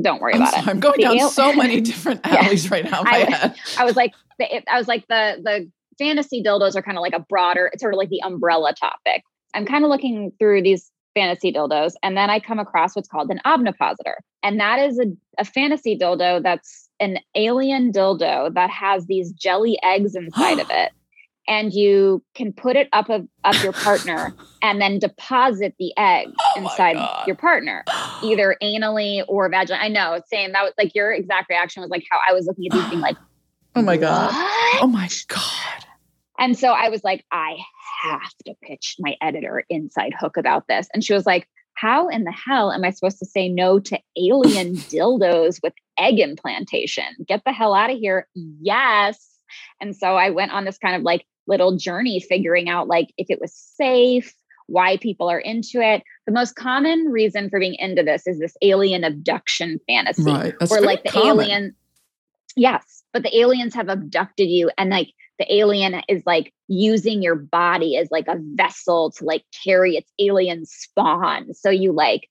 don't 0.00 0.20
worry 0.20 0.34
I'm 0.34 0.42
about 0.42 0.52
sorry, 0.52 0.62
it 0.62 0.68
i'm 0.68 0.80
going 0.80 0.94
the 0.96 1.02
down 1.02 1.18
al- 1.18 1.30
so 1.30 1.52
many 1.54 1.80
different 1.80 2.24
alleys 2.24 2.66
yeah. 2.66 2.70
right 2.70 2.84
now 2.84 3.02
I, 3.04 3.54
I 3.78 3.84
was 3.84 3.96
like 3.96 4.12
the, 4.38 4.70
i 4.70 4.78
was 4.78 4.86
like 4.86 5.06
the 5.08 5.40
the 5.42 5.70
fantasy 5.98 6.42
dildos 6.42 6.76
are 6.76 6.82
kind 6.82 6.96
of 6.96 7.02
like 7.02 7.14
a 7.14 7.20
broader 7.20 7.70
it's 7.72 7.82
sort 7.82 7.92
of 7.92 7.98
like 7.98 8.08
the 8.08 8.22
umbrella 8.22 8.72
topic. 8.72 9.22
I'm 9.54 9.66
kind 9.66 9.84
of 9.84 9.90
looking 9.90 10.32
through 10.38 10.62
these 10.62 10.90
fantasy 11.14 11.52
dildos, 11.52 11.92
and 12.02 12.16
then 12.16 12.30
I 12.30 12.40
come 12.40 12.58
across 12.58 12.94
what's 12.94 13.08
called 13.08 13.30
an 13.30 13.40
ovipositor. 13.44 14.18
And 14.42 14.60
that 14.60 14.78
is 14.78 14.98
a, 14.98 15.06
a 15.38 15.44
fantasy 15.44 15.98
dildo 15.98 16.42
that's 16.42 16.88
an 17.00 17.18
alien 17.34 17.92
dildo 17.92 18.52
that 18.54 18.70
has 18.70 19.06
these 19.06 19.32
jelly 19.32 19.78
eggs 19.82 20.14
inside 20.14 20.58
of 20.58 20.66
it. 20.70 20.92
And 21.46 21.72
you 21.72 22.22
can 22.34 22.52
put 22.52 22.76
it 22.76 22.90
up 22.92 23.08
of 23.08 23.26
up 23.44 23.62
your 23.62 23.72
partner 23.72 24.34
and 24.62 24.80
then 24.80 24.98
deposit 24.98 25.74
the 25.78 25.92
egg 25.96 26.28
oh 26.28 26.60
inside 26.60 26.96
your 27.26 27.36
partner, 27.36 27.84
either 28.22 28.56
anally 28.62 29.24
or 29.28 29.50
vaginally. 29.50 29.80
I 29.80 29.88
know, 29.88 30.20
same. 30.30 30.52
That 30.52 30.62
was 30.62 30.74
like 30.76 30.94
your 30.94 31.12
exact 31.12 31.48
reaction 31.48 31.80
was 31.80 31.90
like 31.90 32.04
how 32.10 32.18
I 32.28 32.34
was 32.34 32.46
looking 32.46 32.66
at 32.66 32.72
these 32.72 32.88
being 32.90 33.00
like, 33.00 33.16
Oh 33.74 33.82
my 33.82 33.96
God. 33.96 34.32
What? 34.32 34.82
Oh 34.82 34.86
my 34.86 35.08
God. 35.28 35.84
And 36.38 36.58
so 36.58 36.72
I 36.72 36.88
was 36.88 37.02
like, 37.04 37.24
I 37.30 37.58
have 38.02 38.32
to 38.46 38.54
pitch 38.62 38.96
my 38.98 39.16
editor 39.20 39.64
inside 39.68 40.12
hook 40.18 40.36
about 40.36 40.66
this. 40.68 40.88
And 40.92 41.04
she 41.04 41.12
was 41.12 41.26
like, 41.26 41.48
How 41.74 42.08
in 42.08 42.24
the 42.24 42.32
hell 42.32 42.72
am 42.72 42.84
I 42.84 42.90
supposed 42.90 43.18
to 43.20 43.26
say 43.26 43.48
no 43.48 43.78
to 43.80 43.98
alien 44.16 44.74
dildos 44.76 45.60
with 45.62 45.72
egg 45.98 46.18
implantation? 46.20 47.04
Get 47.26 47.42
the 47.44 47.52
hell 47.52 47.74
out 47.74 47.90
of 47.90 47.98
here. 47.98 48.28
Yes. 48.34 49.24
And 49.80 49.96
so 49.96 50.16
I 50.16 50.30
went 50.30 50.52
on 50.52 50.64
this 50.64 50.78
kind 50.78 50.96
of 50.96 51.02
like 51.02 51.24
little 51.46 51.76
journey 51.76 52.20
figuring 52.20 52.68
out 52.68 52.88
like 52.88 53.12
if 53.16 53.28
it 53.30 53.40
was 53.40 53.54
safe, 53.54 54.34
why 54.66 54.98
people 54.98 55.30
are 55.30 55.38
into 55.38 55.80
it. 55.80 56.02
The 56.26 56.32
most 56.32 56.56
common 56.56 57.06
reason 57.06 57.48
for 57.48 57.58
being 57.58 57.74
into 57.78 58.02
this 58.02 58.26
is 58.26 58.38
this 58.38 58.54
alien 58.60 59.02
abduction 59.02 59.80
fantasy. 59.88 60.30
Right. 60.30 60.54
That's 60.60 60.70
where 60.70 60.82
like 60.82 61.04
the 61.04 61.10
common. 61.10 61.44
alien 61.44 61.74
Yes, 62.58 63.04
but 63.12 63.22
the 63.22 63.38
aliens 63.38 63.74
have 63.74 63.88
abducted 63.88 64.48
you 64.48 64.70
and 64.76 64.90
like 64.90 65.12
the 65.38 65.54
alien 65.54 66.02
is 66.08 66.22
like 66.26 66.52
using 66.66 67.22
your 67.22 67.36
body 67.36 67.96
as 67.96 68.08
like 68.10 68.28
a 68.28 68.36
vessel 68.54 69.12
to 69.12 69.24
like 69.24 69.44
carry 69.64 69.96
its 69.96 70.10
alien 70.18 70.66
spawn. 70.66 71.54
So 71.54 71.70
you 71.70 71.92
like 71.92 72.28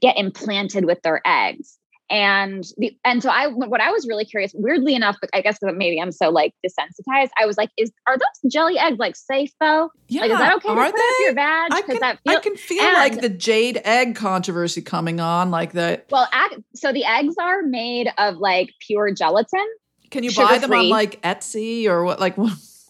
get 0.00 0.18
implanted 0.18 0.84
with 0.84 1.00
their 1.02 1.20
eggs. 1.24 1.76
And 2.12 2.66
the 2.76 2.96
and 3.04 3.22
so 3.22 3.30
I 3.30 3.46
what 3.46 3.80
I 3.80 3.92
was 3.92 4.04
really 4.08 4.24
curious, 4.24 4.50
weirdly 4.52 4.96
enough, 4.96 5.16
but 5.20 5.30
I 5.32 5.42
guess 5.42 5.58
maybe 5.62 6.00
I'm 6.00 6.10
so 6.10 6.30
like 6.30 6.52
desensitized. 6.66 7.30
I 7.40 7.46
was 7.46 7.56
like, 7.56 7.70
is 7.78 7.92
are 8.08 8.18
those 8.18 8.52
jelly 8.52 8.80
eggs 8.80 8.98
like 8.98 9.14
safe 9.14 9.52
though? 9.60 9.92
Yeah, 10.08 10.22
like, 10.22 10.32
is 10.32 10.38
that 10.38 10.56
okay 10.56 10.68
are 10.70 10.86
to 10.86 10.90
put 10.90 10.96
they? 10.96 11.24
your 11.24 11.34
vag? 11.34 11.72
I 11.72 11.82
can, 11.82 11.98
feel, 11.98 12.18
I 12.26 12.40
can 12.40 12.56
feel 12.56 12.82
and, 12.82 12.94
like 12.94 13.20
the 13.20 13.28
jade 13.28 13.80
egg 13.84 14.16
controversy 14.16 14.82
coming 14.82 15.20
on, 15.20 15.52
like 15.52 15.74
that. 15.74 16.06
Well, 16.10 16.28
so 16.74 16.92
the 16.92 17.04
eggs 17.04 17.36
are 17.40 17.62
made 17.62 18.08
of 18.18 18.38
like 18.38 18.70
pure 18.84 19.14
gelatin, 19.14 19.68
can 20.10 20.24
you 20.24 20.34
buy 20.34 20.58
them 20.58 20.72
on 20.72 20.88
like 20.88 21.20
Etsy 21.22 21.86
or 21.86 22.04
what? 22.04 22.20
Like, 22.20 22.36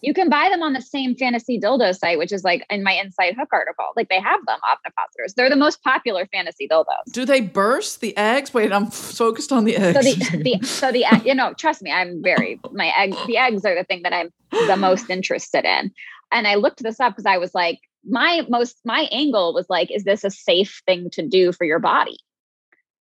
you 0.01 0.13
can 0.13 0.29
buy 0.29 0.49
them 0.49 0.63
on 0.63 0.73
the 0.73 0.81
same 0.81 1.15
fantasy 1.15 1.59
dildo 1.59 1.95
site, 1.95 2.17
which 2.17 2.31
is 2.31 2.43
like 2.43 2.65
in 2.69 2.83
my 2.83 2.93
Inside 2.93 3.35
Hook 3.35 3.49
article. 3.51 3.85
Like 3.95 4.09
they 4.09 4.19
have 4.19 4.43
them, 4.47 4.59
ovipositors. 4.69 5.35
They're 5.35 5.49
the 5.49 5.55
most 5.55 5.83
popular 5.83 6.25
fantasy 6.27 6.67
dildos. 6.67 7.11
Do 7.11 7.23
they 7.23 7.41
burst 7.41 8.01
the 8.01 8.15
eggs? 8.17 8.53
Wait, 8.53 8.71
I'm 8.71 8.87
focused 8.87 9.51
on 9.51 9.65
the 9.65 9.77
eggs. 9.77 9.95
So 9.95 10.37
the, 10.37 10.43
the 10.59 10.65
so 10.65 10.91
the 10.91 11.05
you 11.25 11.35
know, 11.35 11.53
trust 11.53 11.81
me, 11.81 11.91
I'm 11.91 12.21
very 12.23 12.59
my 12.71 12.91
eggs. 12.97 13.17
The 13.27 13.37
eggs 13.37 13.63
are 13.65 13.75
the 13.75 13.83
thing 13.83 14.01
that 14.03 14.13
I'm 14.13 14.29
the 14.67 14.77
most 14.77 15.09
interested 15.09 15.65
in. 15.65 15.91
And 16.31 16.47
I 16.47 16.55
looked 16.55 16.81
this 16.81 16.99
up 16.99 17.13
because 17.13 17.25
I 17.25 17.37
was 17.37 17.53
like, 17.53 17.79
my 18.03 18.45
most 18.49 18.79
my 18.83 19.07
angle 19.11 19.53
was 19.53 19.67
like, 19.69 19.91
is 19.91 20.03
this 20.03 20.23
a 20.23 20.31
safe 20.31 20.81
thing 20.87 21.09
to 21.11 21.27
do 21.27 21.51
for 21.51 21.65
your 21.65 21.79
body? 21.79 22.17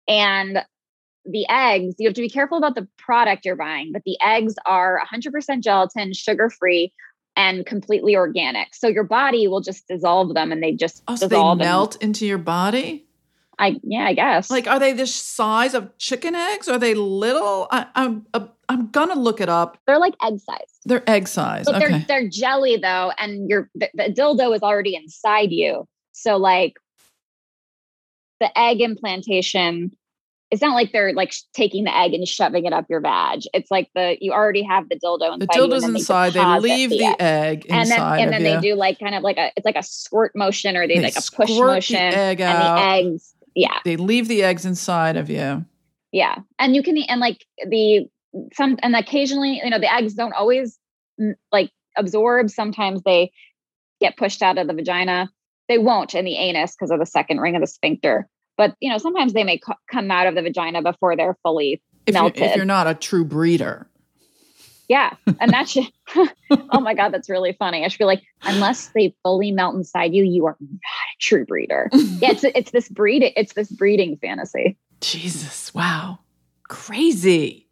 And 0.07 0.63
the 1.25 1.45
eggs, 1.49 1.95
you 1.97 2.07
have 2.07 2.15
to 2.15 2.21
be 2.21 2.29
careful 2.29 2.57
about 2.57 2.75
the 2.75 2.88
product 2.97 3.45
you're 3.45 3.55
buying, 3.55 3.91
but 3.91 4.03
the 4.05 4.17
eggs 4.21 4.55
are 4.65 5.01
100% 5.11 5.61
gelatin, 5.61 6.13
sugar 6.13 6.49
free, 6.49 6.93
and 7.35 7.65
completely 7.65 8.15
organic. 8.15 8.73
So 8.73 8.88
your 8.88 9.03
body 9.03 9.47
will 9.47 9.61
just 9.61 9.88
dissolve 9.88 10.33
them 10.33 10.51
and 10.51 10.61
they 10.63 10.73
just 10.73 11.03
oh, 11.07 11.15
so 11.15 11.27
they 11.27 11.55
melt 11.55 12.01
into 12.01 12.25
your 12.25 12.38
body? 12.38 13.05
I 13.57 13.79
yeah, 13.83 14.05
I 14.05 14.13
guess. 14.13 14.49
Like, 14.49 14.67
are 14.67 14.79
they 14.79 14.93
the 14.93 15.07
size 15.07 15.73
of 15.73 15.97
chicken 15.97 16.35
eggs? 16.35 16.67
Are 16.67 16.77
they 16.77 16.93
little? 16.93 17.67
I, 17.71 17.81
am 17.81 17.88
I'm, 17.95 18.25
uh, 18.33 18.47
I'm 18.67 18.88
gonna 18.88 19.15
look 19.15 19.39
it 19.39 19.47
up. 19.47 19.77
They're 19.88 19.99
like 19.99 20.15
egg 20.21 20.39
size. 20.39 20.79
They're 20.83 21.09
egg 21.09 21.27
size. 21.27 21.65
But 21.65 21.75
okay. 21.75 21.88
they're 21.88 22.05
they're 22.07 22.29
jelly 22.29 22.77
though, 22.77 23.11
and 23.17 23.49
your 23.49 23.69
the, 23.75 23.89
the 23.93 24.03
dildo 24.03 24.53
is 24.55 24.61
already 24.61 24.95
inside 24.95 25.51
you. 25.51 25.88
So 26.11 26.35
like 26.35 26.73
the 28.41 28.57
egg 28.57 28.81
implantation 28.81 29.95
it's 30.55 30.61
not 30.61 30.73
like 30.73 30.93
they're 30.93 31.11
like 31.11 31.33
taking 31.53 31.83
the 31.83 31.93
egg 31.93 32.13
and 32.13 32.25
shoving 32.25 32.63
it 32.63 32.71
up 32.71 32.85
your 32.89 33.01
vag. 33.01 33.41
It's 33.53 33.69
like 33.69 33.89
the 33.93 34.15
you 34.21 34.31
already 34.31 34.63
have 34.63 34.87
the 34.87 34.95
dildo 34.95 35.33
inside. 35.33 35.39
The 35.41 35.47
dildo's 35.47 35.83
inside. 35.83 36.31
They, 36.31 36.39
they 36.39 36.59
leave 36.59 36.89
the, 36.91 36.97
the 36.99 37.21
egg, 37.21 37.65
and 37.69 37.91
then 37.91 37.99
and 37.99 38.31
then 38.31 38.43
they 38.43 38.57
do 38.61 38.73
like 38.75 38.97
kind 38.97 39.15
of 39.15 39.21
like 39.21 39.35
a 39.35 39.51
it's 39.57 39.65
like 39.65 39.75
a 39.75 39.83
squirt 39.83 40.31
motion 40.33 40.77
or 40.77 40.87
they, 40.87 40.95
they 40.95 41.03
like 41.03 41.17
a 41.17 41.31
push 41.35 41.49
motion. 41.49 41.97
The 41.97 42.17
egg 42.17 42.39
and 42.39 42.57
out. 42.57 42.75
the 42.75 42.81
eggs, 42.81 43.35
yeah, 43.53 43.79
they 43.83 43.97
leave 43.97 44.29
the 44.29 44.43
eggs 44.43 44.63
inside 44.63 45.17
of 45.17 45.29
you. 45.29 45.65
Yeah, 46.13 46.37
and 46.57 46.73
you 46.73 46.81
can 46.81 46.97
and 46.99 47.19
like 47.19 47.45
the 47.67 48.07
some 48.53 48.77
and 48.81 48.95
occasionally 48.95 49.59
you 49.61 49.69
know 49.69 49.79
the 49.79 49.93
eggs 49.93 50.13
don't 50.13 50.33
always 50.33 50.79
mm, 51.19 51.33
like 51.51 51.69
absorb. 51.97 52.49
Sometimes 52.49 53.03
they 53.03 53.29
get 53.99 54.15
pushed 54.15 54.41
out 54.41 54.57
of 54.57 54.67
the 54.67 54.73
vagina. 54.73 55.29
They 55.67 55.79
won't 55.79 56.15
in 56.15 56.23
the 56.23 56.37
anus 56.37 56.77
because 56.77 56.91
of 56.91 56.99
the 56.99 57.05
second 57.05 57.41
ring 57.41 57.57
of 57.57 57.61
the 57.61 57.67
sphincter 57.67 58.29
but 58.57 58.75
you 58.79 58.89
know 58.89 58.97
sometimes 58.97 59.33
they 59.33 59.43
may 59.43 59.57
co- 59.57 59.73
come 59.91 60.11
out 60.11 60.27
of 60.27 60.35
the 60.35 60.41
vagina 60.41 60.82
before 60.82 61.15
they're 61.15 61.38
fully 61.43 61.82
if 62.05 62.13
melted. 62.13 62.39
You're, 62.39 62.49
if 62.49 62.55
you're 62.55 62.65
not 62.65 62.88
a 62.88 62.93
true 62.93 63.25
breeder. 63.25 63.88
Yeah, 64.88 65.15
and 65.39 65.51
that 65.51 65.67
should. 65.69 65.86
oh 66.71 66.80
my 66.80 66.93
god, 66.93 67.13
that's 67.13 67.30
really 67.30 67.53
funny. 67.53 67.84
I 67.84 67.88
should 67.88 67.99
be 67.99 68.05
like, 68.05 68.23
unless 68.43 68.89
they 68.89 69.15
fully 69.23 69.51
melt 69.51 69.75
inside 69.75 70.13
you, 70.13 70.23
you 70.23 70.45
are 70.45 70.57
not 70.59 70.80
a 70.80 71.17
true 71.19 71.45
breeder. 71.45 71.89
yeah, 71.93 72.32
it's 72.32 72.43
it's 72.43 72.71
this 72.71 72.89
breed. 72.89 73.23
It's 73.36 73.53
this 73.53 73.69
breeding 73.69 74.17
fantasy. 74.17 74.77
Jesus, 75.01 75.73
wow, 75.73 76.19
crazy, 76.67 77.67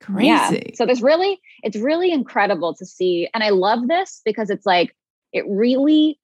crazy. 0.00 0.26
Yeah. 0.26 0.50
So 0.74 0.86
there's 0.86 1.02
really, 1.02 1.40
it's 1.62 1.76
really 1.76 2.12
incredible 2.12 2.74
to 2.74 2.84
see, 2.84 3.28
and 3.32 3.42
I 3.42 3.50
love 3.50 3.88
this 3.88 4.20
because 4.24 4.50
it's 4.50 4.66
like 4.66 4.94
it 5.32 5.44
really 5.48 6.18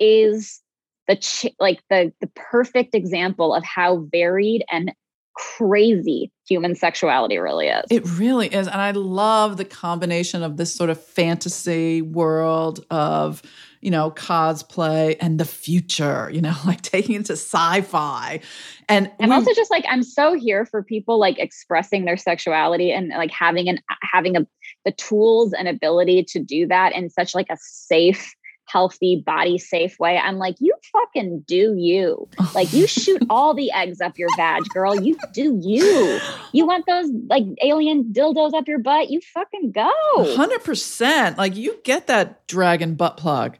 is 0.00 0.60
the 1.08 1.16
ch- 1.16 1.46
like 1.58 1.80
the 1.90 2.12
the 2.20 2.28
perfect 2.34 2.94
example 2.94 3.54
of 3.54 3.64
how 3.64 4.06
varied 4.12 4.64
and 4.70 4.92
crazy 5.34 6.32
human 6.48 6.74
sexuality 6.74 7.38
really 7.38 7.68
is. 7.68 7.84
It 7.90 8.04
really 8.18 8.48
is. 8.48 8.66
And 8.66 8.80
I 8.80 8.90
love 8.90 9.56
the 9.56 9.64
combination 9.64 10.42
of 10.42 10.56
this 10.56 10.74
sort 10.74 10.90
of 10.90 11.02
fantasy 11.02 12.02
world 12.02 12.84
of 12.90 13.42
you 13.80 13.90
know, 13.90 14.10
cosplay 14.10 15.16
and 15.20 15.38
the 15.38 15.44
future, 15.44 16.30
you 16.32 16.40
know, 16.40 16.54
like 16.66 16.82
taking 16.82 17.16
it 17.16 17.26
to 17.26 17.34
sci-fi. 17.34 18.40
And 18.88 19.10
I'm 19.20 19.28
we, 19.28 19.34
also 19.34 19.52
just 19.54 19.70
like 19.70 19.84
I'm 19.88 20.02
so 20.02 20.34
here 20.34 20.64
for 20.66 20.82
people 20.82 21.18
like 21.18 21.38
expressing 21.38 22.04
their 22.04 22.16
sexuality 22.16 22.90
and 22.92 23.10
like 23.10 23.30
having 23.30 23.68
an 23.68 23.80
having 24.02 24.36
a 24.36 24.46
the 24.84 24.92
tools 24.92 25.52
and 25.52 25.68
ability 25.68 26.24
to 26.24 26.38
do 26.38 26.66
that 26.66 26.94
in 26.94 27.10
such 27.10 27.34
like 27.34 27.48
a 27.50 27.56
safe 27.60 28.34
healthy, 28.68 29.22
body 29.24 29.58
safe 29.58 29.98
way. 29.98 30.18
I'm 30.18 30.36
like, 30.36 30.56
you 30.60 30.74
fucking 30.92 31.44
do 31.46 31.74
you. 31.76 32.28
Like, 32.54 32.72
you 32.72 32.86
shoot 32.88 33.22
all 33.30 33.54
the 33.54 33.70
eggs 33.70 34.00
up 34.00 34.18
your 34.18 34.28
vag, 34.36 34.64
girl. 34.70 35.00
You 35.00 35.16
do 35.32 35.60
you. 35.62 36.18
You 36.52 36.66
want 36.66 36.86
those 36.86 37.08
like 37.28 37.44
alien 37.62 38.12
dildos 38.12 38.52
up 38.54 38.66
your 38.66 38.80
butt? 38.80 39.10
You 39.10 39.20
fucking 39.20 39.70
go. 39.70 39.92
100%. 40.16 41.36
Like, 41.36 41.54
you 41.54 41.78
get 41.84 42.08
that 42.08 42.46
dragon 42.48 42.94
butt 42.94 43.16
plug. 43.16 43.58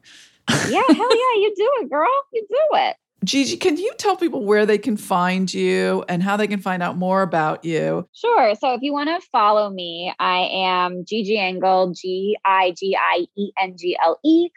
yeah, 0.49 0.83
hell 0.89 1.17
yeah, 1.17 1.35
you 1.37 1.53
do 1.57 1.71
it, 1.81 1.91
girl. 1.91 2.09
You 2.33 2.47
do 2.49 2.77
it. 2.79 2.97
Gigi, 3.25 3.57
can 3.57 3.77
you 3.77 3.93
tell 3.99 4.17
people 4.17 4.45
where 4.45 4.65
they 4.65 4.79
can 4.79 4.97
find 4.97 5.53
you 5.53 6.05
and 6.09 6.23
how 6.23 6.37
they 6.37 6.47
can 6.47 6.61
find 6.61 6.83
out 6.83 6.97
more 6.97 7.23
about 7.23 7.65
you? 7.65 8.09
Sure. 8.13 8.55
So 8.55 8.75
if 8.75 8.83
you 8.83 8.93
want 8.93 9.09
to 9.09 9.27
follow 9.31 9.71
me, 9.71 10.15
I 10.21 10.49
am 10.53 11.05
Gigi 11.05 11.37
Engle, 11.37 11.93
G 11.95 12.37
I 12.45 12.75
G 12.79 12.97
I 12.97 13.27
E 13.37 13.51
N 13.61 13.77
G 13.77 13.99
L 14.03 14.19
E 14.25 14.49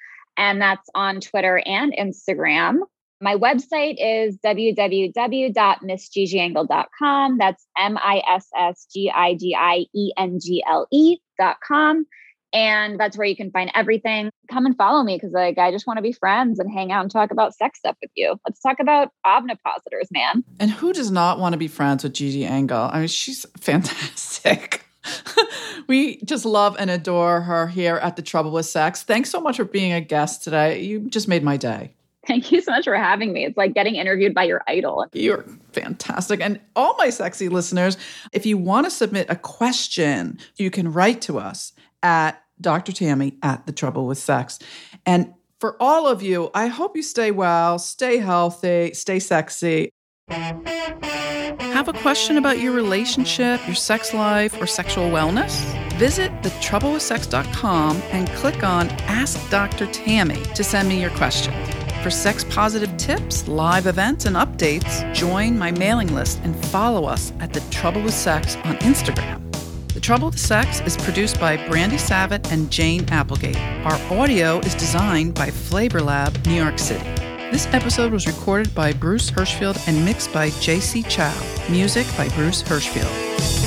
and 0.42 0.60
that's 0.60 0.90
on 0.96 1.22
Twitter 1.22 1.62
and 1.64 1.96
Instagram. 1.98 2.80
My 3.22 3.36
website 3.36 3.98
is 4.00 4.38
www.missgigiengle.com. 4.44 7.38
That's 7.38 7.68
M 7.78 8.00
I 8.00 8.24
S 8.28 8.48
S 8.58 8.88
G 8.92 9.12
I 9.16 9.36
G 9.36 9.56
I 9.56 9.86
E 9.94 10.12
N 10.18 10.40
G 10.42 10.64
L 10.68 10.88
E.com. 10.92 12.08
And 12.54 13.00
that's 13.00 13.16
where 13.16 13.28
you 13.28 13.36
can 13.36 13.52
find 13.52 13.72
everything. 13.76 14.32
Come 14.50 14.66
and 14.66 14.76
follow 14.76 15.04
me 15.04 15.16
because 15.16 15.32
like 15.32 15.60
I 15.60 15.72
just 15.72 15.86
want 15.86 15.98
to 15.98 16.02
be 16.02 16.12
friends 16.12 16.58
and 16.60 16.74
hang 16.74 16.92
out 16.92 17.04
and 17.04 17.12
talk 17.12 17.30
about 17.30 17.54
sex 17.54 17.78
stuff 17.78 17.96
with 18.02 18.10
you. 18.16 18.36
Let's 18.48 18.60
talk 18.60 18.80
about 18.80 19.10
ovipositors, 19.24 20.10
man. 20.12 20.44
And 20.60 20.72
who 20.72 20.92
does 20.92 21.12
not 21.12 21.38
want 21.38 21.54
to 21.54 21.60
be 21.60 21.68
friends 21.68 22.04
with 22.04 22.14
Gigi 22.14 22.46
Engle? 22.46 22.90
I 22.92 22.98
mean, 22.98 23.08
she's 23.08 23.46
fantastic. 23.60 24.81
we 25.88 26.18
just 26.24 26.46
love 26.46 26.76
and 26.80 26.90
adore 26.90 27.42
her 27.42 27.68
here 27.68 27.96
at 27.98 28.16
The 28.16 28.22
Trouble 28.22 28.52
with 28.52 28.66
Sex. 28.66 29.04
Thanks 29.04 29.30
so 29.30 29.42
much 29.42 29.58
for 29.58 29.66
being 29.66 29.94
a 29.94 30.02
guest 30.02 30.44
today. 30.44 30.82
You 30.82 31.02
just 31.10 31.28
made 31.28 31.44
my 31.44 31.58
day. 31.58 31.94
Thank 32.28 32.52
you 32.52 32.62
so 32.62 32.72
much 32.72 32.84
for 32.84 32.96
having 32.96 33.34
me. 33.34 33.46
It's 33.46 33.58
like 33.58 33.74
getting 33.74 33.96
interviewed 33.96 34.36
by 34.36 34.44
your 34.44 34.62
idol. 34.68 35.06
You're 35.12 35.44
fantastic. 35.72 36.40
And 36.40 36.60
all 36.76 36.96
my 36.98 37.10
sexy 37.10 37.50
listeners, 37.50 37.98
if 38.32 38.46
you 38.46 38.58
want 38.58 38.86
to 38.86 38.92
submit 38.92 39.28
a 39.30 39.36
question, 39.36 40.38
you 40.58 40.70
can 40.70 40.94
write 40.94 41.22
to 41.22 41.40
us 41.40 41.74
at 42.04 42.42
Dr. 42.60 42.92
Tammy 42.92 43.38
at 43.42 43.66
The 43.66 43.72
Trouble 43.72 44.06
with 44.06 44.20
Sex. 44.20 44.60
And 45.06 45.34
for 45.60 45.82
all 45.82 46.08
of 46.08 46.22
you, 46.22 46.52
I 46.54 46.68
hope 46.68 46.96
you 46.96 47.04
stay 47.04 47.32
well, 47.32 47.80
stay 47.80 48.18
healthy, 48.18 48.94
stay 48.94 49.20
sexy. 49.20 49.92
Have 51.82 51.88
a 51.88 51.94
question 51.94 52.38
about 52.38 52.60
your 52.60 52.74
relationship, 52.74 53.60
your 53.66 53.76
sex 53.76 54.14
life, 54.14 54.62
or 54.62 54.68
sexual 54.68 55.10
wellness? 55.10 55.64
Visit 55.94 56.32
thetroublewithsex.com 56.44 57.98
and 58.12 58.30
click 58.30 58.64
on 58.64 58.90
Ask 59.08 59.50
Dr. 59.50 59.88
Tammy 59.88 60.42
to 60.56 60.64
send 60.64 60.90
me 60.90 61.02
your 61.02 61.10
question. 61.12 61.54
For 62.04 62.10
sex 62.10 62.44
positive 62.44 62.96
tips, 62.98 63.48
live 63.48 63.88
events, 63.88 64.26
and 64.26 64.36
updates, 64.36 65.12
join 65.14 65.58
my 65.58 65.72
mailing 65.72 66.14
list 66.14 66.40
and 66.44 66.56
follow 66.68 67.06
us 67.06 67.34
at 67.40 67.54
The 67.54 67.62
Trouble 67.72 68.02
with 68.02 68.14
Sex 68.14 68.56
on 68.58 68.76
Instagram. 68.78 69.40
The 69.94 70.00
Trouble 70.00 70.28
with 70.30 70.40
Sex 70.40 70.82
is 70.82 70.98
produced 70.98 71.40
by 71.40 71.58
Brandy 71.68 71.98
Savitt 71.98 72.52
and 72.52 72.72
Jane 72.72 73.08
Applegate. 73.10 73.58
Our 73.86 74.20
audio 74.20 74.60
is 74.60 74.74
designed 74.76 75.36
by 75.36 75.52
Flavor 75.52 76.02
Lab, 76.02 76.46
New 76.46 76.54
York 76.54 76.80
City. 76.80 77.08
This 77.52 77.68
episode 77.74 78.14
was 78.14 78.28
recorded 78.28 78.74
by 78.74 78.94
Bruce 78.94 79.30
Hirschfield 79.30 79.86
and 79.86 80.06
mixed 80.06 80.32
by 80.32 80.52
J.C. 80.62 81.04
Chow. 81.04 81.36
Music 81.70 82.08
by 82.16 82.30
Bruce 82.30 82.64
Hirschfield. 82.64 83.61